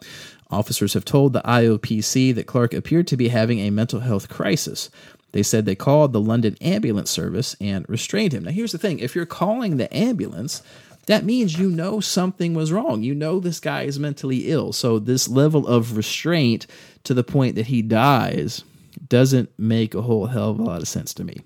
Officers 0.50 0.94
have 0.94 1.04
told 1.04 1.32
the 1.32 1.42
IOPC 1.42 2.34
that 2.34 2.46
Clarke 2.46 2.74
appeared 2.74 3.06
to 3.08 3.16
be 3.16 3.28
having 3.28 3.58
a 3.58 3.70
mental 3.70 4.00
health 4.00 4.28
crisis. 4.28 4.90
They 5.32 5.42
said 5.42 5.64
they 5.64 5.74
called 5.74 6.12
the 6.12 6.20
London 6.20 6.56
Ambulance 6.60 7.10
Service 7.10 7.56
and 7.60 7.88
restrained 7.88 8.32
him. 8.32 8.44
Now, 8.44 8.50
here's 8.50 8.72
the 8.72 8.78
thing 8.78 8.98
if 8.98 9.14
you're 9.16 9.26
calling 9.26 9.76
the 9.76 9.94
ambulance, 9.94 10.62
that 11.06 11.24
means 11.24 11.58
you 11.58 11.68
know 11.68 12.00
something 12.00 12.54
was 12.54 12.72
wrong. 12.72 13.02
You 13.02 13.14
know 13.14 13.40
this 13.40 13.58
guy 13.58 13.82
is 13.82 13.98
mentally 13.98 14.50
ill. 14.50 14.72
So, 14.72 14.98
this 14.98 15.28
level 15.28 15.66
of 15.66 15.96
restraint 15.96 16.66
to 17.04 17.14
the 17.14 17.24
point 17.24 17.56
that 17.56 17.66
he 17.66 17.82
dies 17.82 18.62
doesn't 19.08 19.50
make 19.58 19.94
a 19.94 20.02
whole 20.02 20.26
hell 20.26 20.50
of 20.50 20.58
a 20.58 20.62
lot 20.62 20.82
of 20.82 20.88
sense 20.88 21.12
to 21.14 21.24
me. 21.24 21.38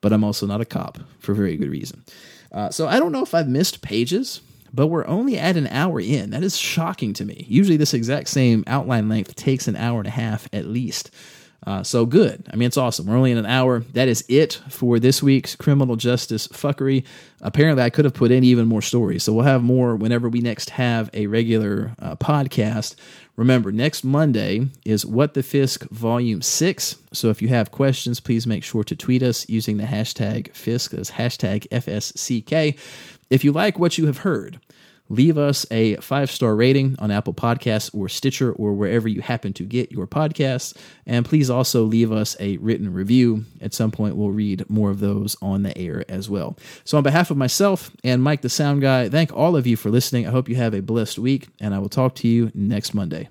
But 0.00 0.12
I'm 0.12 0.24
also 0.24 0.46
not 0.46 0.60
a 0.60 0.66
cop 0.66 0.98
for 1.18 1.34
very 1.34 1.56
good 1.56 1.70
reason. 1.70 2.04
Uh, 2.52 2.70
so 2.70 2.88
I 2.88 2.98
don't 2.98 3.12
know 3.12 3.22
if 3.22 3.34
I've 3.34 3.48
missed 3.48 3.82
pages, 3.82 4.40
but 4.72 4.86
we're 4.86 5.06
only 5.06 5.38
at 5.38 5.56
an 5.56 5.66
hour 5.68 6.00
in. 6.00 6.30
That 6.30 6.42
is 6.42 6.56
shocking 6.56 7.12
to 7.14 7.24
me. 7.24 7.46
Usually, 7.48 7.76
this 7.76 7.94
exact 7.94 8.28
same 8.28 8.64
outline 8.66 9.08
length 9.08 9.34
takes 9.34 9.66
an 9.66 9.76
hour 9.76 9.98
and 9.98 10.08
a 10.08 10.12
half 10.12 10.48
at 10.52 10.66
least. 10.66 11.10
Uh, 11.66 11.82
so 11.82 12.06
good. 12.06 12.46
I 12.50 12.56
mean, 12.56 12.66
it's 12.66 12.78
awesome. 12.78 13.06
We're 13.06 13.16
only 13.16 13.32
in 13.32 13.38
an 13.38 13.46
hour. 13.46 13.80
That 13.92 14.08
is 14.08 14.24
it 14.28 14.60
for 14.70 14.98
this 14.98 15.22
week's 15.22 15.54
criminal 15.54 15.96
justice 15.96 16.48
fuckery. 16.48 17.04
Apparently, 17.42 17.82
I 17.82 17.90
could 17.90 18.06
have 18.06 18.14
put 18.14 18.30
in 18.30 18.44
even 18.44 18.66
more 18.66 18.80
stories. 18.80 19.24
So 19.24 19.32
we'll 19.32 19.44
have 19.44 19.62
more 19.62 19.94
whenever 19.94 20.28
we 20.28 20.40
next 20.40 20.70
have 20.70 21.10
a 21.12 21.26
regular 21.26 21.94
uh, 21.98 22.16
podcast. 22.16 22.96
Remember, 23.36 23.72
next 23.72 24.04
Monday 24.04 24.68
is 24.84 25.04
What 25.04 25.34
the 25.34 25.42
Fisk 25.42 25.88
Volume 25.90 26.42
6. 26.42 26.96
So 27.12 27.28
if 27.28 27.42
you 27.42 27.48
have 27.48 27.70
questions, 27.70 28.20
please 28.20 28.46
make 28.46 28.64
sure 28.64 28.84
to 28.84 28.96
tweet 28.96 29.22
us 29.22 29.48
using 29.48 29.76
the 29.76 29.84
hashtag 29.84 30.54
Fisk. 30.54 30.92
That's 30.92 31.10
hashtag 31.12 31.68
FSCK. 31.68 32.78
If 33.28 33.44
you 33.44 33.52
like 33.52 33.78
what 33.78 33.96
you 33.96 34.06
have 34.06 34.18
heard, 34.18 34.60
leave 35.10 35.36
us 35.36 35.66
a 35.70 35.96
five 35.96 36.30
star 36.30 36.56
rating 36.56 36.96
on 36.98 37.10
Apple 37.10 37.34
Podcasts 37.34 37.94
or 37.94 38.08
Stitcher 38.08 38.52
or 38.52 38.72
wherever 38.72 39.08
you 39.08 39.20
happen 39.20 39.52
to 39.54 39.64
get 39.64 39.92
your 39.92 40.06
podcasts. 40.06 40.74
And 41.04 41.26
please 41.26 41.50
also 41.50 41.84
leave 41.84 42.10
us 42.10 42.36
a 42.40 42.56
written 42.58 42.94
review. 42.94 43.44
At 43.60 43.74
some 43.74 43.90
point, 43.90 44.16
we'll 44.16 44.30
read 44.30 44.68
more 44.70 44.90
of 44.90 45.00
those 45.00 45.36
on 45.42 45.62
the 45.64 45.76
air 45.76 46.04
as 46.08 46.30
well. 46.30 46.56
So, 46.84 46.96
on 46.96 47.02
behalf 47.02 47.30
of 47.30 47.36
myself 47.36 47.90
and 48.02 48.22
Mike 48.22 48.40
the 48.40 48.48
Sound 48.48 48.80
Guy, 48.80 49.08
thank 49.08 49.32
all 49.32 49.56
of 49.56 49.66
you 49.66 49.76
for 49.76 49.90
listening. 49.90 50.26
I 50.26 50.30
hope 50.30 50.48
you 50.48 50.56
have 50.56 50.74
a 50.74 50.80
blessed 50.80 51.18
week, 51.18 51.48
and 51.60 51.74
I 51.74 51.78
will 51.78 51.88
talk 51.88 52.14
to 52.16 52.28
you 52.28 52.50
next 52.54 52.94
Monday. 52.94 53.28